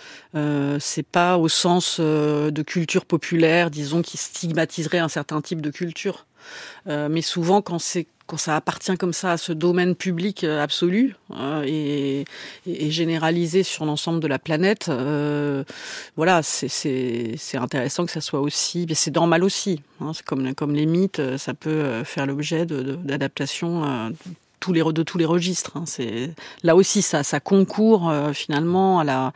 C'est 0.79 1.05
pas 1.05 1.37
au 1.37 1.47
sens 1.49 1.99
de 1.99 2.61
culture 2.61 3.05
populaire, 3.05 3.69
disons, 3.69 4.01
qui 4.01 4.17
stigmatiserait 4.17 4.99
un 4.99 5.09
certain 5.09 5.41
type 5.41 5.61
de 5.61 5.71
culture. 5.71 6.25
Mais 6.85 7.21
souvent, 7.21 7.61
quand 7.61 7.79
c'est 7.79 8.07
quand 8.27 8.37
ça 8.37 8.55
appartient 8.55 8.95
comme 8.97 9.13
ça 9.13 9.31
à 9.31 9.37
ce 9.37 9.53
domaine 9.53 9.95
public 9.95 10.43
euh, 10.43 10.61
absolu 10.61 11.15
euh, 11.35 11.63
et, 11.65 12.25
et, 12.67 12.91
généralisé 12.91 13.63
sur 13.63 13.85
l'ensemble 13.85 14.19
de 14.19 14.27
la 14.27 14.37
planète, 14.37 14.87
euh, 14.89 15.63
voilà, 16.15 16.43
c'est- 16.43 16.67
intéressant 17.57 18.05
que 18.05 18.11
ça 18.11 18.21
soit 18.21 18.41
aussi, 18.41 18.85
c'est 18.93 19.15
normal 19.15 19.43
aussi. 19.43 19.81
Hein, 20.01 20.11
c'est 20.13 20.25
comme 20.25 20.53
comme 20.53 20.75
les 20.75 20.85
mythes, 20.85 21.19
euh, 21.19 21.37
ça 21.37 21.53
peut 21.53 21.69
euh, 21.69 22.03
faire 22.03 22.25
l'objet 22.25 22.65
de- 22.65 22.83
de- 22.83 22.95
d'adaptations. 22.95 23.83
euh, 23.85 24.09
tous 24.59 24.73
les 24.73 24.81
de 24.83 25.03
tous 25.03 25.19
les 25.19 25.25
registres. 25.25 25.77
hein. 25.77 25.83
Là 26.63 26.75
aussi 26.75 27.03
ça 27.03 27.23
ça 27.23 27.39
concourt 27.39 28.09
euh, 28.09 28.33
finalement 28.33 28.99
à 28.99 29.03
la 29.03 29.31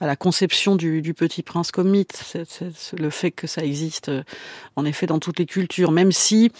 à 0.00 0.06
la 0.06 0.14
conception 0.16 0.76
du, 0.76 1.02
du 1.02 1.12
Petit 1.12 1.42
Prince 1.42 1.72
comme 1.72 1.90
mythe. 1.90 2.12
C'est 2.24 2.48
c'est- 2.48 2.72
c'est 2.76 2.98
le 2.98 3.10
fait 3.10 3.32
que 3.32 3.46
ça 3.48 3.62
existe 3.64 4.10
en 4.76 4.84
effet 4.84 5.06
dans 5.06 5.18
toutes 5.18 5.40
les 5.40 5.46
cultures, 5.46 5.90
même 5.90 6.12
si 6.12 6.52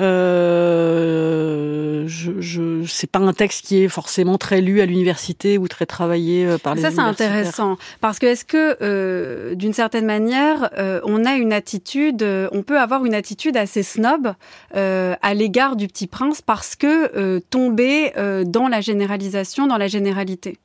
euh, 0.00 1.82
je, 2.06 2.40
je 2.40 2.84
c'est 2.86 3.10
pas 3.10 3.18
un 3.18 3.32
texte 3.32 3.66
qui 3.66 3.82
est 3.82 3.88
forcément 3.88 4.38
très 4.38 4.60
lu 4.60 4.80
à 4.80 4.86
l'université 4.86 5.58
ou 5.58 5.68
très 5.68 5.86
travaillé 5.86 6.46
euh, 6.46 6.58
par 6.58 6.74
les 6.74 6.82
Ça, 6.82 6.90
c'est 6.90 7.00
intéressant. 7.00 7.76
Parce 8.00 8.18
que 8.18 8.26
est-ce 8.26 8.44
que, 8.44 8.76
euh, 8.80 9.54
d'une 9.54 9.72
certaine 9.72 10.06
manière, 10.06 10.70
euh, 10.78 11.00
on 11.04 11.24
a 11.24 11.34
une 11.34 11.52
attitude, 11.52 12.24
on 12.52 12.62
peut 12.62 12.78
avoir 12.78 13.04
une 13.04 13.14
attitude 13.14 13.56
assez 13.56 13.82
snob 13.82 14.34
à 14.74 15.34
l'égard 15.34 15.76
du 15.76 15.88
Petit 15.88 16.06
Prince 16.06 16.42
parce 16.42 16.76
que 16.76 17.38
tomber 17.50 18.12
dans 18.46 18.68
la 18.68 18.80
généralisation, 18.80 19.66
dans 19.66 19.76
la 19.76 19.88
généralité? 19.88 20.58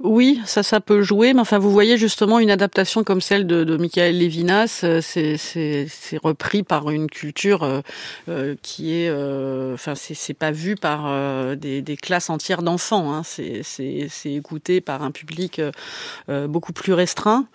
Oui, 0.00 0.40
ça, 0.46 0.62
ça 0.62 0.80
peut 0.80 1.02
jouer, 1.02 1.34
mais 1.34 1.40
enfin, 1.40 1.58
vous 1.58 1.72
voyez 1.72 1.98
justement 1.98 2.38
une 2.38 2.52
adaptation 2.52 3.02
comme 3.02 3.20
celle 3.20 3.48
de, 3.48 3.64
de 3.64 3.76
Michael 3.76 4.16
Levinas, 4.16 4.82
euh, 4.84 5.00
c'est, 5.02 6.18
repris 6.22 6.62
par 6.62 6.90
une 6.90 7.08
culture 7.08 7.64
euh, 7.64 7.80
euh, 8.28 8.54
qui 8.62 8.94
est, 8.94 9.08
euh, 9.08 9.74
enfin, 9.74 9.96
c'est, 9.96 10.14
c'est 10.14 10.34
pas 10.34 10.52
vu 10.52 10.76
par 10.76 11.06
euh, 11.06 11.56
des, 11.56 11.82
des 11.82 11.96
classes 11.96 12.30
entières 12.30 12.62
d'enfants, 12.62 13.12
hein, 13.12 13.22
c'est, 13.24 13.64
écouté 14.24 14.80
par 14.80 15.02
un 15.02 15.10
public 15.10 15.60
beaucoup 16.28 16.72
plus 16.72 16.92
restreint. 16.92 17.46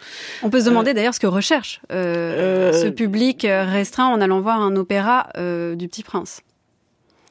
On 0.42 0.50
peut 0.50 0.60
se 0.60 0.66
demander 0.66 0.94
d'ailleurs 0.94 1.14
ce 1.14 1.20
que 1.20 1.28
recherche 1.28 1.82
euh, 1.92 2.74
ce 2.74 2.88
public 2.88 3.48
restreint 3.48 4.08
en 4.08 4.20
allant 4.20 4.42
voir 4.42 4.62
un 4.62 4.76
opéra 4.76 5.30
euh, 5.38 5.76
du 5.76 5.88
Petit 5.88 6.04
Prince. 6.04 6.42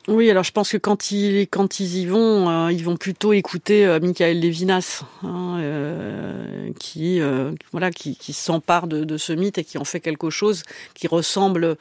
Oui, 0.08 0.28
alors 0.30 0.42
je 0.42 0.50
pense 0.50 0.72
que 0.72 0.78
quand 0.78 1.12
ils 1.12 1.46
quand 1.48 1.78
ils 1.78 1.98
y 1.98 2.06
vont, 2.06 2.50
euh, 2.50 2.72
ils 2.72 2.84
vont 2.84 2.96
plutôt 2.96 3.32
écouter 3.32 3.86
euh, 3.86 4.00
Michael 4.00 4.40
Levinas, 4.40 5.04
hein, 5.22 5.58
euh, 5.60 6.72
qui 6.80 7.20
voilà 7.70 7.92
qui, 7.92 8.32
s'empare 8.32 8.88
de 8.88 9.16
ce 9.16 9.32
mythe 9.32 9.58
et 9.58 9.64
qui 9.64 9.78
en 9.78 9.84
fait 9.84 10.00
quelque 10.00 10.30
chose 10.30 10.64
qui 10.94 11.06
ressemble 11.06 11.76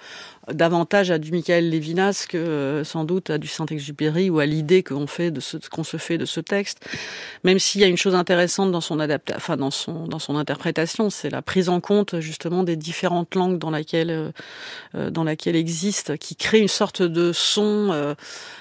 davantage 0.51 1.11
à 1.11 1.19
du 1.19 1.31
Michael 1.31 1.69
Lévinas 1.69 2.25
que 2.27 2.37
euh, 2.37 2.83
sans 2.83 3.03
doute 3.03 3.29
à 3.29 3.37
du 3.37 3.47
Saint-Exupéry 3.47 4.29
ou 4.29 4.39
à 4.39 4.45
l'idée 4.45 4.81
qu'on 4.81 5.05
fait 5.05 5.29
de 5.29 5.39
ce 5.39 5.57
qu'on 5.69 5.83
se 5.83 5.97
fait 5.97 6.17
de 6.17 6.25
ce 6.25 6.39
texte. 6.39 6.79
Même 7.43 7.59
s'il 7.59 7.81
y 7.81 7.83
a 7.83 7.87
une 7.87 7.97
chose 7.97 8.15
intéressante 8.15 8.71
dans 8.71 8.81
son 8.81 8.99
interprétation, 8.99 11.09
c'est 11.09 11.29
la 11.29 11.41
prise 11.41 11.69
en 11.69 11.79
compte 11.79 12.19
justement 12.19 12.63
des 12.63 12.75
différentes 12.75 13.35
langues 13.35 13.59
dans 13.59 13.69
laquelle 13.69 14.09
euh, 14.09 14.31
euh, 14.95 15.09
dans 15.11 15.23
laquelle 15.23 15.55
existe, 15.55 16.17
qui 16.17 16.35
crée 16.35 16.59
une 16.59 16.67
sorte 16.67 17.01
de 17.01 17.31
son 17.33 18.15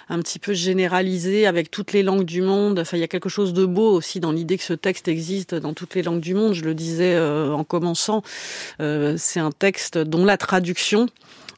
un 0.09 0.18
petit 0.18 0.39
peu 0.39 0.53
généralisé 0.53 1.47
avec 1.47 1.70
toutes 1.70 1.93
les 1.93 2.03
langues 2.03 2.24
du 2.24 2.43
monde. 2.43 2.78
Enfin, 2.78 2.97
il 2.97 3.01
y 3.01 3.05
a 3.05 3.09
quelque 3.09 3.28
chose 3.28 3.53
de 3.53 3.64
beau 3.64 3.93
aussi 3.93 4.20
dans 4.20 4.33
l'idée 4.33 4.59
que 4.59 4.64
ce 4.64 4.74
texte 4.74 5.09
existe 5.09 5.55
dans 5.55 5.72
toutes 5.72 5.95
les 5.95 6.03
langues 6.03 6.20
du 6.20 6.35
monde. 6.35 6.55
Je 6.55 6.64
le 6.64 6.74
disais 6.74 7.18
en 7.18 7.64
commençant, 7.64 8.22
c'est 8.78 9.41
un 9.41 9.53
texte 9.53 9.99
dont 9.99 10.24
la 10.24 10.37
traduction 10.37 11.09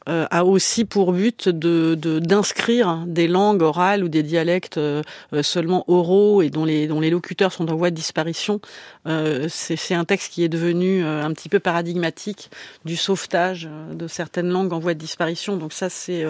euh, 0.09 0.25
a 0.31 0.43
aussi 0.43 0.83
pour 0.83 1.13
but 1.13 1.47
de 1.47 1.95
d'inscrire 1.95 3.03
des 3.07 3.27
langues 3.27 3.61
orales 3.61 4.03
ou 4.03 4.09
des 4.09 4.23
dialectes 4.23 4.77
euh, 4.77 5.01
seulement 5.41 5.85
oraux 5.87 6.41
et 6.41 6.49
dont 6.49 6.65
les 6.65 6.87
dont 6.87 6.99
les 6.99 7.09
locuteurs 7.09 7.53
sont 7.53 7.71
en 7.71 7.75
voie 7.75 7.89
de 7.89 7.95
disparition. 7.95 8.59
Euh, 9.07 9.47
c'est 9.49 9.93
un 9.93 10.05
texte 10.05 10.33
qui 10.33 10.43
est 10.43 10.49
devenu 10.49 11.05
un 11.05 11.31
petit 11.33 11.49
peu 11.49 11.59
paradigmatique 11.59 12.49
du 12.83 12.97
sauvetage 12.97 13.69
de 13.93 14.07
certaines 14.07 14.49
langues 14.49 14.73
en 14.73 14.79
voie 14.79 14.93
de 14.93 14.99
disparition. 14.99 15.55
Donc 15.55 15.71
ça 15.73 15.89
c'est 15.89 16.25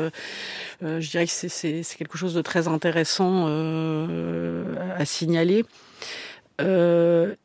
je 0.82 1.10
dirais 1.10 1.26
que 1.26 1.32
c'est 1.32 1.84
quelque 1.98 2.18
chose 2.18 2.34
de 2.34 2.42
très 2.42 2.68
intéressant 2.68 3.48
à 4.98 5.06
signaler. 5.06 5.66
Euh, 6.62 7.36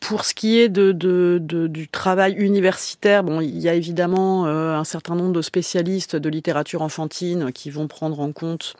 pour 0.00 0.24
ce 0.24 0.34
qui 0.34 0.58
est 0.58 0.68
de, 0.68 0.92
de, 0.92 1.38
de, 1.40 1.66
du 1.66 1.88
travail 1.88 2.34
universitaire, 2.34 3.24
bon, 3.24 3.40
il 3.40 3.58
y 3.58 3.68
a 3.68 3.74
évidemment 3.74 4.46
euh, 4.46 4.74
un 4.74 4.84
certain 4.84 5.14
nombre 5.14 5.32
de 5.32 5.42
spécialistes 5.42 6.16
de 6.16 6.28
littérature 6.28 6.82
enfantine 6.82 7.52
qui 7.52 7.70
vont 7.70 7.88
prendre 7.88 8.20
en 8.20 8.32
compte 8.32 8.74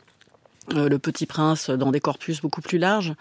euh, 0.73 0.89
le 0.89 0.97
Petit 0.97 1.25
Prince 1.25 1.69
dans 1.69 1.91
des 1.91 1.99
corpus 1.99 2.41
beaucoup 2.41 2.61
plus 2.61 2.77
larges. 2.77 3.13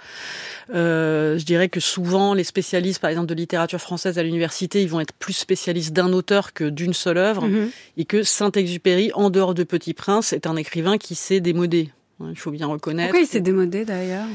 Euh, 0.74 1.39
je 1.39 1.45
dirais 1.45 1.68
que 1.68 1.80
souvent 1.80 2.32
les 2.32 2.45
spécialistes, 2.45 3.01
par 3.01 3.11
exemple 3.11 3.26
de 3.26 3.35
littérature 3.35 3.80
française 3.80 4.18
à 4.18 4.22
l'université, 4.22 4.82
ils 4.82 4.89
vont 4.89 5.01
être 5.01 5.12
plus 5.12 5.35
spécialistes 5.35 5.93
d'un 5.93 6.12
auteur 6.12 6.53
que 6.53 6.64
d'une 6.64 6.95
seule 6.95 7.18
œuvre, 7.18 7.47
mhm. 7.47 7.70
et 7.99 8.05
que 8.07 8.22
Saint-Exupéry, 8.22 9.12
en 9.14 9.28
dehors 9.28 9.55
de 9.55 9.62
Petit 9.62 9.93
Prince, 9.93 10.32
est 10.32 10.47
un 10.47 10.57
écrivain 10.57 10.97
qui 10.97 11.14
s'est 11.14 11.41
démodé. 11.41 11.91
Il 12.20 12.39
faut 12.39 12.51
bien 12.51 12.66
reconnaître. 12.66 13.11
Pourquoi 13.11 13.26
il 13.26 13.30
s'est 13.30 13.41
démodé 13.41 13.85
d'ailleurs? 13.85 14.26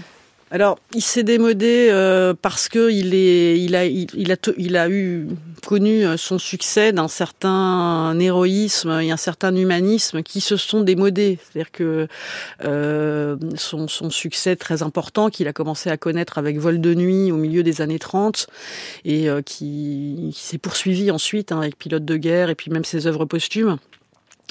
Alors, 0.51 0.79
il 0.95 1.01
s'est 1.01 1.21
démodé 1.23 1.89
euh, 1.91 2.33
parce 2.39 2.69
que 2.69 2.89
il 2.89 3.13
est, 3.13 3.59
il 3.59 3.75
a, 3.75 3.85
il, 3.85 4.31
a, 4.31 4.35
il 4.57 4.77
a 4.77 4.89
eu 4.89 5.27
connu 5.67 6.03
euh, 6.03 6.17
son 6.17 6.39
succès 6.39 6.91
d'un 6.91 7.07
certain 7.07 8.17
héroïsme 8.19 8.99
et 8.99 9.11
un 9.11 9.17
certain 9.17 9.55
humanisme 9.55 10.23
qui 10.23 10.41
se 10.41 10.57
sont 10.57 10.81
démodés. 10.81 11.37
C'est-à-dire 11.43 11.71
que 11.71 12.07
euh, 12.63 13.37
son, 13.55 13.87
succès 14.09 14.55
très 14.55 14.81
important 14.81 15.29
qu'il 15.29 15.47
a 15.47 15.53
commencé 15.53 15.91
à 15.91 15.97
connaître 15.97 16.39
avec 16.39 16.57
Vol 16.57 16.81
de 16.81 16.95
nuit 16.95 17.31
au 17.31 17.37
milieu 17.37 17.61
des 17.61 17.81
années 17.81 17.99
30 17.99 18.47
et 19.05 19.27
qui, 19.45 20.31
qui 20.33 20.41
s'est 20.41 20.57
poursuivi 20.57 21.11
ensuite 21.11 21.51
hein, 21.51 21.59
avec 21.59 21.77
Pilote 21.77 22.05
de 22.05 22.17
guerre 22.17 22.49
et 22.49 22.55
puis 22.55 22.71
même 22.71 22.85
ses 22.85 23.05
œuvres 23.05 23.25
posthumes. 23.25 23.77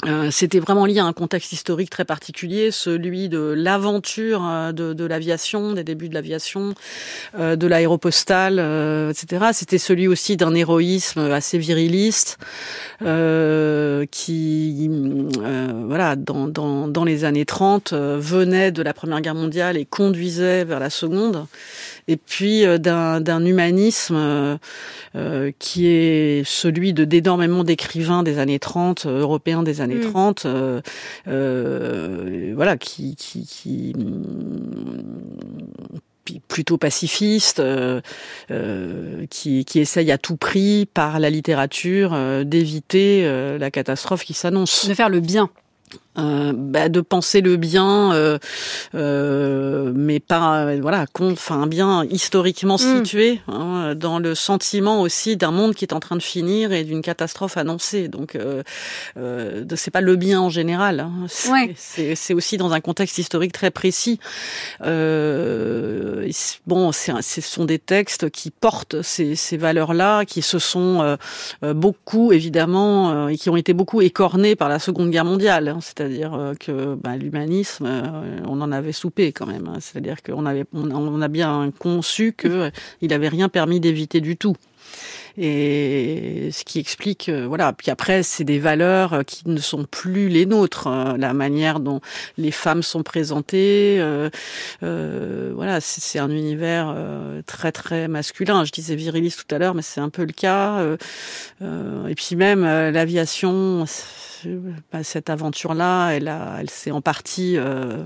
Euh, 0.07 0.31
c'était 0.31 0.61
vraiment 0.61 0.87
lié 0.87 1.01
à 1.01 1.05
un 1.05 1.13
contexte 1.13 1.53
historique 1.53 1.91
très 1.91 2.05
particulier, 2.05 2.71
celui 2.71 3.29
de 3.29 3.41
l'aventure 3.57 4.47
euh, 4.47 4.71
de, 4.71 4.93
de 4.93 5.05
l'aviation, 5.05 5.73
des 5.73 5.83
débuts 5.83 6.09
de 6.09 6.15
l'aviation, 6.15 6.75
euh, 7.37 7.57
de 7.57 7.67
l'aéropostale, 7.67 8.61
etc. 9.11 9.47
C'était 9.53 9.79
celui 9.79 10.07
aussi 10.07 10.37
d'un 10.37 10.55
héroïsme 10.55 11.19
assez 11.33 11.59
viriliste 11.59 12.39
qui, 14.11 14.91
voilà, 15.87 16.17
dans, 16.17 16.47
dans, 16.47 16.89
dans, 16.89 17.05
les 17.05 17.25
années 17.25 17.45
30, 17.45 17.93
venait 17.93 18.71
de 18.71 18.83
la 18.83 18.93
Première 18.93 19.21
Guerre 19.21 19.35
mondiale 19.35 19.77
et 19.77 19.85
conduisait 19.85 20.65
vers 20.65 20.81
la 20.81 20.91
Seconde 20.91 21.47
et 22.09 22.17
puis 22.17 22.65
euh, 22.65 22.79
d'un 22.79 23.45
humanisme 23.45 24.17
euh, 24.17 24.57
euh, 25.15 25.53
qui 25.59 25.87
est 25.87 26.43
celui 26.45 26.93
de 26.95 27.05
d'énormément 27.05 27.63
d'écrivains 27.63 28.23
des 28.23 28.39
années 28.39 28.59
30, 28.59 29.07
européens 29.07 29.63
des 29.63 29.81
années 29.81 30.01
30, 30.01 30.47
mm. 30.47 30.81
voilà, 32.55 32.77
qui, 32.79 33.15
qui, 33.15 33.47
qui 33.47 33.93
plutôt 36.49 36.77
pacifiste, 36.79 37.61
euh, 37.61 38.01
qui, 39.31 39.65
qui 39.65 39.81
essaye 39.81 40.11
à 40.11 40.19
tout 40.19 40.37
prix 40.37 40.87
par 40.93 41.21
la 41.21 41.31
littérature 41.31 42.17
d'éviter 42.45 43.27
la 43.59 43.71
catastrophe 43.71 44.25
qui 44.25 44.35
s'annonce. 44.35 44.89
De 44.89 44.95
faire 44.95 45.09
le 45.09 45.21
bien. 45.21 45.51
Euh, 46.19 46.53
bah, 46.55 46.89
de 46.89 47.01
penser 47.01 47.41
le 47.41 47.57
bien, 47.57 48.13
euh, 48.13 48.39
euh, 48.95 49.93
mais 49.95 50.19
pas 50.19 50.77
voilà, 50.77 51.07
enfin 51.21 51.63
un 51.63 51.67
bien 51.67 52.05
historiquement 52.11 52.75
mm. 52.75 52.79
situé 52.79 53.41
hein, 53.47 53.95
dans 53.95 54.19
le 54.19 54.35
sentiment 54.35 55.01
aussi 55.01 55.37
d'un 55.37 55.53
monde 55.53 55.75
qui 55.75 55.85
est 55.85 55.93
en 55.93 56.01
train 56.01 56.17
de 56.17 56.23
finir 56.23 56.73
et 56.73 56.83
d'une 56.83 57.03
catastrophe 57.03 57.57
annoncée. 57.57 58.09
Donc 58.09 58.35
euh, 58.35 58.63
euh 59.17 59.65
c'est 59.77 59.93
pas 59.93 60.01
le 60.01 60.17
bien 60.17 60.41
en 60.41 60.51
général. 60.51 61.01
Hein. 61.01 61.27
C'est 61.29 62.35
aussi 62.35 62.57
dans 62.57 62.73
un 62.73 62.81
contexte 62.81 63.19
historique 63.19 63.53
très 63.53 63.71
précis. 63.71 64.19
Euh, 64.83 66.29
bon, 66.67 66.91
ce 66.91 67.41
sont 67.41 67.65
des 67.65 67.79
textes 67.79 68.29
qui 68.31 68.51
portent 68.51 69.03
ces, 69.03 69.37
ces 69.37 69.57
valeurs-là, 69.57 70.25
qui 70.25 70.43
se 70.43 70.59
sont 70.59 71.17
beaucoup 71.63 72.33
évidemment 72.33 73.29
et 73.29 73.37
qui 73.37 73.51
ont 73.51 73.57
été 73.57 73.73
beaucoup 73.73 74.03
écornés 74.03 74.57
par 74.57 74.69
la 74.69 74.81
Seconde 74.81 75.11
Guerre 75.11 75.25
mondiale. 75.25 75.69
Hein. 75.69 75.79
C'est 76.09 76.15
c'est-à-dire 76.15 76.35
euh, 76.35 76.55
que 76.55 76.95
bah, 76.95 77.17
l'humanisme, 77.17 77.85
euh, 77.87 78.41
on 78.47 78.61
en 78.63 78.73
avait 78.73 78.93
soupé 78.93 79.33
quand 79.33 79.47
même. 79.47 79.69
Hein. 79.69 79.79
C'est-à-dire 79.81 80.23
qu'on 80.23 80.47
a 80.47 81.29
bien 81.29 81.71
conçu 81.79 82.33
qu'il 82.33 83.09
n'avait 83.09 83.29
rien 83.29 83.49
permis 83.49 83.79
d'éviter 83.79 84.21
du 84.21 84.37
tout 84.37 84.57
et 85.39 86.51
ce 86.53 86.65
qui 86.65 86.79
explique 86.79 87.29
euh, 87.29 87.47
voilà. 87.47 87.73
Puis 87.73 87.91
après 87.91 88.23
c'est 88.23 88.45
des 88.45 88.59
valeurs 88.59 89.25
qui 89.27 89.49
ne 89.49 89.61
sont 89.61 89.85
plus 89.85 90.29
les 90.29 90.47
nôtres 90.47 90.89
la 91.17 91.33
manière 91.33 91.81
dont 91.81 92.01
les 92.37 92.51
femmes 92.51 92.83
sont 92.83 93.03
présentées 93.03 93.99
euh, 94.01 94.31
euh, 94.83 95.53
voilà 95.55 95.81
c'est 95.81 96.19
un 96.19 96.31
univers 96.31 96.95
très 97.47 97.73
très 97.73 98.09
masculin. 98.09 98.65
Je 98.65 98.73
disais 98.73 98.97
viriliste 98.97 99.47
tout 99.47 99.55
à 99.55 99.59
l'heure 99.59 99.75
mais 99.75 99.83
c'est 99.83 100.01
un 100.01 100.11
peu 100.11 100.25
le 100.25 100.33
cas 100.33 100.83
et 101.63 102.15
puis 102.15 102.37
même 102.37 102.65
l'aviation 102.65 103.87
bah, 104.93 105.03
cette 105.03 105.31
aventure-là, 105.31 106.11
elle, 106.11 106.33
elle 106.59 106.71
s'est 106.71 106.91
en 106.91 107.01
partie 107.01 107.57
euh, 107.57 107.63
euh, 107.65 108.05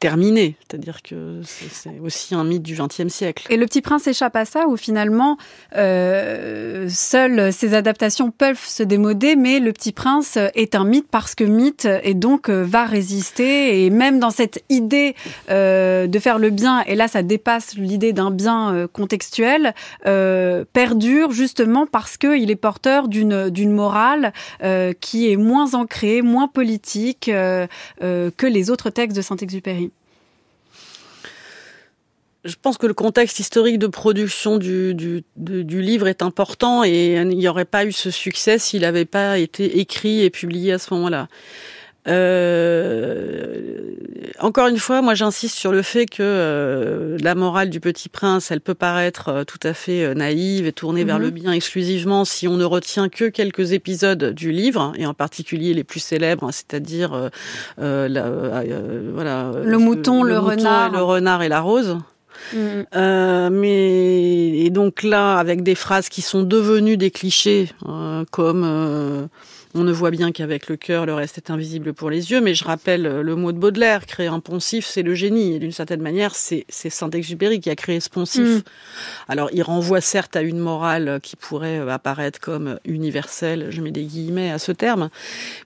terminé. 0.00 0.56
C'est-à-dire 0.60 1.02
que 1.02 1.40
c'est 1.42 1.98
aussi 2.00 2.34
un 2.34 2.44
mythe 2.44 2.62
du 2.62 2.74
XXe 2.74 3.08
siècle. 3.08 3.46
Et 3.50 3.56
le 3.56 3.66
Petit 3.66 3.82
Prince 3.82 4.06
échappe 4.06 4.36
à 4.36 4.44
ça, 4.44 4.66
où 4.68 4.76
finalement, 4.76 5.36
euh, 5.76 6.88
seules 6.88 7.52
ces 7.52 7.74
adaptations 7.74 8.30
peuvent 8.30 8.64
se 8.64 8.82
démoder, 8.82 9.36
mais 9.36 9.58
le 9.58 9.72
Petit 9.72 9.92
Prince 9.92 10.38
est 10.54 10.74
un 10.74 10.84
mythe 10.84 11.08
parce 11.10 11.34
que 11.34 11.44
mythe 11.44 11.88
et 12.02 12.14
donc 12.14 12.48
euh, 12.48 12.62
va 12.62 12.84
résister. 12.84 13.84
Et 13.84 13.90
même 13.90 14.18
dans 14.18 14.30
cette 14.30 14.62
idée 14.68 15.14
euh, 15.50 16.06
de 16.06 16.18
faire 16.18 16.38
le 16.38 16.50
bien, 16.50 16.82
et 16.86 16.94
là 16.94 17.08
ça 17.08 17.22
dépasse 17.22 17.74
l'idée 17.74 18.12
d'un 18.12 18.30
bien 18.30 18.72
euh, 18.72 18.86
contextuel, 18.86 19.74
euh, 20.06 20.64
perdure 20.72 21.32
justement 21.32 21.86
parce 21.86 22.16
qu'il 22.16 22.50
est 22.50 22.56
porteur 22.56 23.08
d'une 23.08 23.72
morale 23.72 24.32
qui 25.00 25.30
est 25.30 25.36
moins 25.36 25.74
ancrée, 25.74 26.22
moins 26.22 26.48
politique 26.48 27.26
que 27.26 28.46
les 28.48 28.70
autres 28.70 28.90
textes 28.90 29.16
de 29.16 29.22
Saint-Exupéry 29.22 29.90
je 32.44 32.54
pense 32.60 32.78
que 32.78 32.86
le 32.86 32.94
contexte 32.94 33.40
historique 33.40 33.78
de 33.78 33.86
production 33.86 34.58
du, 34.58 34.94
du, 34.94 35.24
du 35.36 35.82
livre 35.82 36.08
est 36.08 36.22
important 36.22 36.84
et 36.84 37.14
il 37.14 37.36
n'y 37.36 37.48
aurait 37.48 37.64
pas 37.64 37.84
eu 37.84 37.92
ce 37.92 38.10
succès 38.10 38.58
s'il 38.58 38.82
n'avait 38.82 39.04
pas 39.04 39.38
été 39.38 39.78
écrit 39.80 40.22
et 40.22 40.30
publié 40.30 40.72
à 40.72 40.78
ce 40.78 40.94
moment-là. 40.94 41.28
Euh, 42.08 43.78
encore 44.40 44.68
une 44.68 44.78
fois, 44.78 45.02
moi 45.02 45.14
j'insiste 45.14 45.56
sur 45.56 45.72
le 45.72 45.82
fait 45.82 46.06
que 46.06 46.22
euh, 46.22 47.18
la 47.20 47.34
morale 47.34 47.70
du 47.70 47.80
Petit 47.80 48.08
Prince, 48.08 48.50
elle 48.50 48.60
peut 48.60 48.74
paraître 48.74 49.28
euh, 49.28 49.44
tout 49.44 49.58
à 49.62 49.74
fait 49.74 50.04
euh, 50.04 50.14
naïve 50.14 50.66
et 50.66 50.72
tournée 50.72 51.04
vers 51.04 51.18
le 51.18 51.26
mhm. 51.26 51.34
bien 51.34 51.52
exclusivement 51.52 52.24
si 52.24 52.46
on 52.46 52.56
ne 52.56 52.64
retient 52.64 53.08
que 53.08 53.28
quelques 53.28 53.72
épisodes 53.72 54.32
du 54.32 54.52
livre, 54.52 54.92
et 54.96 55.06
en 55.06 55.14
particulier 55.14 55.74
les 55.74 55.84
plus 55.84 56.00
célèbres, 56.00 56.44
hein, 56.44 56.52
c'est-à-dire 56.52 57.30
la, 57.78 58.30
voilà 59.12 59.52
le 59.62 59.78
mouton, 59.78 60.22
le, 60.22 60.38
renard, 60.38 60.92
le 60.92 61.02
renard 61.02 61.42
et 61.42 61.48
la 61.48 61.60
rose. 61.60 61.98
Mhm. 62.54 62.86
Euh, 62.94 63.50
mais 63.50 64.58
et 64.58 64.70
donc 64.70 65.02
là, 65.02 65.38
avec 65.38 65.62
des 65.62 65.74
phrases 65.74 66.08
qui 66.08 66.22
sont 66.22 66.42
devenues 66.42 66.96
des 66.96 67.10
clichés, 67.10 67.70
comme 68.30 69.28
on 69.74 69.84
ne 69.84 69.92
voit 69.92 70.10
bien 70.10 70.32
qu'avec 70.32 70.68
le 70.68 70.76
cœur, 70.76 71.06
le 71.06 71.14
reste 71.14 71.38
est 71.38 71.50
invisible 71.50 71.92
pour 71.92 72.10
les 72.10 72.30
yeux. 72.30 72.40
Mais 72.40 72.54
je 72.54 72.64
rappelle 72.64 73.02
le 73.02 73.36
mot 73.36 73.52
de 73.52 73.58
Baudelaire, 73.58 74.06
créer 74.06 74.26
un 74.28 74.40
poncif, 74.40 74.86
c'est 74.86 75.02
le 75.02 75.14
génie. 75.14 75.54
Et 75.54 75.58
d'une 75.58 75.72
certaine 75.72 76.02
manière, 76.02 76.34
c'est 76.34 76.64
Saint-Exupéry 76.68 77.60
qui 77.60 77.70
a 77.70 77.76
créé 77.76 78.00
ce 78.00 78.10
poncif. 78.10 78.48
Mm. 78.48 78.62
Alors, 79.28 79.50
il 79.52 79.62
renvoie 79.62 80.00
certes 80.00 80.36
à 80.36 80.42
une 80.42 80.58
morale 80.58 81.20
qui 81.22 81.36
pourrait 81.36 81.78
apparaître 81.90 82.40
comme 82.40 82.78
universelle, 82.84 83.68
je 83.70 83.80
mets 83.80 83.90
des 83.90 84.04
guillemets 84.04 84.50
à 84.50 84.58
ce 84.58 84.72
terme, 84.72 85.10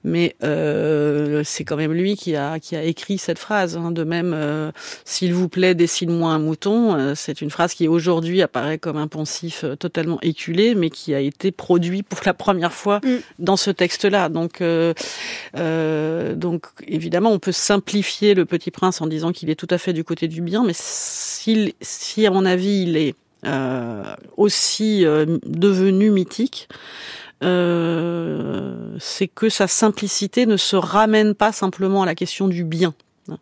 mais 0.05 0.37
euh, 0.43 1.43
c'est 1.45 1.65
quand 1.65 1.77
même 1.77 1.93
lui 1.93 2.17
qui 2.17 2.37
a, 2.37 2.59
qui 2.59 2.77
a 2.77 2.83
écrit 2.83 3.19
cette 3.19 3.39
phrase. 3.39 3.77
Hein. 3.77 3.91
De 3.91 4.05
même, 4.05 4.33
euh, 4.35 4.71
s'il 5.05 5.35
vous 5.35 5.49
plaît, 5.49 5.75
dessine-moi 5.75 6.31
un 6.33 6.39
mouton, 6.39 6.95
euh, 6.95 7.15
c'est 7.15 7.41
une 7.41 7.51
phrase 7.51 7.75
qui 7.75 7.89
aujourd'hui 7.89 8.43
apparaît 8.43 8.79
comme 8.79 8.97
un 8.97 9.09
poncif 9.09 9.65
euh, 9.65 9.77
totalement 9.77 10.19
éculé, 10.23 10.75
mais 10.75 10.91
qui 10.91 11.15
a 11.15 11.21
été 11.21 11.53
produit 11.53 12.03
pour 12.03 12.21
la 12.25 12.35
première 12.35 12.73
fois 12.73 13.01
mm. 13.05 13.19
dans 13.39 13.57
ce 13.57 13.71
Donc, 14.31 14.61
euh, 14.61 14.95
donc 16.35 16.67
évidemment, 16.87 17.31
on 17.31 17.39
peut 17.39 17.53
simplifier 17.53 18.35
le 18.35 18.45
Petit 18.45 18.71
Prince 18.71 19.01
en 19.01 19.07
disant 19.07 19.33
qu'il 19.33 19.51
est 19.51 19.55
tout 19.55 19.69
à 19.71 19.79
fait 19.79 19.93
du 19.93 20.05
côté 20.05 20.29
du 20.29 20.43
bien, 20.43 20.65
mais 20.65 20.75
si, 20.75 21.75
si 21.81 22.27
à 22.27 22.31
mon 22.31 22.45
avis, 22.45 22.83
il 22.83 22.97
est 22.97 23.15
aussi 24.37 25.05
devenu 25.05 26.11
mythique, 26.11 26.69
euh, 27.43 28.97
c'est 29.01 29.27
que 29.27 29.49
sa 29.49 29.67
simplicité 29.67 30.47
ne 30.47 30.57
se 30.57 30.77
ramène 30.77 31.35
pas 31.35 31.53
simplement 31.53 32.03
à 32.03 32.07
la 32.07 32.15
question 32.15 32.47
du 32.49 32.65
bien. 32.65 32.95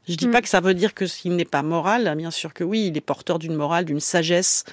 Je 0.08 0.14
dis 0.16 0.28
mm. 0.28 0.30
pas 0.30 0.42
que 0.42 0.48
ça 0.48 0.60
veut 0.60 0.74
dire 0.74 0.94
que 0.94 1.06
s'il 1.06 1.36
n'est 1.36 1.44
pas 1.44 1.62
moral, 1.62 2.14
bien 2.16 2.30
sûr 2.30 2.52
que 2.54 2.64
oui, 2.64 2.86
il 2.88 2.96
est 2.96 3.00
porteur 3.00 3.38
d'une 3.38 3.54
morale, 3.54 3.84
d'une 3.84 4.00
sagesse, 4.00 4.64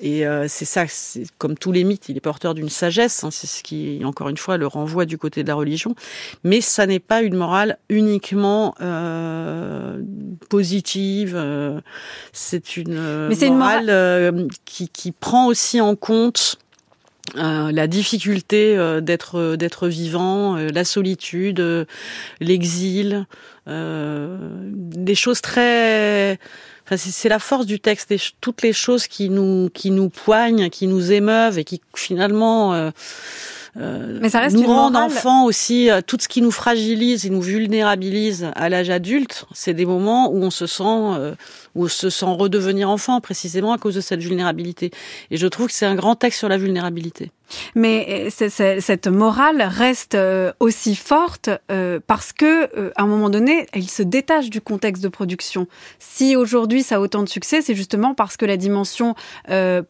et 0.00 0.26
euh, 0.26 0.46
c'est 0.48 0.64
ça, 0.64 0.84
c'est 0.88 1.24
comme 1.38 1.56
tous 1.56 1.72
les 1.72 1.84
mythes, 1.84 2.08
il 2.08 2.16
est 2.16 2.20
porteur 2.20 2.54
d'une 2.54 2.68
sagesse. 2.68 3.24
Hein, 3.24 3.30
c'est 3.30 3.46
ce 3.46 3.62
qui, 3.62 4.00
encore 4.04 4.28
une 4.28 4.36
fois, 4.36 4.56
le 4.56 4.66
renvoie 4.66 5.04
du 5.04 5.18
côté 5.18 5.42
de 5.42 5.48
la 5.48 5.54
religion. 5.54 5.94
Mais 6.44 6.60
ça 6.60 6.86
n'est 6.86 6.98
pas 6.98 7.22
une 7.22 7.36
morale 7.36 7.78
uniquement 7.88 8.74
euh, 8.80 10.02
positive. 10.48 11.34
Euh, 11.36 11.80
c'est 12.32 12.76
une 12.76 12.94
morale, 12.94 14.48
qui, 14.64 14.88
qui 14.88 15.12
prend 15.12 15.46
aussi 15.46 15.80
en 15.80 15.96
compte 15.96 16.58
euh, 17.36 17.70
la 17.72 17.86
difficulté 17.86 18.76
euh, 18.76 19.00
d'être 19.00 19.56
d'être 19.56 19.88
vivant, 19.88 20.56
euh, 20.56 20.68
la 20.72 20.84
solitude, 20.84 21.86
l'exil, 22.40 23.26
des 23.66 25.14
choses 25.14 25.40
très 25.40 26.38
Enfin, 26.84 26.96
c'est 26.96 27.28
la 27.28 27.38
force 27.38 27.66
du 27.66 27.78
texte, 27.78 28.12
toutes 28.40 28.62
les 28.62 28.72
choses 28.72 29.06
qui 29.06 29.30
nous 29.30 29.70
qui 29.72 29.92
nous 29.92 30.08
poignent, 30.08 30.70
qui 30.70 30.88
nous 30.88 31.12
émeuvent 31.12 31.56
et 31.56 31.62
qui 31.62 31.80
finalement 31.94 32.90
euh, 33.76 34.18
Mais 34.20 34.28
ça 34.28 34.40
reste 34.40 34.56
nous 34.56 34.66
rendent 34.66 34.96
enfants 34.96 35.44
aussi. 35.44 35.88
tout 36.08 36.16
ce 36.20 36.26
qui 36.26 36.42
nous 36.42 36.50
fragilise 36.50 37.26
et 37.26 37.30
nous 37.30 37.42
vulnérabilise 37.42 38.50
à 38.56 38.68
l'âge 38.68 38.90
adulte, 38.90 39.46
c'est 39.52 39.74
des 39.74 39.86
moments 39.86 40.32
où 40.32 40.42
on 40.42 40.50
se 40.50 40.66
sent 40.66 41.34
ou 41.74 41.88
se 41.88 42.10
sent 42.10 42.26
redevenir 42.26 42.88
enfant 42.90 43.20
précisément 43.20 43.72
à 43.72 43.78
cause 43.78 43.94
de 43.94 44.00
cette 44.00 44.20
vulnérabilité. 44.20 44.90
Et 45.30 45.36
je 45.36 45.46
trouve 45.46 45.68
que 45.68 45.72
c'est 45.72 45.86
un 45.86 45.94
grand 45.94 46.16
texte 46.16 46.38
sur 46.38 46.48
la 46.48 46.58
vulnérabilité. 46.58 47.30
Mais 47.74 48.30
euh, 48.40 48.80
cette 48.80 49.06
morale 49.06 49.62
reste 49.62 50.14
euh, 50.14 50.52
aussi 50.60 50.94
forte 50.94 51.50
euh, 51.70 52.00
parce 52.06 52.32
que, 52.32 52.90
à 52.96 53.02
un 53.02 53.06
moment 53.06 53.30
donné, 53.30 53.66
elle 53.72 53.88
se 53.88 54.02
détache 54.02 54.50
du 54.50 54.60
contexte 54.60 55.02
de 55.02 55.08
production. 55.08 55.66
Si 55.98 56.36
aujourd'hui 56.36 56.82
ça 56.82 56.96
a 56.96 57.00
autant 57.00 57.22
de 57.22 57.28
succès, 57.28 57.62
c'est 57.62 57.74
justement 57.74 58.14
parce 58.14 58.36
que 58.36 58.46
la 58.46 58.56
dimension 58.56 59.14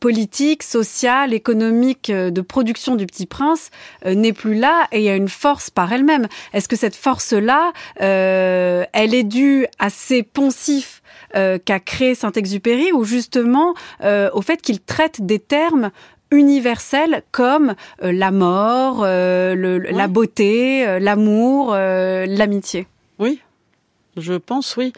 politique, 0.01 0.63
sociale, 0.63 1.35
économique 1.35 2.11
de 2.11 2.41
production 2.41 2.97
du 2.97 3.07
Petit 3.07 3.27
Prince 3.27 3.71
n'est 4.05 4.33
plus 4.33 4.55
là 4.55 4.87
et 4.93 4.99
il 4.99 5.05
y 5.05 5.09
a 5.09 5.17
une 5.17 5.29
force 5.29 5.71
par 5.71 5.93
elle-même. 5.93 6.29
Est-ce 6.53 6.69
que 6.69 6.77
cette 6.77 6.97
force-là, 6.97 7.73
elle 7.97 9.15
est 9.15 9.25
due 9.25 9.67
à 9.79 9.91
ces 9.91 10.23
poncifs 10.23 11.00
euh, 11.37 11.59
qu'a 11.65 11.81
créé 11.81 12.15
Saint-Exupéry, 12.15 12.93
ou 12.93 13.05
justement 13.05 13.75
euh, 14.03 14.31
au 14.33 14.43
fait 14.43 14.61
qu'il 14.61 14.81
traite 14.81 15.25
des 15.25 15.39
termes 15.39 15.91
universels 16.33 17.23
comme 17.31 17.75
euh, 18.03 18.13
la 18.13 18.31
mort, 18.31 19.05
la 19.05 20.09
beauté, 20.09 20.99
l'amour, 20.99 21.75
l'amitié. 21.75 22.87
Oui, 23.19 23.41
je 24.17 24.35
pense, 24.35 24.77
oui. 24.77 24.93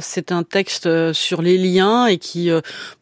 c'est 0.00 0.32
un 0.32 0.42
texte 0.42 1.12
sur 1.12 1.42
les 1.42 1.58
liens 1.58 2.06
et 2.06 2.18
qui 2.18 2.50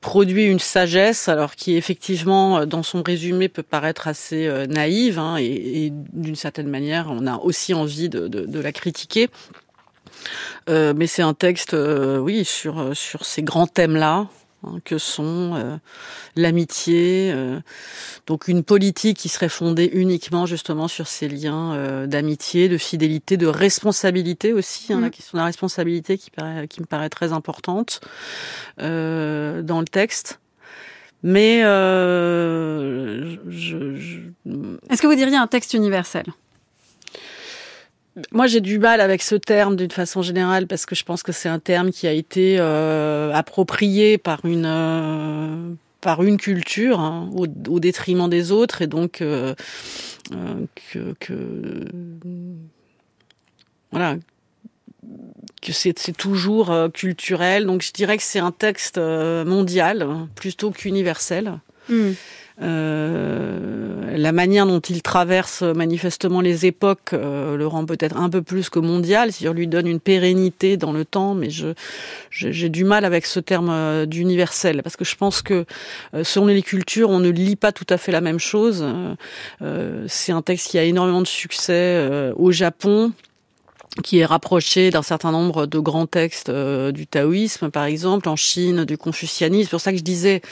produit 0.01 0.45
une 0.45 0.59
sagesse, 0.59 1.29
alors 1.29 1.55
qui 1.55 1.77
effectivement, 1.77 2.67
dans 2.67 2.83
son 2.83 3.03
résumé, 3.03 3.49
peut 3.49 3.63
paraître 3.63 4.09
assez 4.09 4.51
naïve, 4.69 5.19
hein, 5.19 5.37
et, 5.39 5.93
d'une 5.93 6.37
certaine 6.37 6.69
manière, 6.69 7.09
on 7.11 7.27
a 7.27 7.37
aussi 7.37 7.75
envie 7.75 8.09
de 8.09 8.61
la 8.61 8.73
critiquer. 8.73 9.29
Euh, 10.69 10.95
mais 10.97 11.07
c'est 11.07 11.23
un 11.23 11.35
texte, 11.35 11.75
euh, 11.75 12.19
oui, 12.19 12.45
sur 12.45 12.81
euh, 12.81 12.95
sur 12.95 13.25
ces 13.25 13.43
grands 13.43 13.67
thèmes-là 13.67 14.29
hein, 14.65 14.79
que 14.85 14.99
sont 14.99 15.79
l'amitié, 16.35 17.33
donc 18.27 18.49
une 18.49 18.65
politique 18.65 19.17
qui 19.19 19.29
serait 19.29 19.49
fondée 19.49 19.89
uniquement 19.93 20.47
justement 20.47 20.89
sur 20.89 21.07
ces 21.07 21.29
liens 21.29 22.07
d'amitié, 22.07 22.69
de 22.69 22.79
fidélité, 22.79 23.37
de 23.37 23.47
responsabilité 23.47 24.53
aussi, 24.53 24.93
hein, 24.93 25.01
la 25.01 25.09
mm. 25.09 25.11
question 25.11 25.37
de 25.37 25.41
la 25.41 25.47
responsabilité 25.47 26.19
qui, 26.19 26.31
paraît, 26.31 26.69
qui 26.69 26.81
me 26.81 26.87
paraît 26.87 27.11
très 27.11 27.33
importante 27.33 28.01
dans 28.79 28.85
le 29.81 29.87
texte. 29.91 30.41
Mais 31.23 31.63
je, 31.63 33.37
je... 33.49 34.19
est-ce 34.91 35.01
que 35.03 35.07
vous 35.07 35.15
diriez 35.15 35.37
un 35.37 35.47
texte 35.47 35.75
universel? 35.75 36.25
Moi, 38.33 38.47
j'ai 38.47 38.61
du 38.61 38.79
mal 38.79 39.01
avec 39.01 39.23
ce 39.23 39.35
terme 39.35 39.77
d'une 39.77 39.91
façon 39.91 40.23
générale 40.23 40.67
parce 40.67 40.87
que 40.87 40.95
je 40.95 41.05
pense 41.05 41.23
que 41.23 41.33
c'est 41.33 41.49
un 41.49 41.59
terme 41.59 41.91
qui 41.91 42.07
a 42.07 42.13
été 42.13 42.57
euh, 42.59 43.31
approprié 43.33 44.17
par 44.17 44.45
une 44.45 44.65
euh, 44.67 45.75
par 46.01 46.23
une 46.23 46.39
culture 46.39 47.01
hein, 47.01 47.29
au, 47.35 47.47
au, 47.69 47.81
détriment 47.81 48.29
des 48.29 48.53
autres 48.53 48.81
et 48.81 48.87
donc 48.87 49.21
euh, 49.21 49.55
euh 50.33 50.67
que, 50.93 51.15
que, 51.21 51.85
voilà 53.91 54.17
que 55.63 55.73
c'est 55.73 55.95
toujours 56.17 56.71
euh, 56.71 56.89
culturel. 56.89 57.67
Donc, 57.67 57.83
je 57.83 57.93
dirais 57.93 58.17
que 58.17 58.23
c'est 58.23 58.39
un 58.39 58.53
texte 58.53 58.99
mondial 58.99 60.07
plutôt 60.35 60.71
qu'universel. 60.71 61.59
Hmm. 61.89 62.13
Euh, 62.63 64.17
la 64.17 64.33
manière 64.33 64.67
dont 64.67 64.81
il 64.81 65.03
traverse 65.03 65.61
manifestement 65.63 66.41
les 66.41 66.65
époques 66.65 67.13
euh, 67.13 67.55
le 67.55 67.67
rend 67.67 67.85
peut-être 67.85 68.17
un 68.17 68.31
peu 68.31 68.41
plus 68.41 68.71
que 68.71 68.79
mondial, 68.79 69.31
c'est-à-dire 69.31 69.53
lui 69.53 69.67
donne 69.67 69.87
une 69.87 70.01
pérennité 70.01 70.79
dans 70.79 70.93
le 70.93 71.05
temps, 71.05 71.35
mais 71.35 71.51
je 71.51 71.75
j'ai 72.31 72.69
du 72.71 72.85
mal 72.85 73.05
avec 73.05 73.27
ce 73.27 73.41
terme 73.41 73.69
euh, 73.71 74.07
d'universel 74.07 74.83
parce 74.83 74.97
que 74.97 75.05
je 75.05 75.17
pense 75.17 75.43
que 75.43 75.67
selon 76.23 76.47
les 76.47 76.63
cultures, 76.63 77.11
on 77.11 77.21
ne 77.21 77.29
lit 77.29 77.57
pas 77.57 77.73
tout 77.73 77.87
à 77.91 77.99
fait 77.99 78.13
la 78.13 78.21
même 78.21 78.39
chose. 78.39 78.85
c'est 80.07 80.33
un 80.33 80.43
texte 80.43 80.69
qui 80.69 80.79
a 80.79 80.85
énormément 80.85 81.21
de 81.21 81.27
succès 81.27 82.33
au 82.37 82.53
Japon 82.53 83.13
qui 84.03 84.19
est 84.19 84.25
rapproché 84.25 84.91
d'un 84.91 85.03
certain 85.03 85.33
nombre 85.33 85.67
de 85.67 85.79
grands 85.79 86.07
textes 86.07 86.51
du 86.51 87.07
taoïsme, 87.07 87.71
par 87.71 87.85
exemple, 87.85 88.29
en 88.29 88.37
Chine, 88.37 88.85
du 88.85 88.99
confucianisme. 88.99 89.65
C'est 89.65 89.71
pour 89.71 89.81
ça 89.81 89.93
que 89.93 89.99
je 89.99 90.03
disais 90.03 90.43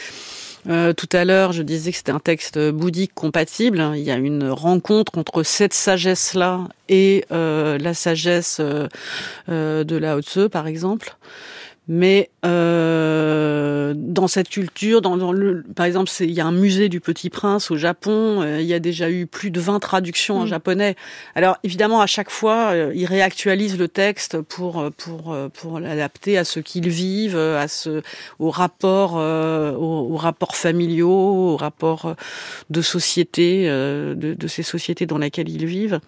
euh, 0.69 0.93
tout 0.93 1.09
à 1.13 1.25
l'heure, 1.25 1.53
je 1.53 1.63
disais 1.63 1.91
que 1.91 1.97
c'était 1.97 2.13
un 2.13 2.21
texte 2.21 2.59
bouddhique 2.71 3.15
compatible. 3.15 3.85
Il 3.95 4.03
y 4.03 4.11
a 4.11 4.17
une 4.17 4.49
rencontre 4.49 5.19
entre 5.19 5.43
cette 5.43 5.75
sagesse-là 5.75 6.69
et 6.89 7.25
euh, 7.33 7.79
la 7.79 7.95
sagesse 7.95 8.61
euh, 8.61 9.85
de 9.85 9.97
Lao 9.97 10.23
Tzu, 10.23 10.49
par 10.49 10.67
exemple. 10.67 11.17
Mais 11.87 12.31
euh, 12.47 13.93
dans 13.95 14.27
cette 14.27 14.49
culture, 14.49 15.03
dans, 15.03 15.19
dans 15.19 15.33
le, 15.33 15.63
par 15.77 15.85
exemple, 15.85 16.11
il 16.21 16.31
y 16.31 16.41
a 16.41 16.47
un 16.47 16.53
musée 16.53 16.89
du 16.89 16.99
Petit 17.01 17.29
Prince 17.29 17.71
au 17.71 17.77
Japon. 17.77 18.41
Euh, 18.41 18.63
il 18.63 18.67
y 18.67 18.73
a 18.73 18.79
déjà 18.79 19.11
eu 19.11 19.27
plus 19.27 19.51
de 19.51 19.61
20 19.61 19.81
traductions 19.81 20.39
en 20.39 20.45
mm. 20.45 20.49
japonais. 20.49 20.97
Alors 21.35 21.59
évidemment, 21.63 22.01
à 22.01 22.07
chaque 22.07 22.31
fois, 22.31 22.73
euh, 22.73 22.93
ils 22.95 23.05
réactualisent 23.05 23.77
le 23.77 23.89
texte 23.89 24.41
pour 24.41 24.91
pour 24.97 25.37
pour 25.53 25.79
l'adapter 25.79 26.39
à 26.39 26.45
ce 26.45 26.59
qu'ils 26.59 26.89
vivent, 26.89 27.37
à 27.37 27.69
ce 27.69 28.01
au 28.39 28.49
rapport 28.49 29.15
aux, 29.15 30.17
rapports 30.17 30.57
familiaux, 30.57 31.11
aux 31.11 31.57
rapports 31.57 32.15
de 32.71 32.81
société, 32.81 33.67
de, 33.67 34.15
de 34.15 34.47
ces 34.47 34.63
sociétés 34.63 35.05
dans 35.05 35.19
lesquelles 35.19 35.51
ils 35.51 35.67
vivent. 35.67 36.01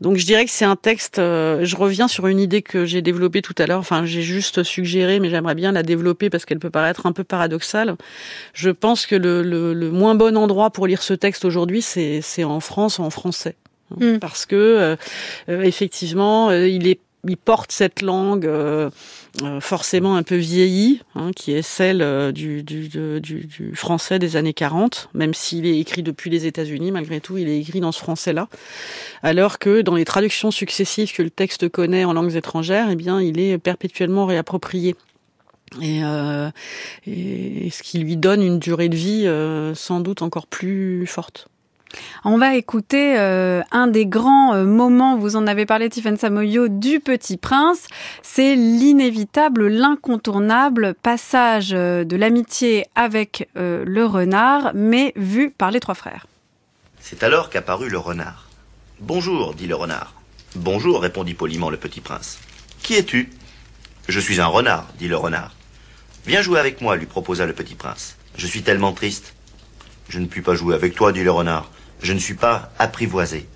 Donc 0.00 0.18
je 0.18 0.26
dirais 0.26 0.44
que 0.44 0.50
c'est 0.50 0.66
un 0.66 0.76
texte, 0.76 1.18
euh, 1.18 1.64
je 1.64 1.74
reviens 1.74 2.06
sur 2.06 2.26
une 2.26 2.38
idée 2.38 2.60
que 2.60 2.84
j'ai 2.84 3.00
développée 3.00 3.40
tout 3.40 3.54
à 3.56 3.66
l'heure, 3.66 3.78
enfin 3.80 4.04
j'ai 4.04 4.20
juste 4.20 4.62
suggéré, 4.62 5.20
mais 5.20 5.30
j'aimerais 5.30 5.54
bien 5.54 5.72
la 5.72 5.82
développer 5.82 6.28
parce 6.28 6.44
qu'elle 6.44 6.58
peut 6.58 6.70
paraître 6.70 7.06
un 7.06 7.12
peu 7.12 7.24
paradoxale. 7.24 7.96
Je 8.52 8.68
pense 8.68 9.06
que 9.06 9.16
le, 9.16 9.42
le, 9.42 9.72
le 9.72 9.90
moins 9.90 10.14
bon 10.14 10.36
endroit 10.36 10.70
pour 10.70 10.86
lire 10.86 11.02
ce 11.02 11.14
texte 11.14 11.46
aujourd'hui, 11.46 11.80
c'est 11.80 12.44
en 12.44 12.60
France, 12.60 13.00
en 13.00 13.08
français. 13.08 13.54
Hmm. 13.96 14.18
Parce 14.18 14.46
que 14.46 14.56
euh, 14.56 14.96
euh, 15.48 15.62
effectivement, 15.62 16.50
il 16.50 16.88
est 16.88 16.98
il 17.28 17.36
porte 17.36 17.72
cette 17.72 18.02
langue 18.02 18.46
euh, 18.46 18.90
euh, 19.42 19.60
forcément 19.60 20.16
un 20.16 20.22
peu 20.22 20.36
vieillie, 20.36 21.02
hein, 21.14 21.30
qui 21.34 21.52
est 21.52 21.62
celle 21.62 22.02
euh, 22.02 22.32
du, 22.32 22.64
français 23.74 24.18
des 24.18 24.36
années 24.36 24.54
40, 24.54 25.10
même 25.14 25.34
s'il 25.34 25.66
est 25.66 25.78
écrit 25.78 26.02
depuis 26.02 26.30
les 26.30 26.46
États-Unis, 26.46 26.92
malgré 26.92 27.20
tout, 27.20 27.38
il 27.38 27.48
est 27.48 27.60
écrit 27.60 27.80
dans 27.80 27.92
ce 27.92 27.98
français-là. 27.98 28.48
Alors 29.22 29.58
que 29.58 29.82
dans 29.82 29.94
les 29.94 30.04
traductions 30.04 30.50
successives 30.50 31.12
que 31.12 31.22
le 31.22 31.30
texte 31.30 31.68
connaît 31.68 32.04
en 32.04 32.12
langues 32.12 32.34
étrangères, 32.36 32.88
eh 32.90 32.96
bien, 32.96 33.20
il 33.20 33.38
est 33.40 33.58
perpétuellement 33.58 34.26
réapproprié. 34.26 34.94
Et, 35.82 36.00
ce 37.06 37.82
qui 37.82 37.98
lui 37.98 38.16
donne 38.16 38.40
une 38.40 38.58
durée 38.60 38.88
de 38.88 38.96
vie 38.96 39.28
sans 39.74 40.00
doute 40.00 40.22
encore 40.22 40.46
plus 40.46 41.06
forte. 41.06 41.48
On 42.24 42.38
va 42.38 42.56
écouter 42.56 43.18
euh, 43.18 43.62
un 43.70 43.86
des 43.86 44.06
grands 44.06 44.54
euh, 44.54 44.64
moments, 44.64 45.16
vous 45.16 45.36
en 45.36 45.46
avez 45.46 45.66
parlé 45.66 45.88
Tiffany 45.88 46.18
Samoyo, 46.18 46.68
du 46.68 47.00
Petit 47.00 47.36
Prince. 47.36 47.86
C'est 48.22 48.56
l'inévitable, 48.56 49.68
l'incontournable 49.68 50.94
passage 51.02 51.72
euh, 51.72 52.04
de 52.04 52.16
l'amitié 52.16 52.86
avec 52.94 53.48
le 53.54 54.04
renard, 54.04 54.72
mais 54.74 55.12
vu 55.16 55.50
par 55.50 55.70
les 55.70 55.80
trois 55.80 55.94
frères. 55.94 56.26
C'est 57.00 57.22
alors 57.22 57.50
qu'apparut 57.50 57.88
le 57.88 57.98
renard. 57.98 58.48
Bonjour, 59.00 59.54
dit 59.54 59.66
le 59.66 59.74
renard. 59.74 60.14
Bonjour, 60.56 61.00
répondit 61.00 61.34
poliment 61.34 61.70
le 61.70 61.76
Petit 61.76 62.00
Prince. 62.00 62.38
Qui 62.82 62.94
es-tu? 62.94 63.30
Je 64.08 64.20
suis 64.20 64.40
un 64.40 64.46
renard, 64.46 64.88
dit 64.98 65.08
le 65.08 65.16
renard. 65.16 65.54
Viens 66.26 66.42
jouer 66.42 66.58
avec 66.58 66.80
moi, 66.80 66.96
lui 66.96 67.06
proposa 67.06 67.46
le 67.46 67.52
Petit 67.52 67.74
Prince. 67.74 68.16
Je 68.36 68.46
suis 68.46 68.62
tellement 68.62 68.92
triste. 68.92 69.34
Je 70.08 70.18
ne 70.18 70.26
puis 70.26 70.42
pas 70.42 70.54
jouer 70.54 70.74
avec 70.74 70.94
toi, 70.94 71.12
dit 71.12 71.22
le 71.22 71.30
renard. 71.30 71.70
Je 72.00 72.12
ne 72.12 72.18
suis 72.18 72.34
pas 72.34 72.72
apprivoisé. 72.78 73.48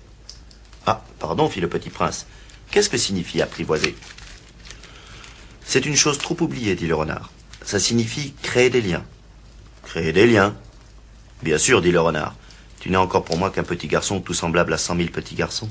Ah, 0.85 1.03
pardon, 1.19 1.49
fit 1.49 1.61
le 1.61 1.69
petit 1.69 1.89
prince. 1.89 2.25
Qu'est-ce 2.71 2.89
que 2.89 2.97
signifie 2.97 3.41
apprivoiser 3.41 3.95
C'est 5.63 5.85
une 5.85 5.95
chose 5.95 6.17
trop 6.17 6.37
oubliée, 6.41 6.75
dit 6.75 6.87
le 6.87 6.95
renard. 6.95 7.31
Ça 7.63 7.79
signifie 7.79 8.33
créer 8.41 8.69
des 8.69 8.81
liens. 8.81 9.03
Créer 9.83 10.13
des 10.13 10.27
liens 10.27 10.55
Bien 11.43 11.57
sûr, 11.57 11.81
dit 11.81 11.91
le 11.91 11.99
renard. 11.99 12.35
Tu 12.79 12.89
n'es 12.89 12.97
encore 12.97 13.23
pour 13.23 13.37
moi 13.37 13.49
qu'un 13.49 13.63
petit 13.63 13.87
garçon 13.87 14.21
tout 14.21 14.33
semblable 14.33 14.73
à 14.73 14.77
cent 14.77 14.95
mille 14.95 15.11
petits 15.11 15.35
garçons. 15.35 15.69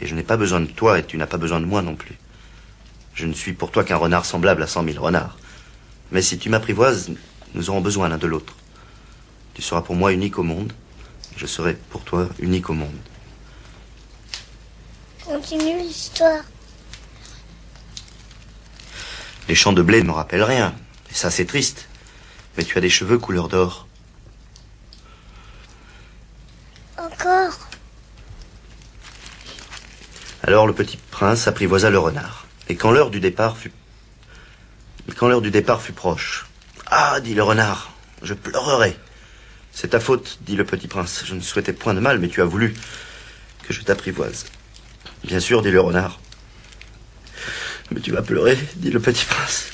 Et 0.00 0.06
je 0.06 0.14
n'ai 0.14 0.22
pas 0.22 0.36
besoin 0.36 0.60
de 0.60 0.66
toi 0.66 0.98
et 0.98 1.04
tu 1.04 1.16
n'as 1.16 1.26
pas 1.26 1.38
besoin 1.38 1.60
de 1.60 1.66
moi 1.66 1.82
non 1.82 1.96
plus. 1.96 2.16
Je 3.14 3.26
ne 3.26 3.32
suis 3.32 3.52
pour 3.52 3.70
toi 3.70 3.82
qu'un 3.82 3.96
renard 3.96 4.24
semblable 4.24 4.62
à 4.62 4.66
cent 4.66 4.82
mille 4.82 4.98
renards. 4.98 5.38
Mais 6.12 6.22
si 6.22 6.38
tu 6.38 6.50
m'apprivoises, 6.50 7.10
nous 7.54 7.70
aurons 7.70 7.80
besoin 7.80 8.08
l'un 8.08 8.18
de 8.18 8.26
l'autre. 8.26 8.54
Tu 9.54 9.62
seras 9.62 9.82
pour 9.82 9.94
moi 9.96 10.12
unique 10.12 10.38
au 10.38 10.42
monde, 10.42 10.72
je 11.36 11.46
serai 11.46 11.74
pour 11.90 12.02
toi 12.02 12.28
unique 12.38 12.70
au 12.70 12.74
monde. 12.74 12.98
Continue 15.24 15.78
l'histoire. 15.78 16.44
Les 19.48 19.54
champs 19.54 19.72
de 19.72 19.82
blé 19.82 20.02
ne 20.02 20.06
me 20.06 20.12
rappellent 20.12 20.42
rien. 20.42 20.74
Et 21.10 21.14
ça, 21.14 21.30
c'est 21.30 21.46
triste. 21.46 21.88
Mais 22.56 22.64
tu 22.64 22.78
as 22.78 22.80
des 22.80 22.90
cheveux 22.90 23.18
couleur 23.18 23.48
d'or. 23.48 23.86
Encore. 26.96 27.58
Alors 30.42 30.66
le 30.66 30.72
petit 30.72 30.96
prince 31.10 31.48
apprivoisa 31.48 31.90
le 31.90 31.98
renard. 31.98 32.46
Et 32.68 32.76
quand 32.76 32.90
l'heure 32.90 33.10
du 33.10 33.20
départ 33.20 33.56
fut. 33.56 33.72
quand 35.16 35.28
l'heure 35.28 35.42
du 35.42 35.50
départ 35.50 35.82
fut 35.82 35.92
proche. 35.92 36.46
Ah, 36.86 37.20
dit 37.20 37.34
le 37.34 37.42
renard, 37.42 37.92
je 38.22 38.32
pleurerai. 38.32 38.96
C'est 39.76 39.88
ta 39.88 40.00
faute, 40.00 40.38
dit 40.40 40.56
le 40.56 40.64
petit 40.64 40.88
prince. 40.88 41.24
Je 41.26 41.34
ne 41.34 41.40
souhaitais 41.42 41.74
point 41.74 41.92
de 41.92 42.00
mal, 42.00 42.18
mais 42.18 42.28
tu 42.28 42.40
as 42.40 42.46
voulu 42.46 42.74
que 43.62 43.74
je 43.74 43.82
t'apprivoise. 43.82 44.46
Bien 45.22 45.38
sûr, 45.38 45.60
dit 45.60 45.70
le 45.70 45.82
renard. 45.82 46.18
Mais 47.90 48.00
tu 48.00 48.10
vas 48.10 48.22
pleurer, 48.22 48.58
dit 48.76 48.90
le 48.90 49.00
petit 49.00 49.26
prince. 49.26 49.66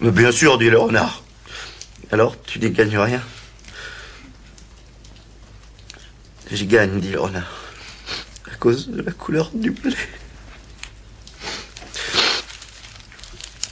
Mais 0.00 0.10
bien 0.10 0.32
sûr, 0.32 0.56
dit 0.56 0.70
le 0.70 0.78
renard. 0.78 1.22
Alors, 2.10 2.42
tu 2.42 2.58
n'y 2.58 2.70
gagnes 2.70 2.96
rien. 2.96 3.20
J'y 6.50 6.64
gagne, 6.64 6.98
dit 6.98 7.10
le 7.10 7.20
renard. 7.20 7.52
À 8.50 8.54
cause 8.54 8.88
de 8.88 9.02
la 9.02 9.12
couleur 9.12 9.50
du 9.52 9.72
blé. 9.72 9.94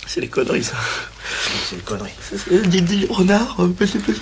C'est 0.06 0.20
les 0.20 0.28
conneries, 0.28 0.64
ça. 0.64 0.76
C'est 1.66 1.76
les 1.76 1.82
conneries. 1.82 2.12
Dit, 2.66 2.82
dit 2.82 3.06
le 3.06 3.10
renard, 3.10 3.56
petit 3.78 3.98
petit. 3.98 4.20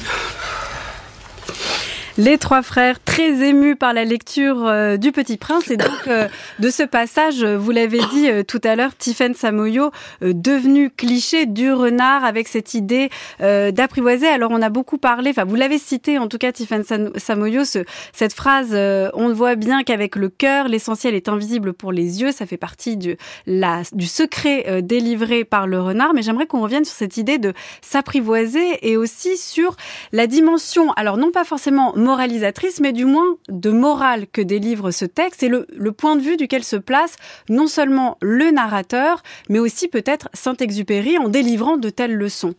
Les 2.25 2.39
trois 2.39 2.63
frères 2.63 3.03
très 3.03 3.49
émus 3.49 3.75
par 3.75 3.93
la 3.93 4.05
lecture 4.05 4.65
euh, 4.69 4.97
du 4.97 5.11
Petit 5.11 5.37
Prince 5.37 5.73
et 5.73 5.77
donc 5.77 6.07
euh, 6.07 6.29
de 6.61 6.71
ce 6.71 6.85
passage, 6.85 7.43
vous 7.43 7.73
l'avez 7.73 7.99
dit 8.13 8.31
euh, 8.31 8.45
tout 8.45 8.61
à 8.63 8.77
l'heure, 8.77 8.95
Tiffaine 8.97 9.35
Samoyo, 9.35 9.91
devenu 10.21 10.89
cliché 10.91 11.47
du 11.47 11.73
renard 11.73 12.25
avec 12.25 12.47
cette 12.47 12.75
idée 12.75 13.11
d'apprivoiser. 13.41 14.29
Alors 14.29 14.53
on 14.53 14.63
a 14.63 14.69
beaucoup 14.69 14.99
parlé, 14.99 15.31
enfin 15.31 15.45
vous 15.45 15.57
l'avez 15.57 15.79
cité 15.79 16.19
en 16.19 16.29
tout 16.29 16.39
cas 16.39 16.53
Tiffaine 16.53 16.85
Samoyo, 17.17 17.65
ce, 17.65 17.81
cette 18.13 18.35
phrase 18.35 18.73
on 18.73 19.33
voit 19.33 19.57
bien 19.57 19.83
qu'avec 19.83 20.15
le 20.15 20.29
cœur, 20.29 20.69
l'essentiel 20.69 21.17
est 21.17 21.29
invisible 21.29 21.73
pour 21.73 21.91
les 21.91 22.21
yeux, 22.21 22.31
ça 22.31 22.47
fait 22.47 22.57
partie 22.57 22.97
du, 22.97 23.17
du 23.47 24.07
secret 24.07 24.81
délivré 24.83 25.43
par 25.45 25.67
le 25.67 25.81
renard. 25.81 26.15
Mais 26.15 26.23
j'aimerais 26.23 26.47
qu'on 26.47 26.61
revienne 26.61 26.85
sur 26.85 26.95
cette 26.95 27.17
idée 27.17 27.39
de 27.39 27.53
s'apprivoiser 27.81 28.79
et 28.89 28.97
aussi 28.97 29.37
sur 29.37 29.75
la 30.13 30.29
dimension, 30.29 30.93
alors 30.93 31.17
non 31.17 31.33
pas 31.33 31.45
forcément 31.45 31.93
moralisatrice, 32.13 32.81
mais 32.81 32.93
du 32.93 33.07
moins 33.07 33.39
de 33.49 33.71
morale 33.71 34.27
que 34.31 34.43
délivre 34.43 34.91
ce 34.91 35.07
texte 35.07 35.43
et 35.43 35.49
le, 35.49 35.93
point 35.93 36.15
de 36.15 36.21
vue 36.21 36.37
duquel 36.37 36.63
se 36.63 36.77
place 36.77 37.17
non 37.49 37.67
seulement 37.67 38.19
le 38.21 38.51
narrateur, 38.51 39.23
mais 39.49 39.59
aussi 39.59 39.89
peut-être 39.89 40.29
Saint-Exupéry 40.35 41.17
en 41.17 41.31
délivrant 41.31 41.79
de 41.79 41.89
telles 41.89 42.15
leçons. 42.15 42.55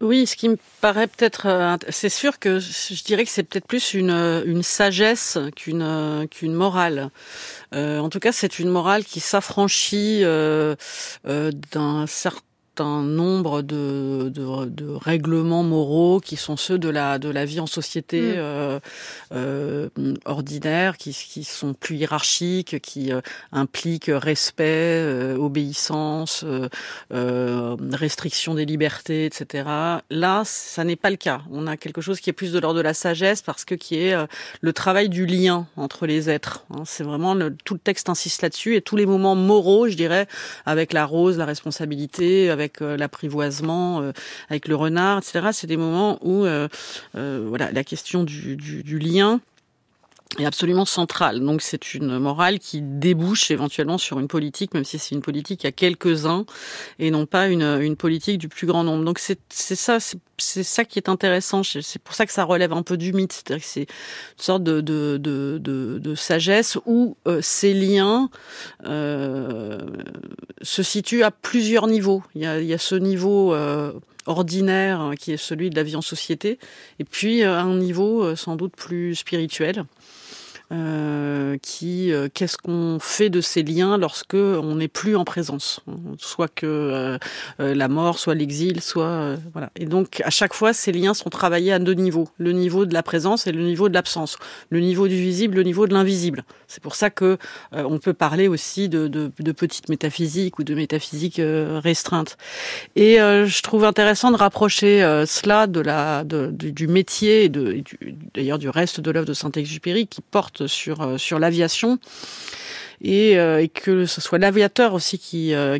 Oui, 0.00 0.26
ce 0.26 0.36
qui 0.36 0.48
me 0.48 0.56
paraît 0.80 1.08
peut-être, 1.08 1.46
euh, 1.46 1.76
c'est 1.90 2.08
sûr 2.08 2.38
que 2.38 2.60
je 2.60 3.02
dirais 3.04 3.24
que 3.24 3.30
c'est 3.30 3.42
peut-être 3.42 3.66
plus 3.66 3.94
une, 3.94 4.42
une 4.46 4.62
sagesse 4.62 5.38
qu'une 5.56 6.28
qu'une 6.30 6.54
morale. 6.54 7.10
Euh, 7.74 7.98
en 7.98 8.08
tout 8.08 8.20
cas, 8.20 8.32
c'est 8.32 8.58
une 8.58 8.70
morale 8.70 9.04
qui 9.04 9.20
s'affranchit 9.20 10.20
euh, 10.22 10.76
euh 11.26 11.50
d'un 11.72 12.06
certain 12.06 12.47
un 12.80 13.02
nombre 13.02 13.62
de, 13.62 14.30
de, 14.34 14.66
de, 14.66 14.88
règlements 14.90 15.62
moraux 15.62 16.20
qui 16.20 16.36
sont 16.36 16.56
ceux 16.56 16.78
de 16.78 16.88
la, 16.88 17.18
de 17.18 17.28
la 17.28 17.44
vie 17.44 17.60
en 17.60 17.66
société 17.66 18.20
mm. 18.20 18.34
euh, 18.36 18.80
euh, 19.32 19.88
ordinaire, 20.24 20.96
qui, 20.96 21.12
qui 21.12 21.44
sont 21.44 21.74
plus 21.74 21.96
hiérarchiques, 21.96 22.80
qui 22.80 23.12
euh, 23.12 23.20
impliquent 23.52 24.10
respect, 24.12 25.04
obéissance, 25.38 26.44
restriction 27.10 28.54
des 28.54 28.64
libertés, 28.64 29.26
etc. 29.26 29.68
Là, 30.10 30.42
ça 30.44 30.84
n'est 30.84 30.96
pas 30.96 31.10
le 31.10 31.16
cas. 31.16 31.42
On 31.50 31.66
a 31.66 31.76
quelque 31.76 32.00
chose 32.00 32.20
qui 32.20 32.30
est 32.30 32.34
plus 32.34 32.52
de 32.52 32.58
l'ordre 32.58 32.78
de 32.78 32.82
la 32.82 32.94
sagesse 32.94 33.42
parce 33.42 33.64
que 33.64 33.74
qui 33.74 33.96
est 33.96 34.14
le 34.60 34.72
travail 34.72 35.08
du 35.08 35.26
lien 35.26 35.66
entre 35.76 36.06
les 36.06 36.30
êtres. 36.30 36.64
Hein. 36.70 36.82
C'est 36.84 37.04
vraiment 37.04 37.34
le, 37.34 37.54
tout 37.64 37.74
le 37.74 37.80
texte 37.80 38.08
insiste 38.08 38.42
là-dessus 38.42 38.76
et 38.76 38.82
tous 38.82 38.96
les 38.96 39.06
moments 39.06 39.34
moraux, 39.34 39.88
je 39.88 39.94
dirais, 39.94 40.26
avec 40.66 40.92
la 40.92 41.04
rose, 41.04 41.38
la 41.38 41.46
responsabilité, 41.46 42.50
avec 42.50 42.67
euh, 42.82 42.96
l'apprivoisement, 42.96 44.00
euh, 44.00 44.12
avec 44.48 44.68
le 44.68 44.76
renard, 44.76 45.18
etc. 45.18 45.48
C'est 45.52 45.66
des 45.66 45.76
moments 45.76 46.18
où 46.22 46.44
euh, 46.44 46.68
voilà 47.14 47.72
la 47.72 47.84
question 47.84 48.24
du 48.24 48.98
lien 48.98 49.40
est 50.38 50.44
absolument 50.44 50.84
centrale. 50.84 51.40
Donc 51.40 51.62
c'est 51.62 51.94
une 51.94 52.18
morale 52.18 52.58
qui 52.58 52.80
débouche 52.82 53.50
éventuellement 53.50 53.98
sur 53.98 54.18
une 54.18 54.28
politique, 54.28 54.74
même 54.74 54.84
si 54.84 54.98
c'est 54.98 55.14
une 55.14 55.22
politique 55.22 55.64
à 55.64 55.72
quelques-uns 55.72 56.44
et 56.98 57.10
non 57.10 57.26
pas 57.26 57.48
une, 57.48 57.62
une 57.62 57.96
politique 57.96 58.38
du 58.38 58.48
plus 58.48 58.66
grand 58.66 58.84
nombre. 58.84 59.04
Donc 59.04 59.18
c'est 59.18 59.38
ça, 59.48 59.98
c'est 60.36 60.62
ça 60.62 60.84
qui 60.84 60.98
est 60.98 61.08
intéressant. 61.08 61.62
C'est 61.62 62.02
pour 62.02 62.14
ça 62.14 62.26
que 62.26 62.32
ça 62.32 62.44
relève 62.44 62.72
un 62.72 62.82
peu 62.82 62.96
du 62.96 63.12
mythe. 63.12 63.32
C'est-à-dire 63.32 63.64
que 63.64 63.70
c'est 63.70 63.80
une 63.82 64.42
sorte 64.42 64.62
de, 64.62 64.80
de, 64.80 65.16
de, 65.18 65.58
de, 65.58 66.14
sagesse 66.14 66.78
où 66.84 67.16
euh, 67.26 67.40
ces 67.42 67.72
liens 67.72 68.28
euh, 68.84 69.78
se 70.62 70.82
situent 70.82 71.22
à 71.22 71.30
plusieurs 71.30 71.86
niveaux. 71.86 72.22
Il 72.34 72.42
y 72.42 72.46
a, 72.46 72.60
il 72.60 72.66
y 72.66 72.74
a 72.74 72.78
ce 72.78 72.94
niveau 72.94 73.54
euh, 73.54 73.92
ordinaire 74.28 75.00
hein, 75.00 75.14
qui 75.16 75.32
est 75.32 75.36
celui 75.36 75.70
de 75.70 75.76
la 75.76 75.82
vie 75.82 75.96
en 75.96 76.02
société, 76.02 76.58
et 76.98 77.04
puis 77.04 77.42
euh, 77.42 77.58
un 77.58 77.74
niveau 77.76 78.22
euh, 78.22 78.36
sans 78.36 78.56
doute 78.56 78.76
plus 78.76 79.14
spirituel 79.16 79.84
qui 80.70 82.12
euh, 82.12 82.28
qu'est-ce 82.32 82.58
qu'on 82.58 82.98
fait 83.00 83.30
de 83.30 83.40
ces 83.40 83.62
liens 83.62 83.96
lorsque 83.96 84.34
on 84.34 84.76
n'est 84.76 84.88
plus 84.88 85.16
en 85.16 85.24
présence, 85.24 85.80
soit 86.18 86.48
que 86.48 86.66
euh, 86.66 87.18
euh, 87.60 87.74
la 87.74 87.88
mort, 87.88 88.18
soit 88.18 88.34
l'exil, 88.34 88.80
soit 88.80 89.36
voilà. 89.52 89.70
Et 89.76 89.86
donc 89.86 90.20
à 90.24 90.30
chaque 90.30 90.54
fois, 90.54 90.72
ces 90.72 90.92
liens 90.92 91.14
sont 91.14 91.30
travaillés 91.30 91.72
à 91.72 91.78
deux 91.78 91.94
niveaux 91.94 92.28
le 92.38 92.52
niveau 92.52 92.86
de 92.86 92.92
la 92.94 93.02
présence 93.02 93.46
et 93.46 93.52
le 93.52 93.62
niveau 93.62 93.88
de 93.88 93.94
l'absence, 93.94 94.36
le 94.70 94.80
niveau 94.80 95.08
du 95.08 95.16
visible, 95.16 95.56
le 95.56 95.62
niveau 95.62 95.86
de 95.86 95.94
l'invisible. 95.94 96.44
C'est 96.66 96.82
pour 96.82 96.94
ça 96.94 97.10
que 97.10 97.38
on 97.72 97.98
peut 97.98 98.12
parler 98.12 98.48
aussi 98.48 98.88
de, 98.88 99.08
de, 99.08 99.30
de 99.38 99.52
petites 99.52 99.88
métaphysiques 99.88 100.58
ou 100.58 100.64
de 100.64 100.74
métaphysique 100.74 101.40
restreinte. 101.40 102.36
Et 102.96 103.16
je 103.16 103.62
trouve 103.62 103.84
intéressant 103.84 104.30
de 104.30 104.36
rapprocher 104.36 105.00
cela 105.26 105.66
de 105.66 105.80
la 105.80 106.24
de, 106.24 106.50
du, 106.50 106.72
du 106.72 106.88
métier 106.88 107.44
et 107.44 107.48
d'ailleurs 108.34 108.58
du 108.58 108.68
reste 108.68 109.00
de 109.00 109.10
l'œuvre 109.10 109.26
de 109.26 109.34
Saint-Exupéry 109.34 110.06
qui 110.06 110.20
porte 110.20 110.57
porte 110.66 111.18
sur 111.18 111.38
l'aviation 111.38 111.98
et, 113.00 113.38
euh, 113.38 113.62
et, 113.62 113.68
que 113.68 114.06
ce 114.06 114.20
soit 114.20 114.38
l'aviateur 114.38 114.94
aussi 114.94 115.18
qui, 115.18 115.54
euh, 115.54 115.78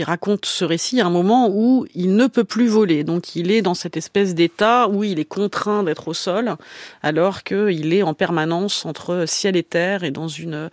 raconte 0.00 0.46
ce 0.46 0.64
récit 0.64 1.00
à 1.00 1.06
un 1.06 1.10
moment 1.10 1.50
où 1.50 1.86
il 1.94 2.14
ne 2.14 2.26
peut 2.26 2.44
plus 2.44 2.68
voler. 2.68 3.04
Donc 3.04 3.34
il 3.36 3.50
est 3.50 3.62
dans 3.62 3.74
cette 3.74 3.96
espèce 3.96 4.34
d'état 4.34 4.88
où 4.88 5.04
il 5.04 5.18
est 5.18 5.24
contraint 5.24 5.82
d'être 5.82 6.08
au 6.08 6.14
sol, 6.14 6.54
alors 7.02 7.42
qu'il 7.42 7.92
est 7.92 8.02
en 8.02 8.14
permanence 8.14 8.86
entre 8.86 9.24
ciel 9.26 9.56
et 9.56 9.62
terre 9.62 10.04
et 10.04 10.10
dans 10.10 10.28
une, 10.28 10.70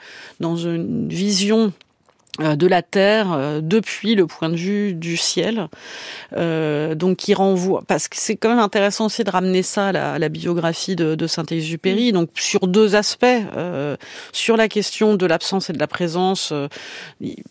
vision 1.10 1.68
euh, 1.68 1.85
de 2.40 2.68
la 2.68 2.82
terre 2.82 3.32
euh, 3.32 3.62
depuis 3.62 4.16
le 4.16 4.28
point 4.28 4.50
de 4.50 4.56
vue 4.56 4.94
du 4.94 5.16
ciel 5.16 5.70
euh, 6.36 6.94
donc 6.94 7.18
qui 7.18 7.34
renvoie 7.34 7.84
parce 7.88 8.10
que 8.10 8.18
c'est 8.18 8.36
quand 8.36 8.50
même 8.50 8.60
intéressant 8.60 9.06
aussi 9.06 9.24
de 9.24 9.30
ramener 9.30 9.64
ça 9.64 9.88
à 9.88 10.20
la, 10.20 10.30
biographie 10.30 10.98
de, 10.98 11.16
de 11.16 11.28
Saint-Exupéry 11.28 12.10
mm. 12.10 12.14
donc 12.14 12.30
sur 12.36 12.68
deux 12.68 12.96
aspects 12.96 13.26
euh, 13.26 13.96
sur 14.34 14.58
la 14.58 14.68
question 14.68 15.16
de 15.16 15.26
l'absence 15.26 15.70
et 15.70 15.74
de 15.74 15.80
la 15.80 15.88
présence 15.88 16.52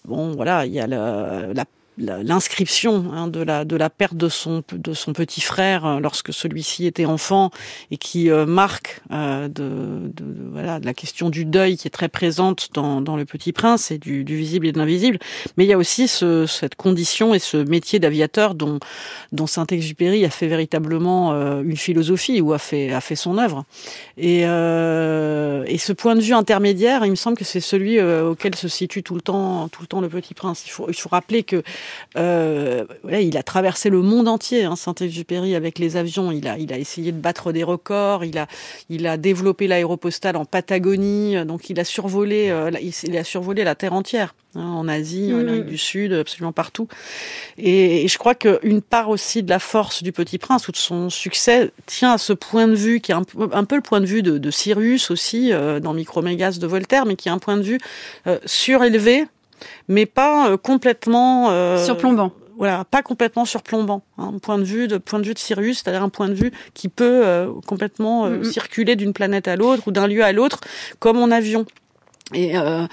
bon 0.05 0.33
voilà 0.33 0.67
il 0.67 0.73
y 0.73 0.81
a 0.81 0.87
la, 0.87 1.47
la 1.55 1.65
l'inscription 1.97 3.13
hein, 3.13 3.29
de 3.29 3.41
la 3.41 3.65
de 3.65 3.77
la 3.77 3.89
perte 3.89 4.17
de 4.17 4.29
son 4.29 4.63
de 4.73 4.95
son 4.95 5.13
petit 5.13 5.41
frère 5.41 5.87
euh, 5.87 6.01
lorsque 6.01 6.33
celui-ci 6.33 6.87
était 6.87 7.05
enfant 7.05 7.51
et 7.91 7.97
qui 7.97 8.31
euh, 8.31 8.47
marque 8.47 9.01
euh, 9.13 9.49
de, 9.49 10.11
de, 10.13 10.25
voilà 10.51 10.81
de 10.81 10.87
la 10.87 10.95
question 10.95 11.31
du 11.31 11.45
deuil 11.45 11.77
qui 11.77 11.87
est 11.87 11.91
très 11.91 12.09
présente 12.09 12.71
dans, 12.75 13.01
dans 13.01 13.17
le 13.17 13.25
Petit 13.25 13.53
Prince 13.53 13.91
et 13.91 13.99
du, 13.99 14.25
du 14.25 14.37
visible 14.37 14.67
et 14.67 14.73
de 14.73 14.79
l'invisible. 14.79 15.19
Mais 15.57 15.65
il 15.65 15.69
y 15.69 15.73
a 15.73 15.79
aussi 15.79 16.09
ce, 16.09 16.47
cette 16.47 16.75
condition 16.75 17.33
et 17.33 17.39
ce 17.39 17.57
métier 17.59 17.99
d'aviateur 17.99 18.55
dont 18.55 18.81
dont 19.31 19.47
Saint-Exupéry 19.47 20.25
a 20.25 20.31
fait 20.31 20.49
véritablement 20.49 21.33
une 21.61 21.77
philosophie 21.77 22.41
ou 22.41 22.53
a 22.53 22.59
fait 22.59 22.93
a 22.93 23.01
fait 23.01 23.17
son 23.17 23.39
œuvre. 23.39 23.65
Et 24.17 24.41
et 24.41 25.79
ce 25.79 25.93
point 25.93 26.17
de 26.17 26.21
vue 26.21 26.35
intermédiaire 26.35 27.05
il 27.05 27.11
me 27.11 27.17
semble 27.17 27.37
que 27.37 27.45
c'est 27.45 27.61
celui 27.61 28.01
auquel 28.01 28.55
se 28.55 28.69
situe 28.69 29.03
tout 29.03 29.15
le 29.15 29.21
temps 29.21 29.69
tout 29.69 29.83
le 29.83 29.87
temps 29.87 30.01
le 30.01 30.09
Petit 30.09 30.35
Prince. 30.35 30.65
Il 30.67 30.71
faut 30.71 30.87
il 30.89 30.95
faut 30.95 31.09
rappeler 31.09 31.43
que 31.43 31.63
euh, 32.17 32.85
il 33.11 33.37
a 33.37 33.43
traversé 33.43 33.91
le 33.91 34.03
monde 34.03 34.29
entier, 34.29 34.65
hein, 34.65 34.77
Saint-Exupéry, 34.77 35.55
avec 35.55 35.79
les 35.79 35.97
avions. 35.97 36.33
Il 36.33 36.47
a, 36.49 36.59
il 36.59 36.73
a 36.73 36.79
essayé 36.79 37.13
de 37.13 37.21
battre 37.21 37.53
des 37.53 37.63
records. 37.63 38.25
Il 38.25 38.39
a, 38.39 38.47
il 38.89 39.07
a 39.07 39.17
développé 39.17 39.67
l'aéropostale 39.67 40.37
en 40.37 40.45
Patagonie. 40.45 41.45
Donc, 41.45 41.71
il 41.71 41.81
a 41.81 41.85
survolé, 41.85 42.51
euh, 42.51 42.71
il 43.03 43.17
a 43.17 43.25
survolé 43.25 43.65
la 43.65 43.75
terre 43.75 43.93
entière. 43.93 44.35
Hein, 44.57 44.63
en 44.63 44.87
Asie, 44.87 45.33
en 45.35 45.41
Amérique 45.41 45.67
du 45.67 45.79
Sud, 45.79 46.13
absolument 46.13 46.53
partout. 46.53 46.87
Et, 47.59 48.07
je 48.07 48.19
crois 48.19 48.35
qu'une 48.35 48.83
part 48.83 49.09
aussi 49.09 49.43
de 49.43 49.51
la 49.51 49.59
force 49.59 50.03
du 50.03 50.13
Petit 50.13 50.39
Prince 50.39 50.69
ou 50.69 50.73
de 50.73 50.77
son 50.77 51.11
succès 51.11 51.73
tient 51.87 52.13
à 52.13 52.19
ce 52.19 52.33
point 52.33 52.69
de 52.69 52.75
vue 52.75 53.01
qui 53.01 53.11
est 53.11 53.15
un, 53.15 53.25
peu 53.65 53.75
le 53.75 53.83
point 53.83 54.01
de 54.01 54.07
vue 54.07 54.23
de, 54.23 54.39
de 54.39 54.51
Cyrus 54.51 55.11
aussi 55.11 55.53
euh, 55.53 55.81
dans 55.81 55.93
Micromégas 55.93 56.59
de 56.61 56.67
Voltaire, 56.67 57.05
mais 57.07 57.17
qui 57.17 57.29
est 57.29 57.33
un 57.33 57.39
point 57.39 57.57
de 57.57 57.63
vue 57.63 57.81
surélevé 58.45 59.27
mais 59.89 60.07
pas 60.07 60.51
euh, 60.51 60.57
complètement 60.57 61.51
euh, 61.51 61.85
surplombant. 61.85 62.33
Voilà, 62.57 62.85
pas 62.85 63.03
complètement 63.03 63.45
surplombant. 63.45 64.03
Hein, 64.17 64.33
un 64.35 64.39
point 64.39 64.59
de 64.59 64.65
vue 64.65 64.87
de 64.87 64.99
point 64.99 65.19
de 65.19 65.27
vue 65.27 65.35
de 65.35 65.39
Sirius, 65.39 65.83
c'est-à-dire 65.83 66.03
un 66.03 66.09
point 66.09 66.29
de 66.29 66.35
vue 66.35 66.53
qui 66.73 66.89
peut 66.89 67.23
euh, 67.25 67.49
complètement 67.67 68.27
euh, 68.27 68.45
circuler 68.45 68.97
d'une 68.97 69.13
planète 69.13 69.49
à 69.49 69.57
l'autre 69.57 69.89
ou 69.89 69.91
d'un 69.91 70.07
lieu 70.07 70.23
à 70.23 70.33
l'autre, 70.33 70.61
comme 71.01 71.19
en 71.19 71.31
avion. 71.31 71.67
Et, 72.33 72.57
euh, 72.57 72.87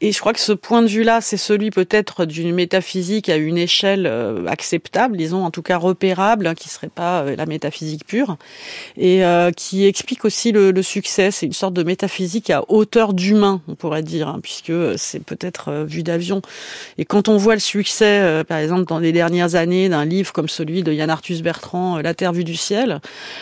et 0.00 0.12
je 0.12 0.20
crois 0.20 0.32
que 0.32 0.38
ce 0.38 0.52
point 0.52 0.82
de 0.82 0.86
vue-là, 0.86 1.20
c'est 1.20 1.36
celui 1.36 1.70
peut-être 1.70 2.26
d'une 2.26 2.54
métaphysique 2.54 3.28
à 3.28 3.34
une 3.34 3.58
échelle 3.58 4.06
euh, 4.06 4.46
acceptable, 4.46 5.16
disons 5.16 5.44
en 5.44 5.50
tout 5.50 5.62
cas 5.62 5.76
repérable, 5.76 6.46
hein, 6.46 6.54
qui 6.54 6.68
serait 6.68 6.86
pas 6.86 7.22
euh, 7.22 7.34
la 7.34 7.44
métaphysique 7.44 8.06
pure, 8.06 8.36
et 8.96 9.24
euh, 9.24 9.50
qui 9.50 9.84
explique 9.84 10.24
aussi 10.24 10.52
le, 10.52 10.70
le 10.70 10.82
succès. 10.82 11.32
C'est 11.32 11.46
une 11.46 11.52
sorte 11.52 11.74
de 11.74 11.82
métaphysique 11.82 12.50
à 12.50 12.62
hauteur 12.68 13.14
d'humain, 13.14 13.62
on 13.66 13.74
pourrait 13.74 14.04
dire, 14.04 14.28
hein, 14.28 14.38
puisque 14.40 14.72
c'est 14.96 15.24
peut-être 15.24 15.84
vu 15.84 16.04
d'avion. 16.04 16.40
Et 16.98 17.04
quand 17.04 17.26
on 17.26 17.36
voit 17.36 17.54
le 17.54 17.60
succès, 17.60 18.44
par 18.46 18.58
exemple 18.58 18.84
dans 18.84 19.00
les 19.00 19.10
dernières 19.10 19.56
années, 19.56 19.88
d'un 19.88 20.04
livre 20.04 20.32
comme 20.32 20.48
celui 20.48 20.84
de 20.84 20.92
Yann 20.92 21.10
Arthus 21.10 21.42
Bertrand, 21.42 21.98
La 21.98 22.14
Terre 22.14 22.32
vue 22.32 22.44
du 22.44 22.54
ciel, 22.54 23.00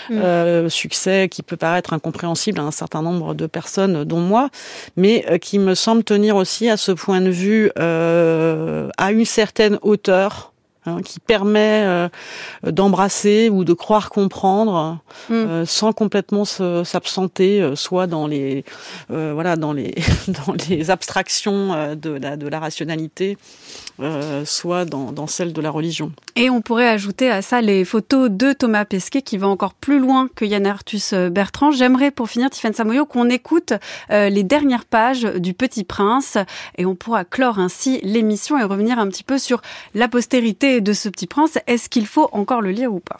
mm. 0.09 0.71
succès 0.71 1.29
qui 1.31 1.43
peut 1.43 1.59
paraître 1.59 1.93
incompréhensible 1.93 2.59
à 2.59 2.63
un 2.63 2.71
certain 2.71 3.03
nombre 3.03 3.35
de 3.35 3.47
personnes, 3.47 4.05
dont 4.05 4.21
moi, 4.21 4.49
mais 4.97 5.26
euh, 5.29 5.39
qui 5.39 5.59
me 5.59 5.75
semble 5.75 6.05
tenir 6.05 6.37
aussi 6.37 6.69
à 6.69 6.77
ce 6.77 6.93
point 6.93 7.21
de 7.21 7.31
vue 7.31 7.71
euh, 7.79 8.89
à 8.97 9.13
une 9.13 9.25
certaine 9.25 9.79
hauteur. 9.83 10.53
Hein, 10.87 11.03
qui 11.03 11.19
permet 11.19 11.83
euh, 11.85 12.09
d'embrasser 12.63 13.51
ou 13.51 13.65
de 13.65 13.73
croire 13.73 14.09
comprendre 14.09 14.99
mm. 15.29 15.33
euh, 15.33 15.67
sans 15.67 15.93
complètement 15.93 16.45
s'absenter 16.45 17.73
soit 17.75 18.07
dans 18.07 18.29
les 18.29 18.65
voilà 19.09 19.57
dans 19.57 19.73
les 19.73 19.97
dans 20.29 20.55
les 20.69 20.91
abstractions 20.91 21.97
de 21.97 22.11
la 22.11 22.37
de 22.37 22.47
la 22.47 22.61
rationalité 22.61 23.37
euh, 23.99 24.45
soit 24.45 24.85
dans, 24.85 25.11
dans, 25.11 25.27
celle 25.27 25.55
de 25.55 25.61
la 25.63 25.71
religion. 25.71 26.13
Et 26.35 26.51
on 26.51 26.61
pourrait 26.61 26.89
ajouter 26.89 27.31
à 27.31 27.41
ça 27.41 27.63
les 27.63 27.83
photos 27.87 28.29
de 28.31 28.53
Thomas 28.53 28.85
Pesquet 28.85 29.23
qui 29.23 29.39
va 29.39 29.49
encore 29.49 29.73
plus 29.73 29.99
loin 29.99 30.29
que 30.35 30.45
Yann 30.45 30.67
Arthus 30.67 31.15
euh, 31.15 31.31
Bertrand. 31.31 31.71
J'aimerais 31.71 32.11
pour 32.11 32.29
finir, 32.29 32.51
Tiffany 32.51 32.75
Samoyo, 32.75 33.07
qu'on 33.07 33.31
écoute 33.31 33.73
euh, 34.11 34.29
les 34.29 34.43
dernières 34.43 34.85
pages 34.85 35.23
du 35.23 35.55
Petit 35.55 35.83
Prince 35.83 36.37
et 36.77 36.85
on 36.85 36.95
pourra 36.95 37.25
clore 37.25 37.59
ainsi 37.59 37.99
l'émission 38.03 38.59
et 38.59 38.65
revenir 38.65 38.99
un 38.99 39.09
petit 39.09 39.25
peu 39.25 39.39
sur 39.39 39.63
la 39.95 40.09
postérité 40.09 40.76
de 40.81 40.93
ce 40.93 41.09
Petit 41.09 41.27
Prince. 41.27 41.59
Est-ce 41.67 41.89
qu'il 41.89 42.07
faut 42.07 42.29
encore 42.33 42.63
le 42.63 42.71
lire 42.71 42.93
ou 42.93 43.01
pas? 43.01 43.19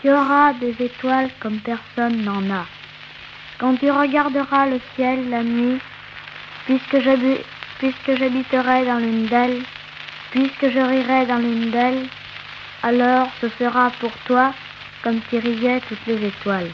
Tu 0.00 0.10
auras 0.10 0.54
des 0.54 0.74
étoiles 0.80 1.30
comme 1.40 1.58
personne 1.60 2.22
n'en 2.22 2.50
a. 2.50 2.66
Quand 3.58 3.76
tu 3.76 3.90
regarderas 3.90 4.66
le 4.66 4.80
ciel 4.96 5.28
la 5.28 5.42
nuit, 5.42 5.78
puisque 6.66 7.00
j'habiterai 7.00 8.86
dans 8.86 8.98
l'une 8.98 9.26
d'elles, 9.26 9.62
Puisque 10.30 10.70
je 10.70 10.78
rirai 10.78 11.26
dans 11.26 11.38
l'une 11.38 11.70
d'elles, 11.70 12.06
alors 12.84 13.28
ce 13.40 13.48
sera 13.58 13.90
pour 13.98 14.12
toi 14.26 14.54
comme 15.02 15.20
si 15.28 15.40
riaient 15.40 15.80
toutes 15.88 16.06
les 16.06 16.24
étoiles. 16.26 16.70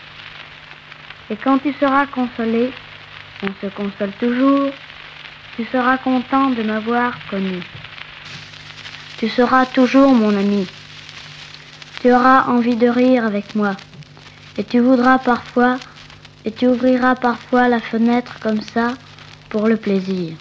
Et 1.30 1.36
quand 1.36 1.58
tu 1.58 1.72
seras 1.80 2.06
consolé, 2.06 2.70
on 3.42 3.48
se 3.62 3.72
console 3.74 4.12
toujours, 4.20 4.70
tu 5.56 5.64
seras 5.72 5.96
content 5.98 6.50
de 6.50 6.62
m'avoir 6.62 7.14
connu. 7.30 7.62
Tu 9.18 9.28
seras 9.28 9.64
toujours 9.64 10.14
mon 10.14 10.36
ami. 10.36 10.66
Tu 12.00 12.12
auras 12.12 12.44
envie 12.48 12.76
de 12.76 12.88
rire 12.88 13.24
avec 13.24 13.54
moi. 13.54 13.74
Et 14.58 14.64
tu 14.64 14.80
voudras 14.80 15.18
parfois, 15.18 15.78
et 16.44 16.52
tu 16.52 16.66
ouvriras 16.66 17.14
parfois 17.14 17.68
la 17.68 17.80
fenêtre 17.80 18.38
comme 18.40 18.60
ça 18.60 18.92
pour 19.48 19.68
le 19.68 19.76
plaisir. 19.76 20.34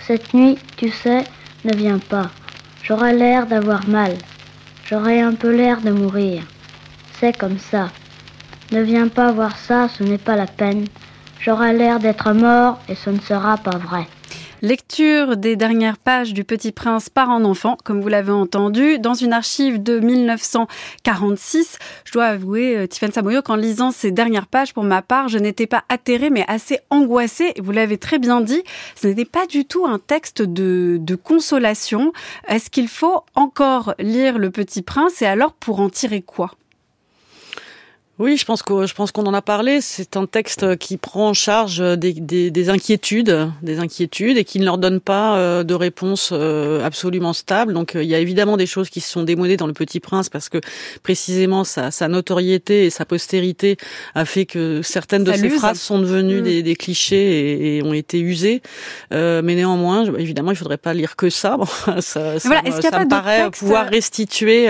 Cette 0.00 0.34
nuit, 0.34 0.58
tu 0.76 0.90
sais, 0.90 1.24
ne 1.64 1.74
viens 1.74 1.98
pas. 1.98 2.30
J'aurai 2.82 3.14
l'air 3.14 3.46
d'avoir 3.46 3.88
mal. 3.88 4.16
J'aurai 4.84 5.20
un 5.20 5.34
peu 5.34 5.54
l'air 5.54 5.80
de 5.80 5.90
mourir. 5.90 6.42
C'est 7.18 7.36
comme 7.36 7.58
ça. 7.58 7.90
Ne 8.72 8.82
viens 8.82 9.08
pas 9.08 9.32
voir 9.32 9.56
ça, 9.56 9.88
ce 9.88 10.02
n'est 10.02 10.18
pas 10.18 10.36
la 10.36 10.46
peine. 10.46 10.86
J'aurai 11.40 11.72
l'air 11.72 12.00
d'être 12.00 12.32
mort 12.32 12.80
et 12.88 12.94
ce 12.94 13.10
ne 13.10 13.20
sera 13.20 13.56
pas 13.56 13.78
vrai. 13.78 14.06
Lecture 14.62 15.38
des 15.38 15.56
dernières 15.56 15.96
pages 15.96 16.34
du 16.34 16.44
Petit 16.44 16.70
Prince 16.70 17.08
par 17.08 17.30
un 17.30 17.46
enfant, 17.46 17.78
comme 17.82 18.02
vous 18.02 18.08
l'avez 18.08 18.30
entendu, 18.30 18.98
dans 18.98 19.14
une 19.14 19.32
archive 19.32 19.82
de 19.82 19.98
1946. 19.98 21.78
Je 22.04 22.12
dois 22.12 22.26
avouer, 22.26 22.76
euh, 22.76 22.86
Tiffany 22.86 23.10
Samoyo, 23.10 23.40
qu'en 23.40 23.56
lisant 23.56 23.90
ces 23.90 24.10
dernières 24.10 24.46
pages, 24.46 24.74
pour 24.74 24.84
ma 24.84 25.00
part, 25.00 25.28
je 25.28 25.38
n'étais 25.38 25.66
pas 25.66 25.84
atterrée, 25.88 26.28
mais 26.28 26.44
assez 26.46 26.78
angoissée. 26.90 27.54
Vous 27.58 27.72
l'avez 27.72 27.96
très 27.96 28.18
bien 28.18 28.42
dit, 28.42 28.62
ce 28.96 29.06
n'était 29.06 29.24
pas 29.24 29.46
du 29.46 29.64
tout 29.64 29.86
un 29.86 29.98
texte 29.98 30.42
de, 30.42 30.98
de 31.00 31.14
consolation. 31.14 32.12
Est-ce 32.46 32.68
qu'il 32.68 32.88
faut 32.88 33.24
encore 33.34 33.94
lire 33.98 34.36
Le 34.36 34.50
Petit 34.50 34.82
Prince 34.82 35.22
et 35.22 35.26
alors 35.26 35.54
pour 35.54 35.80
en 35.80 35.88
tirer 35.88 36.20
quoi? 36.20 36.50
Oui, 38.20 38.36
je 38.36 38.44
pense 38.44 38.62
que 38.62 38.86
je 38.86 38.92
pense 38.92 39.12
qu'on 39.12 39.24
en 39.24 39.32
a 39.32 39.40
parlé. 39.40 39.80
C'est 39.80 40.14
un 40.18 40.26
texte 40.26 40.76
qui 40.76 40.98
prend 40.98 41.30
en 41.30 41.32
charge 41.32 41.78
des, 41.96 42.12
des, 42.12 42.50
des, 42.50 42.68
inquiétudes, 42.68 43.50
des 43.62 43.78
inquiétudes, 43.78 44.36
et 44.36 44.44
qui 44.44 44.60
ne 44.60 44.66
leur 44.66 44.76
donne 44.76 45.00
pas 45.00 45.38
euh, 45.38 45.64
de 45.64 45.72
réponse 45.72 46.28
euh, 46.30 46.84
absolument 46.84 47.32
stable. 47.32 47.72
Donc, 47.72 47.96
euh, 47.96 48.02
il 48.02 48.10
y 48.10 48.14
a 48.14 48.18
évidemment 48.18 48.58
des 48.58 48.66
choses 48.66 48.90
qui 48.90 49.00
se 49.00 49.10
sont 49.10 49.22
démodées 49.22 49.56
dans 49.56 49.66
Le 49.66 49.72
Petit 49.72 50.00
Prince 50.00 50.28
parce 50.28 50.50
que 50.50 50.58
précisément 51.02 51.64
sa, 51.64 51.90
sa 51.90 52.08
notoriété 52.08 52.84
et 52.84 52.90
sa 52.90 53.06
postérité 53.06 53.78
a 54.14 54.26
fait 54.26 54.44
que 54.44 54.82
certaines 54.82 55.24
de 55.24 55.32
ses 55.32 55.48
phrases 55.48 55.80
sont 55.80 55.98
devenues 55.98 56.42
mm. 56.42 56.44
des, 56.44 56.62
des, 56.62 56.76
clichés 56.76 57.78
et, 57.78 57.82
ont 57.82 57.94
été 57.94 58.20
usées. 58.20 58.60
mais 59.10 59.54
néanmoins, 59.54 60.04
évidemment, 60.18 60.50
il 60.50 60.58
faudrait 60.58 60.76
pas 60.76 60.92
lire 60.92 61.16
que 61.16 61.30
ça. 61.30 61.56
Bon, 61.60 61.66
ça, 62.00 62.38
ça, 62.38 62.48
voilà, 62.48 62.62
ça 62.80 62.98
me 63.00 63.08
paraît 63.08 63.50
pouvoir 63.50 63.86
restituer 63.86 64.64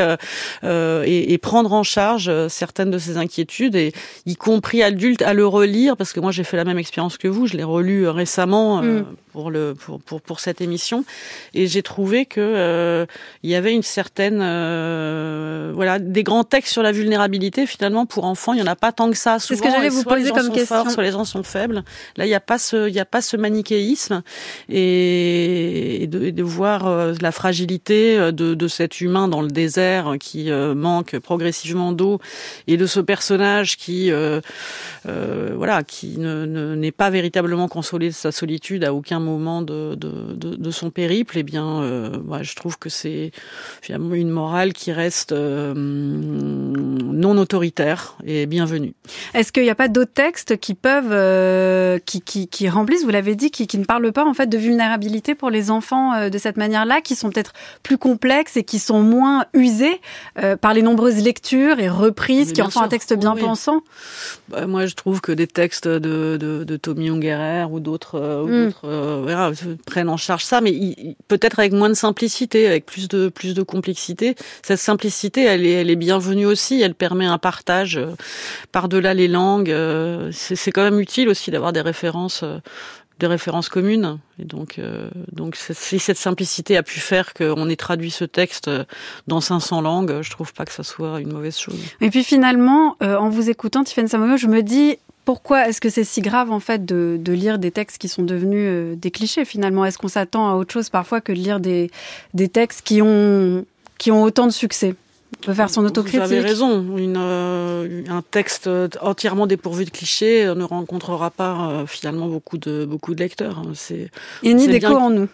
et, 0.63 1.33
et 1.33 1.39
prendre 1.39 1.73
en 1.73 1.83
charge 1.83 2.31
certaines 2.49 2.91
de 2.91 2.99
ces 2.99 3.17
inquiétudes? 3.17 3.40
Et 3.75 3.93
y 4.27 4.37
compris 4.37 4.83
adulte 4.83 5.23
à 5.23 5.35
le 5.35 5.47
relire 5.47 5.97
parce 5.97 6.13
que 6.13 6.21
moi 6.21 6.33
j'ai 6.33 6.45
fait 6.45 6.57
la 6.57 6.65
même 6.65 6.79
expérience 6.79 7.19
que 7.19 7.29
vous, 7.29 7.47
je 7.47 7.57
l'ai 7.57 7.65
relu 7.65 8.09
récemment 8.09 8.83
mm. 8.83 9.05
pour 9.33 9.51
le 9.51 9.75
pour, 9.75 10.01
pour 10.01 10.21
pour 10.21 10.41
cette 10.41 10.61
émission 10.61 11.05
et 11.55 11.67
j'ai 11.67 11.83
trouvé 11.83 12.27
que 12.27 13.07
il 13.43 13.51
y 13.51 13.55
avait 13.55 13.73
une 13.73 13.83
certaine 13.83 14.39
voilà 15.73 15.99
des 15.99 16.23
grands 16.23 16.45
textes 16.45 16.73
sur 16.73 16.83
la 16.83 16.93
vulnérabilité 16.93 17.67
finalement 17.67 18.07
pour 18.07 18.25
enfants, 18.25 18.53
il 18.53 18.59
y 18.59 18.63
en 18.63 18.67
a 18.67 18.77
pas 18.77 18.93
tant 18.93 19.11
que 19.11 19.17
ça. 19.17 19.39
C'est 19.39 19.57
ce 19.57 19.63
que 19.63 19.71
j'allais 19.71 19.89
vous 19.89 20.05
poser 20.05 20.31
comme 20.31 20.51
question. 20.51 20.89
soit 20.89 21.03
les 21.03 21.13
gens 21.13 21.25
sont 21.25 21.43
faibles. 21.43 21.83
Là, 22.17 22.27
il 22.27 22.29
n'y 22.29 22.35
a 22.35 22.41
pas 22.41 22.59
ce 22.59 22.89
y 22.89 23.01
a 23.01 23.05
pas 23.05 23.23
ce 23.23 23.37
manichéisme 23.37 24.23
et, 24.69 26.07
de, 26.09 26.31
de 26.31 26.43
voir 26.43 27.15
la 27.21 27.33
fragilité 27.33 28.17
de, 28.33 28.55
de 28.55 28.69
cet 28.69 29.01
humain 29.01 29.29
dans 29.29 29.43
le 29.43 29.49
désert 29.49 30.15
qui 30.21 30.51
manque 30.51 31.19
progressivement 31.19 31.93
d'eau 31.93 32.21
et 32.67 32.77
de 32.77 32.87
ce 32.87 33.01
personnage 33.01 33.30
qui 33.79 34.11
euh, 34.11 34.41
euh, 35.07 35.53
voilà 35.57 35.83
qui 35.83 36.19
ne 36.19 36.75
n'est 36.75 36.93
pas 36.93 37.11
véritablement 37.11 37.69
consolé 37.69 38.09
de 38.09 38.15
sa 38.15 38.33
solitude 38.33 38.85
à 38.85 38.93
aucun 38.93 39.21
moment 39.21 39.63
de, 39.63 39.95
de, 39.95 40.35
de, 40.35 40.57
de 40.57 40.71
son 40.71 40.91
périple 40.91 41.39
eh 41.39 41.43
bien 41.43 41.83
euh, 41.83 42.19
je 42.43 42.55
trouve 42.55 42.79
que 42.79 42.89
c'est 42.89 43.31
finalement 43.83 44.15
une 44.15 44.31
morale 44.31 44.73
qui 44.73 44.93
reste 44.93 45.33
non 45.33 47.39
autoritaire 47.39 48.17
et 48.25 48.47
bienvenue. 48.47 48.95
Est-ce 49.35 49.53
qu'il 49.53 49.63
n'y 49.63 49.71
a 49.71 49.75
pas 49.75 49.89
d'autres 49.89 50.13
textes 50.13 50.59
qui 50.59 50.75
peuvent 50.75 52.01
qui, 52.05 52.21
qui, 52.21 52.49
qui 52.49 52.69
remplissent 52.69 53.05
vous 53.05 53.11
l'avez 53.11 53.37
dit 53.37 53.51
qui, 53.51 53.67
qui 53.67 53.79
ne 53.79 53.85
parlent 53.85 54.13
pas 54.13 54.25
en 54.25 54.35
fait 54.35 54.47
de 54.47 54.59
vulnérabilité 54.59 55.35
pour 55.35 55.51
les 55.51 55.71
enfants 55.71 56.29
de 56.29 56.39
cette 56.39 56.57
manière-là 56.57 57.01
qui 57.01 57.15
sont 57.15 57.31
peut-être 57.31 57.53
plus 57.83 57.99
complexes 57.99 58.57
et 58.57 58.65
qui 58.65 58.79
sont 58.79 59.03
moins 59.03 59.45
usés 59.55 60.01
par 60.61 60.75
les 60.75 60.83
nombreuses 60.83 61.23
lectures 61.23 61.79
et 61.79 61.89
reprises 61.89 62.53
qui 62.53 62.63
en 62.63 62.71
font 62.71 62.83
un 62.83 62.89
texte 62.89 63.13
bien 63.21 63.37
pensant 63.37 63.83
bah, 64.49 64.67
Moi, 64.67 64.87
je 64.87 64.95
trouve 64.95 65.21
que 65.21 65.33
des 65.33 65.47
textes 65.47 65.89
de, 65.89 66.37
de, 66.37 66.65
de 66.65 66.77
Tommy 66.77 67.09
Ungerer 67.09 67.67
ou 67.71 67.81
d'autres 67.81 68.17
euh, 68.17 68.69
mm. 68.69 68.73
euh, 68.85 69.55
prennent 69.87 70.09
en 70.09 70.17
charge 70.17 70.45
ça, 70.45 70.61
mais 70.61 70.73
peut-être 71.29 71.59
avec 71.59 71.73
moins 71.73 71.89
de 71.89 71.95
simplicité, 71.95 72.67
avec 72.67 72.87
plus 72.87 73.09
de 73.09 73.29
plus 73.29 73.55
de 73.55 73.63
complexité. 73.63 74.35
Cette 74.63 74.81
simplicité, 74.81 75.45
elle 75.45 75.65
est, 75.65 75.73
elle 75.73 75.91
est 75.91 75.97
bienvenue 75.97 76.47
aussi. 76.47 76.81
Elle 76.81 76.95
permet 76.95 77.27
un 77.27 77.39
partage 77.39 77.97
euh, 77.97 78.09
par-delà 78.73 79.15
les 79.15 79.29
langues. 79.29 79.75
C'est 80.33 80.73
quand 80.73 80.83
même 80.83 81.01
utile 81.01 81.29
aussi 81.29 81.51
d'avoir 81.51 81.73
des 81.73 81.81
références 81.81 82.45
des 83.21 83.27
références 83.27 83.69
communes. 83.69 84.19
Et 84.41 84.45
donc, 84.45 84.79
euh, 84.79 85.09
donc 85.31 85.57
si 85.57 85.99
cette 86.01 86.17
simplicité 86.17 86.77
a 86.77 86.83
pu 86.83 86.99
faire 86.99 87.35
qu'on 87.35 87.69
ait 87.69 87.77
traduit 87.77 88.11
ce 88.11 88.25
texte 88.25 88.69
dans 89.29 89.41
500 89.41 89.83
langues, 89.83 90.23
je 90.23 90.31
trouve 90.31 90.53
pas 90.53 90.65
que 90.65 90.73
ça 90.73 90.83
soit 90.83 91.21
une 91.21 91.33
mauvaise 91.33 91.59
chose. 91.59 91.79
Et 92.01 92.11
puis 92.11 92.25
finalement, 92.25 92.97
euh, 93.03 93.17
en 93.17 93.29
vous 93.29 93.49
écoutant, 93.51 93.85
Tiffany 93.85 94.09
Samoyo, 94.09 94.37
je 94.37 94.49
me 94.49 94.63
dis 94.63 94.97
pourquoi 95.25 95.69
est-ce 95.69 95.81
que 95.81 95.91
c'est 95.91 96.03
si 96.03 96.23
grave 96.23 96.51
en 96.51 96.61
fait 96.61 96.85
de, 96.85 97.21
lire 97.33 97.59
des 97.59 97.71
textes 97.71 97.99
qui 97.99 98.09
sont 98.09 98.23
devenus 98.23 98.67
euh, 98.67 98.97
des 98.97 99.11
clichés 99.11 99.45
finalement? 99.45 99.85
Est-ce 99.85 99.99
qu'on 99.99 100.09
s'attend 100.09 100.51
à 100.51 100.55
autre 100.55 100.73
chose 100.73 100.89
parfois 100.89 101.21
que 101.21 101.31
de 101.31 101.39
lire 101.39 101.61
des, 101.61 101.91
des 102.35 102.49
textes 102.49 102.83
qui 102.83 103.03
ont, 103.03 103.65
qui 103.99 104.11
ont 104.11 104.23
autant 104.23 104.47
de 104.47 104.53
succès? 104.53 104.97
On 105.39 105.47
peut 105.47 105.55
faire 105.55 105.71
son 105.71 105.85
autocritique. 105.85 106.21
Vous 106.21 106.33
avez 106.33 106.41
raison. 106.41 106.97
Une, 106.97 107.17
euh, 107.17 108.03
un 108.09 108.23
texte 108.23 108.69
entièrement 109.01 109.47
dépourvu 109.47 109.85
de 109.85 109.91
clichés 109.91 110.45
ne 110.55 110.65
rencontrera 110.65 111.31
pas 111.31 111.71
euh, 111.71 111.87
finalement 111.87 112.27
beaucoup 112.27 112.59
de 112.59 112.85
beaucoup 112.85 113.15
de 113.15 113.21
lecteurs. 113.21 113.59
Hein. 113.59 113.73
C'est 113.75 114.11
et 114.43 114.55
ni 114.55 114.67
d'écho 114.67 114.95
en 114.95 115.11
nous. 115.11 115.29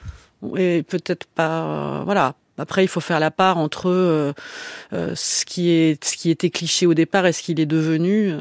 Et 0.57 0.83
peut-être 0.83 1.27
pas. 1.27 1.63
Euh, 1.63 2.03
voilà. 2.05 2.35
Après, 2.59 2.85
il 2.85 2.89
faut 2.89 3.01
faire 3.01 3.21
la 3.21 3.31
part 3.31 3.59
entre 3.59 3.91
euh, 3.91 4.33
euh, 4.93 5.13
ce 5.15 5.45
qui 5.45 5.71
est 5.71 6.03
ce 6.03 6.17
qui 6.17 6.31
était 6.31 6.51
cliché 6.51 6.87
au 6.87 6.95
départ 6.95 7.27
et 7.27 7.33
ce 7.33 7.43
qu'il 7.43 7.61
est 7.61 7.67
devenu 7.67 8.31
euh, 8.31 8.39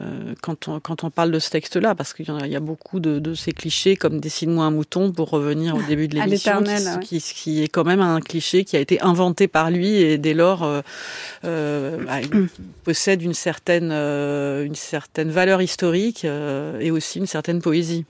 euh 0.00 0.34
quand 0.42 0.68
on 0.68 0.80
quand 0.80 1.04
on 1.04 1.10
parle 1.10 1.30
de 1.30 1.38
ce 1.38 1.50
texte-là, 1.50 1.94
parce 1.94 2.12
qu'il 2.12 2.26
y, 2.28 2.48
y, 2.48 2.56
a 2.56 2.60
beaucoup 2.60 2.98
de, 2.98 3.20
de 3.20 3.34
ces 3.34 3.52
clichés 3.52 3.96
comme 3.96 4.20
dessine-moi 4.20 4.64
un 4.64 4.70
mouton 4.70 5.12
pour 5.12 5.30
revenir 5.30 5.76
au 5.76 5.82
début 5.82 6.08
de 6.08 6.14
l'émission, 6.20 6.62
qui, 7.00 7.20
qui, 7.20 7.34
qui, 7.34 7.62
est 7.62 7.68
quand 7.68 7.84
même 7.84 8.00
un 8.00 8.20
cliché 8.20 8.64
qui 8.64 8.76
a 8.76 8.80
été 8.80 9.00
inventé 9.00 9.46
par 9.46 9.70
lui 9.70 9.96
et 9.96 10.18
dès 10.18 10.34
lors 10.34 10.60
bah, 10.60 12.20
il 12.22 12.48
possède 12.84 13.22
une 13.22 13.34
certaine 13.34 13.92
une 13.92 14.74
certaine 14.74 15.30
valeur 15.30 15.62
historique 15.62 16.24
et 16.24 16.90
aussi 16.90 17.18
une 17.18 17.26
certaine 17.26 17.62
poésie. 17.62 18.04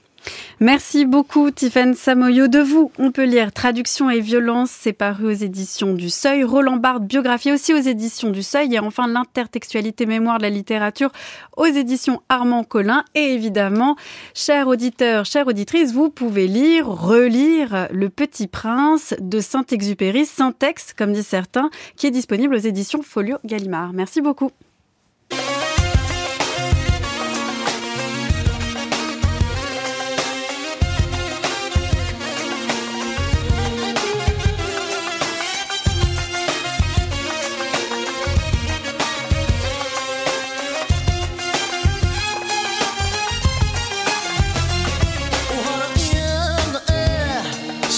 Merci 0.61 1.05
beaucoup, 1.05 1.51
Tiffaine 1.51 1.95
Samoyo. 1.95 2.49
De 2.49 2.59
vous, 2.59 2.91
on 2.99 3.12
peut 3.12 3.24
lire 3.24 3.53
Traduction 3.53 4.11
et 4.11 4.20
violence, 4.20 4.70
c'est 4.70 4.93
paru 4.93 5.26
aux 5.26 5.31
éditions 5.31 5.95
du 5.95 6.11
Seuil. 6.11 6.43
Roland 6.43 6.76
Barthes, 6.76 7.05
biographie 7.05 7.53
aussi 7.53 7.72
aux 7.72 7.81
éditions 7.81 8.31
du 8.31 8.43
Seuil. 8.43 8.74
Et 8.74 8.79
enfin, 8.79 9.07
l'intertextualité 9.07 10.07
mémoire 10.07 10.39
de 10.39 10.43
la 10.43 10.51
littérature 10.51 11.11
aux 11.57 11.66
éditions 11.66 12.22
Armand 12.29 12.64
Collin. 12.64 13.05
Et 13.14 13.35
évidemment, 13.35 13.97
chers 14.35 14.66
auditeurs, 14.66 15.24
chères 15.24 15.47
auditrices, 15.47 15.93
vous 15.93 16.11
pouvez 16.11 16.47
lire, 16.47 16.87
relire 16.87 17.89
Le 17.93 18.09
Petit 18.09 18.49
Prince 18.49 19.14
de 19.20 19.41
Saint-Exupéry, 19.41 20.26
Saint-Ex, 20.26 20.93
comme 20.93 21.12
disent 21.12 21.26
certains, 21.26 21.70
qui 21.97 22.07
est 22.07 22.11
disponible 22.11 22.55
aux 22.55 22.59
éditions 22.59 23.03
Folio 23.03 23.39
Gallimard. 23.45 23.93
Merci 23.93 24.20
beaucoup. 24.20 24.51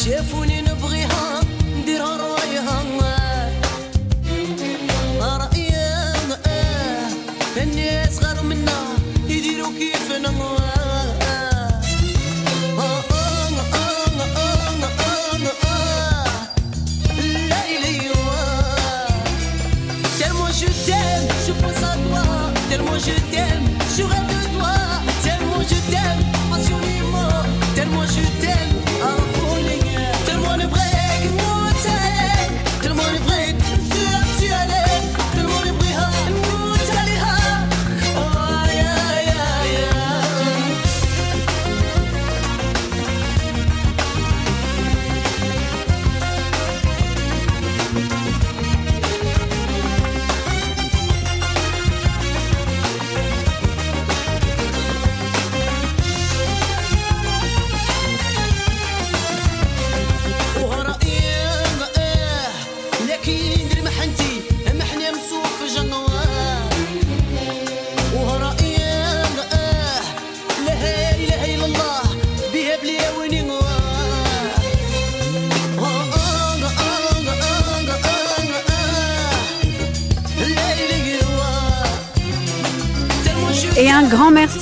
شافوني 0.04 0.62
نبغيها 0.62 1.40
نديرها 1.76 2.16
رأيها. 2.16 2.82
رايها 5.20 6.14
الناس 7.56 8.18
آه. 8.18 8.32
غير 8.32 8.42
منا 8.42 8.80
يديروا 9.28 9.72
كيفنا. 9.78 10.30
Je 20.60 20.66
t'aime, 20.86 21.28
je 21.46 21.52
pense 21.52 21.82
à 21.90 21.94
toi, 22.04 22.24
tellement 22.68 22.98
je 23.06 23.14
t'aime, 23.32 23.66
je 23.96 24.02
rêve. 24.02 24.29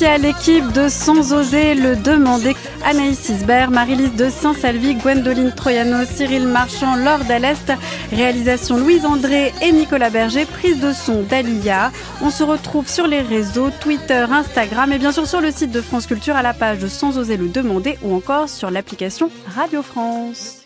À 0.09 0.17
l'équipe 0.17 0.73
de 0.73 0.89
Sans 0.89 1.33
oser 1.33 1.75
le 1.75 1.95
demander. 1.95 2.57
Anaïs 2.85 3.29
Isbert, 3.29 3.71
Marie-Lise 3.71 4.15
de 4.15 4.31
Saint-Salvi, 4.31 4.95
Gwendoline 4.95 5.53
Troyano, 5.55 6.05
Cyril 6.07 6.47
Marchand, 6.47 6.97
Laure 6.97 7.25
Dallest, 7.25 7.73
réalisation 8.11 8.79
Louise 8.79 9.05
André 9.05 9.53
et 9.61 9.71
Nicolas 9.71 10.09
Berger, 10.09 10.47
prise 10.47 10.81
de 10.81 10.93
son 10.93 11.23
d'Alia. 11.23 11.93
On 12.23 12.31
se 12.31 12.43
retrouve 12.43 12.89
sur 12.89 13.07
les 13.07 13.21
réseaux 13.21 13.71
Twitter, 13.81 14.25
Instagram 14.31 14.93
et 14.93 14.99
bien 14.99 15.13
sûr 15.13 15.27
sur 15.27 15.41
le 15.41 15.51
site 15.51 15.73
de 15.73 15.83
France 15.83 16.07
Culture 16.07 16.37
à 16.37 16.43
la 16.43 16.55
page 16.55 16.79
de 16.79 16.89
Sans 16.89 17.19
oser 17.19 17.37
le 17.37 17.49
demander 17.49 17.99
ou 18.03 18.15
encore 18.15 18.49
sur 18.49 18.71
l'application 18.71 19.31
Radio 19.55 19.83
France. 19.83 20.58